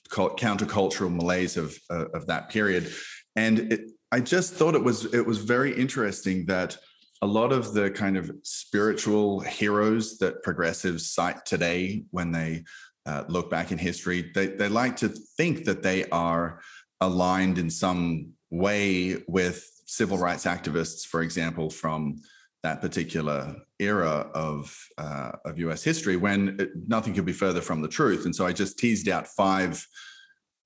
countercultural 0.09 1.15
malaise 1.15 1.57
of, 1.57 1.77
uh, 1.91 2.05
of 2.13 2.25
that 2.27 2.49
period. 2.49 2.91
And 3.35 3.71
it, 3.71 3.81
I 4.11 4.19
just 4.19 4.53
thought 4.53 4.73
it 4.73 4.83
was 4.83 5.13
it 5.13 5.25
was 5.25 5.37
very 5.37 5.71
interesting 5.75 6.45
that 6.47 6.77
a 7.21 7.27
lot 7.27 7.51
of 7.51 7.73
the 7.73 7.91
kind 7.91 8.17
of 8.17 8.31
spiritual 8.43 9.41
heroes 9.41 10.17
that 10.19 10.41
progressives 10.43 11.11
cite 11.11 11.45
today 11.45 12.03
when 12.11 12.31
they 12.31 12.63
uh, 13.05 13.23
look 13.27 13.49
back 13.49 13.71
in 13.71 13.77
history, 13.77 14.31
they, 14.33 14.47
they 14.47 14.69
like 14.69 14.95
to 14.97 15.09
think 15.09 15.65
that 15.65 15.83
they 15.83 16.05
are 16.09 16.61
aligned 17.01 17.57
in 17.57 17.69
some 17.69 18.31
way 18.49 19.21
with 19.27 19.69
civil 19.85 20.17
rights 20.17 20.45
activists, 20.45 21.05
for 21.05 21.21
example, 21.21 21.69
from 21.69 22.21
that 22.61 22.81
particular 22.81 23.55
era 23.79 24.29
of 24.33 24.77
uh, 24.97 25.31
of 25.45 25.57
U.S. 25.59 25.83
history, 25.83 26.17
when 26.17 26.57
it, 26.59 26.69
nothing 26.87 27.13
could 27.13 27.25
be 27.25 27.33
further 27.33 27.61
from 27.61 27.81
the 27.81 27.87
truth. 27.87 28.25
And 28.25 28.35
so 28.35 28.45
I 28.45 28.51
just 28.51 28.77
teased 28.77 29.07
out 29.07 29.27
five, 29.27 29.85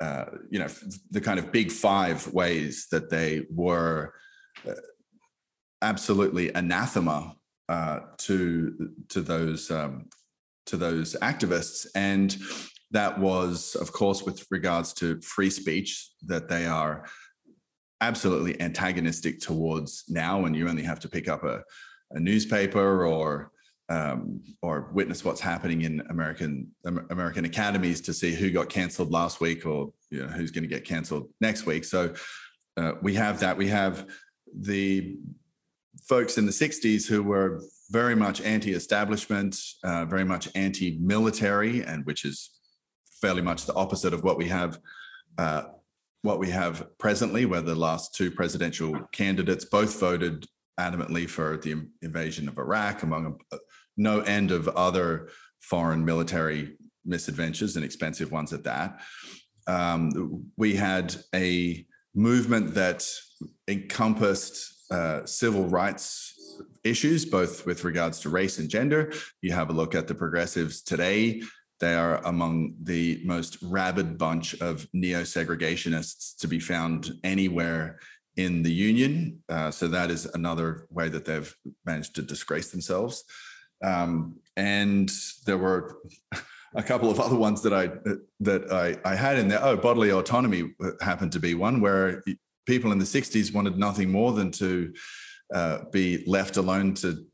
uh, 0.01 0.25
you 0.49 0.59
know, 0.59 0.67
the 1.11 1.21
kind 1.21 1.39
of 1.39 1.51
big 1.51 1.71
five 1.71 2.27
ways 2.33 2.87
that 2.91 3.09
they 3.09 3.43
were 3.53 4.13
uh, 4.67 4.73
absolutely 5.83 6.51
anathema 6.53 7.35
uh, 7.69 7.99
to 8.17 8.91
to 9.09 9.21
those 9.21 9.69
um, 9.69 10.09
to 10.65 10.77
those 10.77 11.15
activists 11.21 11.85
and 11.95 12.37
that 12.91 13.19
was 13.19 13.75
of 13.75 13.91
course 13.91 14.23
with 14.23 14.45
regards 14.49 14.93
to 14.93 15.19
free 15.21 15.49
speech 15.49 16.09
that 16.25 16.47
they 16.47 16.65
are 16.65 17.05
absolutely 18.01 18.59
antagonistic 18.61 19.39
towards 19.39 20.03
now 20.09 20.45
and 20.45 20.55
you 20.55 20.67
only 20.67 20.83
have 20.83 20.99
to 20.99 21.09
pick 21.09 21.27
up 21.27 21.43
a, 21.43 21.61
a 22.11 22.19
newspaper 22.19 23.05
or 23.05 23.51
um, 23.89 24.41
or 24.61 24.89
witness 24.93 25.25
what's 25.25 25.41
happening 25.41 25.81
in 25.81 26.01
American 26.09 26.71
American 27.09 27.45
academies 27.45 28.01
to 28.01 28.13
see 28.13 28.33
who 28.33 28.49
got 28.49 28.69
cancelled 28.69 29.11
last 29.11 29.41
week 29.41 29.65
or 29.65 29.91
you 30.09 30.21
know, 30.21 30.27
who's 30.27 30.51
going 30.51 30.63
to 30.63 30.69
get 30.69 30.85
cancelled 30.85 31.29
next 31.41 31.65
week. 31.65 31.83
So 31.83 32.13
uh, 32.77 32.93
we 33.01 33.13
have 33.15 33.39
that. 33.41 33.57
We 33.57 33.67
have 33.67 34.07
the 34.57 35.17
folks 36.01 36.37
in 36.37 36.45
the 36.45 36.51
60s 36.51 37.07
who 37.07 37.23
were 37.23 37.61
very 37.91 38.15
much 38.15 38.41
anti-establishment, 38.41 39.57
uh, 39.83 40.05
very 40.05 40.23
much 40.23 40.49
anti-military, 40.55 41.83
and 41.83 42.05
which 42.05 42.25
is 42.25 42.51
fairly 43.21 43.41
much 43.41 43.65
the 43.65 43.73
opposite 43.73 44.13
of 44.13 44.23
what 44.23 44.37
we 44.37 44.47
have 44.47 44.79
uh, 45.37 45.63
what 46.23 46.39
we 46.39 46.49
have 46.49 46.87
presently, 46.97 47.45
where 47.45 47.61
the 47.61 47.75
last 47.75 48.15
two 48.15 48.31
presidential 48.31 48.97
candidates 49.11 49.65
both 49.65 49.99
voted 49.99 50.45
adamantly 50.79 51.29
for 51.29 51.57
the 51.57 51.85
invasion 52.01 52.47
of 52.47 52.57
Iraq, 52.57 53.03
among 53.03 53.37
a, 53.51 53.57
no 53.97 54.21
end 54.21 54.51
of 54.51 54.67
other 54.69 55.29
foreign 55.59 56.03
military 56.03 56.77
misadventures 57.05 57.75
and 57.75 57.83
expensive 57.83 58.31
ones 58.31 58.53
at 58.53 58.63
that. 58.63 59.01
Um, 59.67 60.45
we 60.57 60.75
had 60.75 61.15
a 61.35 61.85
movement 62.15 62.73
that 62.75 63.05
encompassed 63.67 64.82
uh, 64.91 65.25
civil 65.25 65.65
rights 65.65 66.61
issues, 66.83 67.25
both 67.25 67.65
with 67.65 67.83
regards 67.83 68.19
to 68.21 68.29
race 68.29 68.59
and 68.59 68.69
gender. 68.69 69.11
You 69.41 69.53
have 69.53 69.69
a 69.69 69.73
look 69.73 69.95
at 69.95 70.07
the 70.07 70.15
progressives 70.15 70.81
today 70.81 71.41
they 71.83 71.95
are 71.95 72.25
among 72.25 72.75
the 72.81 73.21
most 73.25 73.57
rabid 73.61 74.17
bunch 74.17 74.53
of 74.61 74.87
neo 74.93 75.23
segregationists 75.23 76.37
to 76.37 76.47
be 76.47 76.57
found 76.57 77.11
anywhere 77.25 77.99
in 78.37 78.63
the 78.63 78.71
union. 78.71 79.43
Uh, 79.49 79.69
so 79.69 79.89
that 79.89 80.09
is 80.09 80.25
another 80.33 80.87
way 80.89 81.09
that 81.09 81.25
they've 81.25 81.53
managed 81.85 82.15
to 82.15 82.21
disgrace 82.21 82.71
themselves. 82.71 83.25
Um, 83.83 84.37
and 84.55 85.11
there 85.45 85.57
were 85.57 85.97
a 86.75 86.83
couple 86.83 87.11
of 87.11 87.19
other 87.19 87.35
ones 87.35 87.61
that 87.63 87.73
I 87.73 87.91
that 88.39 88.71
I, 88.71 88.97
I 89.03 89.15
had 89.15 89.37
in 89.37 89.49
there. 89.49 89.61
Oh, 89.61 89.75
bodily 89.75 90.11
autonomy 90.11 90.73
happened 91.01 91.33
to 91.33 91.39
be 91.41 91.53
one 91.53 91.81
where 91.81 92.23
people 92.65 92.91
in 92.91 92.97
the 92.97 93.05
'60s 93.05 93.53
wanted 93.53 93.77
nothing 93.77 94.11
more 94.11 94.33
than 94.33 94.51
to 94.51 94.93
uh, 95.53 95.79
be 95.91 96.23
left 96.25 96.57
alone 96.57 96.93
to 96.95 97.25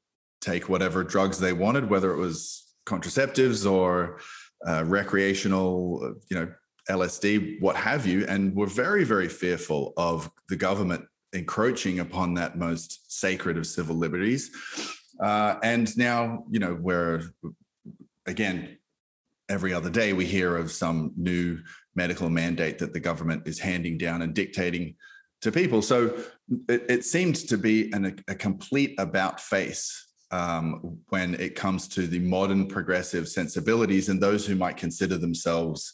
take 0.41 0.69
whatever 0.69 1.03
drugs 1.03 1.39
they 1.39 1.53
wanted, 1.53 1.89
whether 1.89 2.11
it 2.11 2.17
was 2.17 2.73
contraceptives 2.85 3.69
or 3.69 4.19
uh, 4.67 4.83
recreational, 4.85 6.15
you 6.29 6.37
know, 6.37 6.51
LSD, 6.89 7.61
what 7.61 7.75
have 7.75 8.05
you. 8.07 8.25
And 8.27 8.55
we're 8.55 8.65
very, 8.65 9.03
very 9.03 9.29
fearful 9.29 9.93
of 9.95 10.29
the 10.49 10.55
government 10.55 11.05
encroaching 11.33 11.99
upon 11.99 12.33
that 12.33 12.57
most 12.57 13.11
sacred 13.11 13.57
of 13.57 13.67
civil 13.67 13.95
liberties. 13.95 14.49
Uh, 15.21 15.55
and 15.61 15.95
now, 15.97 16.45
you 16.49 16.59
know, 16.59 16.73
where 16.73 17.23
again, 18.25 18.77
every 19.49 19.73
other 19.73 19.89
day 19.89 20.13
we 20.13 20.25
hear 20.25 20.55
of 20.55 20.71
some 20.71 21.11
new 21.15 21.59
medical 21.95 22.29
mandate 22.29 22.79
that 22.79 22.93
the 22.93 22.99
government 22.99 23.47
is 23.47 23.59
handing 23.59 23.97
down 23.97 24.21
and 24.21 24.33
dictating 24.33 24.95
to 25.41 25.51
people. 25.51 25.81
So 25.81 26.17
it, 26.67 26.85
it 26.89 27.05
seemed 27.05 27.35
to 27.47 27.57
be 27.57 27.91
an, 27.93 28.21
a 28.27 28.35
complete 28.35 28.95
about 28.97 29.39
face 29.39 30.09
um, 30.31 30.99
when 31.09 31.35
it 31.35 31.55
comes 31.55 31.87
to 31.89 32.07
the 32.07 32.19
modern 32.19 32.67
progressive 32.67 33.27
sensibilities 33.27 34.09
and 34.09 34.21
those 34.21 34.45
who 34.45 34.55
might 34.55 34.77
consider 34.77 35.17
themselves 35.17 35.93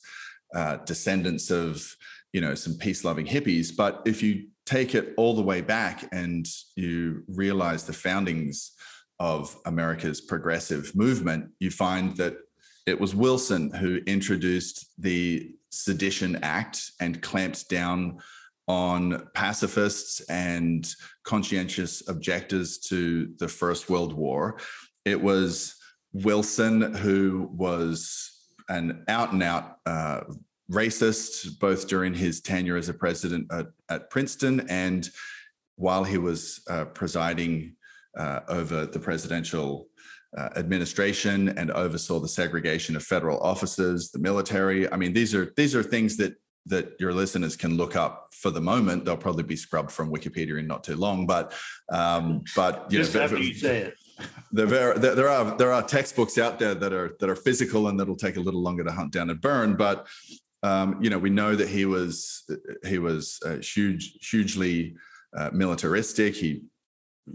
uh, 0.54 0.78
descendants 0.86 1.52
of 1.52 1.96
you 2.34 2.42
know 2.42 2.54
some 2.56 2.74
peace-loving 2.76 3.26
hippies 3.26 3.76
but 3.76 4.02
if 4.06 4.22
you 4.22 4.48
take 4.66 4.94
it 4.94 5.14
all 5.18 5.36
the 5.36 5.42
way 5.42 5.62
back 5.62 6.08
and 6.12 6.48
you 6.76 7.24
realize 7.28 7.84
the 7.84 7.94
foundings 7.94 8.72
of 9.20 9.56
america's 9.66 10.22
progressive 10.22 10.94
movement 10.96 11.50
you 11.60 11.72
find 11.72 12.16
that 12.18 12.36
it 12.86 13.00
was 13.00 13.16
wilson 13.16 13.72
who 13.72 14.02
introduced 14.06 14.92
the 14.98 15.56
sedition 15.72 16.38
act 16.44 16.92
and 17.00 17.22
clamped 17.22 17.68
down 17.70 18.18
on 18.68 19.28
pacifists 19.34 20.22
and 20.22 20.88
conscientious 21.24 22.08
objectors 22.08 22.80
to 22.80 23.34
the 23.40 23.48
First 23.48 23.90
World 23.90 24.14
War. 24.14 24.60
It 25.04 25.22
was 25.22 25.76
Wilson 26.14 26.94
who 26.96 27.50
was 27.54 28.32
an 28.70 29.04
out 29.08 29.34
and 29.34 29.44
out 29.44 29.78
uh, 29.86 30.22
racist, 30.72 31.60
both 31.60 31.88
during 31.88 32.14
his 32.14 32.42
tenure 32.42 32.78
as 32.78 32.90
a 32.90 32.94
president 32.94 33.52
at, 33.52 33.68
at 33.90 34.10
Princeton 34.10 34.68
and 34.70 35.10
while 35.76 36.04
he 36.04 36.18
was 36.18 36.62
uh, 36.70 36.86
presiding 36.86 37.76
uh, 38.18 38.40
over 38.48 38.86
the 38.86 39.00
presidential 39.00 39.88
uh, 40.38 40.50
administration 40.56 41.50
and 41.50 41.72
oversaw 41.72 42.20
the 42.20 42.28
segregation 42.28 42.96
of 42.96 43.04
federal 43.04 43.40
officers, 43.40 44.12
the 44.12 44.20
military. 44.20 44.92
I 44.92 44.98
mean, 44.98 45.14
these 45.14 45.36
are 45.36 45.54
these 45.56 45.76
are 45.76 45.84
things 45.84 46.18
that 46.18 46.36
that 46.68 46.96
your 47.00 47.14
listeners 47.14 47.56
can 47.56 47.78
look 47.78 47.96
up 47.96 48.34
for 48.34 48.50
the 48.50 48.62
moment. 48.62 49.06
They'll 49.06 49.18
probably 49.18 49.44
be 49.44 49.56
scrubbed 49.56 49.92
from 49.92 50.12
Wikipedia 50.12 50.60
in 50.60 50.68
not 50.68 50.84
too 50.84 50.96
long, 50.96 51.28
but 51.28 51.54
um, 51.90 52.44
but 52.56 52.88
you 52.92 53.00
just 53.00 53.14
know, 53.14 53.22
after 53.22 53.38
you 53.38 53.54
say 53.54 53.78
it. 53.82 53.96
There, 54.54 54.94
there 54.98 55.28
are 55.28 55.58
there 55.58 55.74
are 55.74 55.84
textbooks 55.84 56.38
out 56.38 56.58
there 56.58 56.74
that 56.74 56.94
are 56.94 57.18
that 57.20 57.30
are 57.30 57.36
physical 57.36 57.90
and 57.90 58.00
that'll 58.00 58.16
take 58.16 58.38
a 58.38 58.40
little 58.40 58.62
longer 58.62 58.86
to 58.86 58.92
hunt 58.92 59.12
down 59.12 59.30
and 59.30 59.42
burn. 59.42 59.76
But 59.76 60.08
um, 60.64 61.04
you 61.04 61.10
know, 61.10 61.20
we 61.20 61.30
know 61.30 61.56
that 61.56 61.68
he 61.68 61.86
was 61.86 62.50
he 62.86 62.98
was 62.98 63.40
uh, 63.46 63.58
huge, 63.58 64.18
hugely 64.22 64.96
uh, 65.36 65.50
militaristic. 65.52 66.36
He 66.36 66.64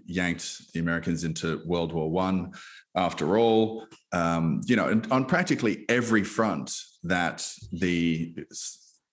yanked 0.06 0.72
the 0.72 0.80
Americans 0.80 1.24
into 1.24 1.62
World 1.66 1.92
War 1.92 2.10
One. 2.10 2.52
After 2.96 3.38
all, 3.38 3.86
um, 4.12 4.62
you 4.64 4.74
know, 4.74 5.00
on 5.10 5.26
practically 5.26 5.84
every 5.88 6.24
front 6.24 6.72
that 7.04 7.46
the 7.70 8.34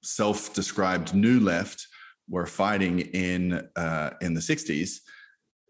self 0.07 0.53
described 0.53 1.13
new 1.13 1.39
left 1.39 1.87
were 2.29 2.45
fighting 2.45 2.99
in 2.99 3.67
uh, 3.75 4.11
in 4.21 4.33
the 4.33 4.41
60s, 4.41 4.99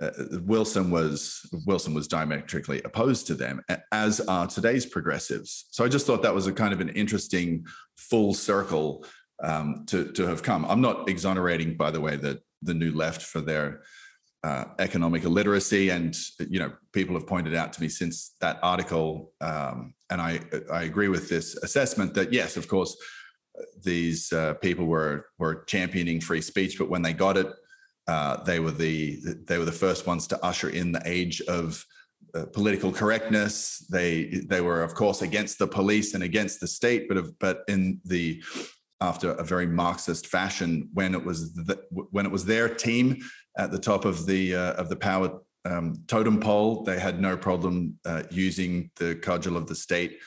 uh, 0.02 0.12
Wilson 0.44 0.92
was 0.92 1.42
Wilson 1.66 1.94
was 1.94 2.08
diametrically 2.08 2.82
opposed 2.84 3.28
to 3.28 3.36
them, 3.36 3.62
as 3.92 4.20
are 4.22 4.48
today's 4.48 4.86
progressives. 4.86 5.66
So 5.72 5.84
I 5.84 5.88
just 5.88 6.06
thought 6.06 6.22
that 6.24 6.36
was 6.36 6.48
a 6.48 6.54
kind 6.54 6.74
of 6.74 6.82
an 6.82 6.90
interesting 6.90 7.66
full 7.98 8.34
circle 8.34 9.06
um, 9.44 9.86
to 9.88 10.12
to 10.12 10.28
have 10.28 10.44
come. 10.44 10.66
I'm 10.66 10.82
not 10.82 11.10
exonerating, 11.10 11.78
by 11.78 11.92
the 11.92 12.02
way, 12.02 12.16
the 12.16 12.42
the 12.62 12.74
new 12.74 12.92
left 12.92 13.22
for 13.22 13.42
their 13.42 13.82
uh, 14.44 14.66
economic 14.80 15.24
illiteracy, 15.24 15.90
and 15.90 16.16
you 16.40 16.60
know 16.60 16.74
people 16.94 17.16
have 17.16 17.28
pointed 17.28 17.56
out 17.56 17.74
to 17.74 17.82
me 17.82 17.90
since 17.90 18.36
that 18.40 18.60
article, 18.62 19.34
um, 19.42 19.96
and 20.12 20.22
I 20.22 20.42
I 20.72 20.84
agree 20.84 21.08
with 21.08 21.28
this 21.28 21.56
assessment 21.58 22.14
that 22.14 22.32
yes, 22.32 22.56
of 22.56 22.68
course, 22.68 22.96
these 23.84 24.32
uh, 24.34 24.54
people 24.56 24.86
were 24.86 25.28
were 25.38 25.64
championing 25.66 26.22
free 26.22 26.42
speech, 26.42 26.78
but 26.78 26.90
when 26.90 27.02
they 27.02 27.14
got 27.14 27.38
it 27.38 27.48
uh, 28.08 28.42
they 28.44 28.60
were 28.60 28.72
the 28.72 29.20
they 29.46 29.58
were 29.58 29.66
the 29.66 29.72
first 29.72 30.08
ones 30.08 30.28
to 30.28 30.44
usher 30.44 30.70
in 30.70 30.92
the 30.92 31.02
age 31.06 31.42
of 31.42 31.84
uh, 32.34 32.46
political 32.54 32.92
correctness. 32.92 33.86
They 33.92 34.44
they 34.48 34.62
were 34.62 34.82
of 34.82 34.96
course 34.96 35.22
against 35.22 35.60
the 35.60 35.68
police 35.68 36.14
and 36.14 36.24
against 36.24 36.60
the 36.60 36.68
state, 36.68 37.10
but 37.10 37.18
but 37.40 37.64
in 37.68 38.00
the 38.06 38.42
after 39.02 39.32
a 39.32 39.44
very 39.44 39.68
Marxist 39.68 40.28
fashion 40.28 40.90
when 40.94 41.14
it 41.14 41.24
was 41.24 41.54
the, 41.54 41.84
when 41.90 42.26
it 42.26 42.32
was 42.32 42.46
their 42.46 42.70
team 42.70 43.18
at 43.58 43.72
the 43.72 43.80
top 43.80 44.06
of 44.06 44.26
the 44.26 44.56
uh, 44.56 44.74
of 44.74 44.90
the 44.90 44.96
power 44.96 45.40
um, 45.66 46.02
totem 46.08 46.40
pole, 46.40 46.84
they 46.84 47.00
had 47.00 47.20
no 47.20 47.36
problem 47.36 48.00
uh, 48.06 48.24
using 48.32 48.90
the 48.96 49.16
cudgel 49.16 49.58
of 49.58 49.68
the 49.68 49.76
state 49.76 50.18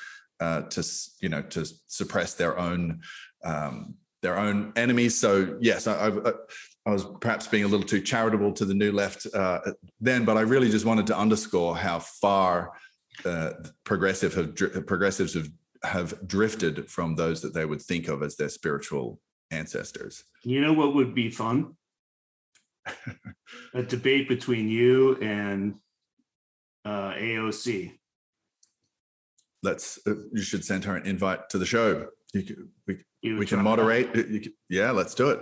uh, 0.40 0.62
to 0.62 0.82
you 1.20 1.28
know 1.28 1.42
to 1.42 1.66
suppress 1.86 2.34
their 2.34 2.58
own 2.58 3.00
um, 3.44 3.94
their 4.22 4.38
own 4.38 4.72
enemies. 4.76 5.18
So 5.18 5.56
yes, 5.60 5.86
I, 5.86 6.08
I, 6.08 6.32
I 6.86 6.90
was 6.90 7.06
perhaps 7.20 7.46
being 7.46 7.64
a 7.64 7.68
little 7.68 7.86
too 7.86 8.00
charitable 8.00 8.52
to 8.52 8.64
the 8.64 8.74
new 8.74 8.92
left 8.92 9.26
uh, 9.34 9.60
then, 10.00 10.24
but 10.24 10.36
I 10.36 10.42
really 10.42 10.70
just 10.70 10.84
wanted 10.84 11.06
to 11.08 11.16
underscore 11.16 11.76
how 11.76 11.98
far 11.98 12.72
uh, 13.24 13.52
progressive 13.84 14.34
have 14.34 14.86
progressives 14.86 15.34
have 15.34 15.48
have 15.82 16.26
drifted 16.26 16.90
from 16.90 17.14
those 17.14 17.40
that 17.40 17.54
they 17.54 17.64
would 17.64 17.80
think 17.80 18.08
of 18.08 18.22
as 18.22 18.36
their 18.36 18.48
spiritual 18.48 19.18
ancestors. 19.50 20.24
You 20.44 20.60
know 20.60 20.72
what 20.72 20.94
would 20.94 21.14
be 21.14 21.30
fun? 21.30 21.76
a 23.74 23.82
debate 23.82 24.28
between 24.28 24.68
you 24.68 25.16
and 25.16 25.74
uh, 26.84 27.12
AOC. 27.12 27.92
Let's. 29.62 29.98
Uh, 30.06 30.14
you 30.32 30.42
should 30.42 30.64
send 30.64 30.84
her 30.84 30.96
an 30.96 31.06
invite 31.06 31.48
to 31.50 31.58
the 31.58 31.66
show. 31.66 32.06
You, 32.32 32.68
we, 32.86 33.04
we 33.22 33.46
can 33.46 33.62
moderate. 33.62 34.12
Can, 34.12 34.44
yeah, 34.68 34.90
let's 34.90 35.14
do 35.14 35.30
it. 35.30 35.40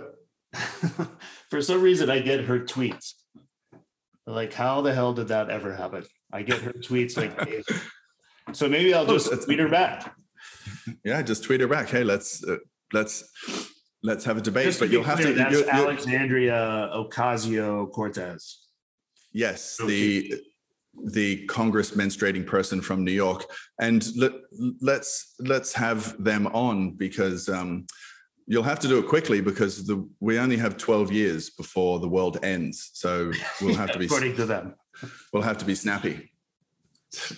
for 1.49 1.61
some 1.61 1.81
reason 1.81 2.09
I 2.09 2.19
get 2.19 2.45
her 2.45 2.59
tweets. 2.59 3.13
Like, 4.25 4.53
how 4.53 4.81
the 4.81 4.93
hell 4.93 5.13
did 5.13 5.29
that 5.29 5.49
ever 5.49 5.73
happen? 5.73 6.05
I 6.31 6.43
get 6.43 6.61
her 6.61 6.73
tweets 6.73 7.17
like, 7.17 7.65
so 8.53 8.67
maybe 8.67 8.93
I'll 8.93 9.05
just 9.05 9.31
oh, 9.31 9.37
tweet 9.37 9.59
her 9.59 9.69
back. 9.69 10.15
Yeah, 11.03 11.21
just 11.21 11.43
tweet 11.43 11.61
her 11.61 11.67
back. 11.67 11.89
Hey, 11.89 12.03
let's 12.03 12.43
uh, 12.43 12.57
let's 12.93 13.23
let's 14.03 14.25
have 14.25 14.37
a 14.37 14.41
debate. 14.41 14.65
Just 14.65 14.79
but 14.79 14.89
you'll 14.89 15.03
clear, 15.03 15.15
have 15.15 15.25
to. 15.25 15.33
That's 15.33 15.59
you're, 15.59 15.69
Alexandria 15.69 16.91
Ocasio 16.93 17.91
Cortez. 17.91 18.59
Yes, 19.31 19.77
the 19.77 20.33
the 21.05 21.45
Congress 21.47 21.91
menstruating 21.91 22.45
person 22.45 22.81
from 22.81 23.03
New 23.03 23.11
York, 23.11 23.45
and 23.79 24.07
let, 24.15 24.31
let's 24.81 25.35
let's 25.39 25.73
have 25.73 26.21
them 26.23 26.47
on 26.47 26.91
because 26.91 27.47
um, 27.49 27.85
You'll 28.51 28.63
have 28.63 28.79
to 28.79 28.87
do 28.87 28.97
it 28.97 29.07
quickly 29.07 29.41
because 29.41 29.85
the, 29.85 30.09
we 30.19 30.39
only 30.39 30.57
have 30.57 30.75
12 30.75 31.11
years 31.11 31.51
before 31.51 31.99
the 31.99 32.09
world 32.09 32.39
ends. 32.41 32.89
So 32.93 33.31
we'll 33.61 33.75
have 33.75 33.91
to 33.91 33.99
be 33.99 34.05
according 34.07 34.37
to 34.37 34.45
them. 34.47 34.73
We'll 35.31 35.43
have 35.43 35.59
to 35.59 35.65
be 35.65 35.75
snappy. 35.75 36.31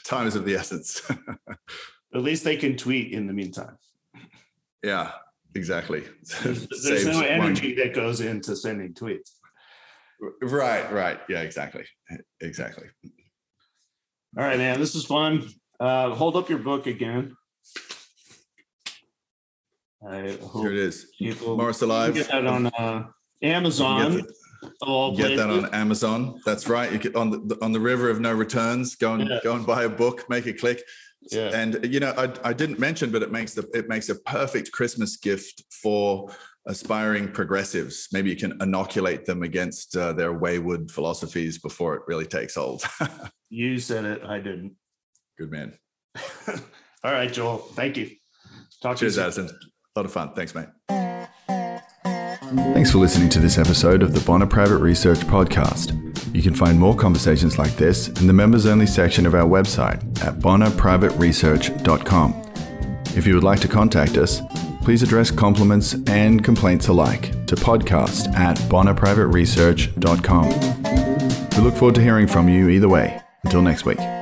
Time 0.06 0.26
is 0.26 0.38
of 0.38 0.45
the 0.45 0.56
essence. 0.56 1.02
At 2.16 2.22
least 2.22 2.45
they 2.45 2.56
can 2.56 2.78
tweet 2.78 3.12
in 3.12 3.28
the 3.28 3.34
meantime. 3.34 3.78
Yeah, 4.82 5.12
exactly. 5.54 6.06
There's, 6.43 6.66
there's 6.84 7.06
no 7.06 7.20
energy 7.20 7.76
one. 7.76 7.88
that 7.88 7.93
goes 7.93 8.22
into 8.22 8.56
sending 8.56 8.93
tweets. 8.93 9.32
Right, 10.41 10.89
right. 10.93 11.20
Yeah, 11.28 11.41
exactly. 11.41 11.84
Exactly. 12.39 12.88
All 14.38 14.46
right, 14.46 14.58
man. 14.58 14.80
This 14.80 14.96
is 14.96 15.06
fun. 15.06 15.50
Uh, 15.78 16.12
hold 16.12 16.38
up 16.38 16.50
your 16.50 16.60
book 16.60 16.88
again. 16.88 17.36
I 20.08 20.38
hope 20.42 20.62
Here 20.62 20.72
it 20.72 20.78
is. 20.78 21.08
Morris 21.46 21.82
Alive. 21.82 22.14
Get 22.14 22.30
that 22.30 22.46
on 22.46 22.68
uh, 22.68 23.08
Amazon. 23.42 24.20
Get, 24.20 24.28
the, 24.80 25.14
get 25.18 25.36
that 25.36 25.50
on 25.50 25.66
Amazon. 25.74 26.40
That's 26.46 26.70
right. 26.70 26.94
You 26.94 26.98
get 26.98 27.18
on 27.18 27.46
the 27.46 27.58
on 27.62 27.74
the 27.74 27.80
river 27.82 28.10
of 28.10 28.22
no 28.22 28.32
returns. 28.32 28.96
Go 28.96 29.16
and 29.16 29.28
yeah. 29.28 29.40
go 29.44 29.54
and 29.54 29.66
buy 29.66 29.84
a 29.84 29.90
book. 29.90 30.30
Make 30.30 30.46
a 30.46 30.54
click. 30.54 30.82
Yeah. 31.30 31.50
And 31.54 31.86
you 31.92 32.00
know, 32.00 32.14
I, 32.18 32.32
I 32.50 32.54
didn't 32.54 32.80
mention, 32.80 33.12
but 33.12 33.22
it 33.24 33.34
makes 33.34 33.54
the 33.54 33.70
it 33.74 33.90
makes 33.90 34.08
a 34.08 34.16
perfect 34.16 34.72
Christmas 34.72 35.18
gift 35.18 35.66
for 35.70 36.32
aspiring 36.68 37.32
progressives. 37.32 38.07
Maybe 38.12 38.30
you 38.30 38.36
can 38.36 38.62
inoculate 38.62 39.26
them 39.26 39.43
against 39.43 39.95
uh, 39.95 40.14
their 40.14 40.34
wayward 40.34 40.91
philosophies 40.91 41.59
before 41.59 41.95
it 41.95 42.01
really 42.07 42.26
takes 42.26 42.55
hold. 42.55 42.84
you 43.49 43.80
said 43.80 44.05
it. 44.05 44.24
I 44.24 44.38
didn't. 44.38 44.76
Good 45.38 45.51
man. 45.51 45.74
All 47.03 47.12
right, 47.12 47.32
Joel. 47.32 47.57
Thank 47.57 47.97
you. 47.97 48.12
Talk 48.82 48.97
Cheers, 48.97 49.16
to 49.16 49.22
you. 49.22 49.26
Addison. 49.26 49.47
A 49.47 49.99
lot 49.99 50.05
of 50.05 50.12
fun. 50.12 50.34
Thanks, 50.36 50.55
mate. 50.55 50.68
Thanks 52.74 52.91
for 52.91 52.97
listening 52.97 53.30
to 53.30 53.39
this 53.39 53.57
episode 53.57 54.03
of 54.03 54.14
the 54.14 54.20
Bonner 54.22 54.45
Private 54.45 54.80
Research 54.80 55.20
Podcast. 55.20 55.95
You 56.36 56.41
can 56.41 56.53
find 56.53 56.78
more 56.78 56.95
conversations 56.95 57.57
like 57.57 57.78
this 57.78 58.09
in 58.09 58.28
the 58.28 58.34
members 58.34 58.66
only 58.66 58.86
section 58.86 59.26
of 59.26 59.36
our 59.36 59.47
website 59.47 60.01
at 60.22 60.39
bonnerprivateresearch.com. 60.39 62.41
If 63.16 63.26
you 63.26 63.36
would 63.36 63.43
like 63.43 63.62
to 63.62 63.68
contact 63.68 64.18
us, 64.18 64.41
please 64.84 65.04
address 65.04 65.32
compliments 65.32 65.96
and 66.08 66.44
complaints 66.44 66.88
alike 66.88 67.32
to 67.48 67.56
podcast 67.56 68.34
at 68.36 68.58
bonnerprivateresearch.com. 68.58 70.50
We 71.58 71.64
look 71.64 71.76
forward 71.76 71.96
to 71.96 72.02
hearing 72.02 72.28
from 72.28 72.50
you 72.50 72.70
either 72.70 72.90
way. 72.90 73.22
Until 73.44 73.62
next 73.62 73.86
week. 73.86 74.20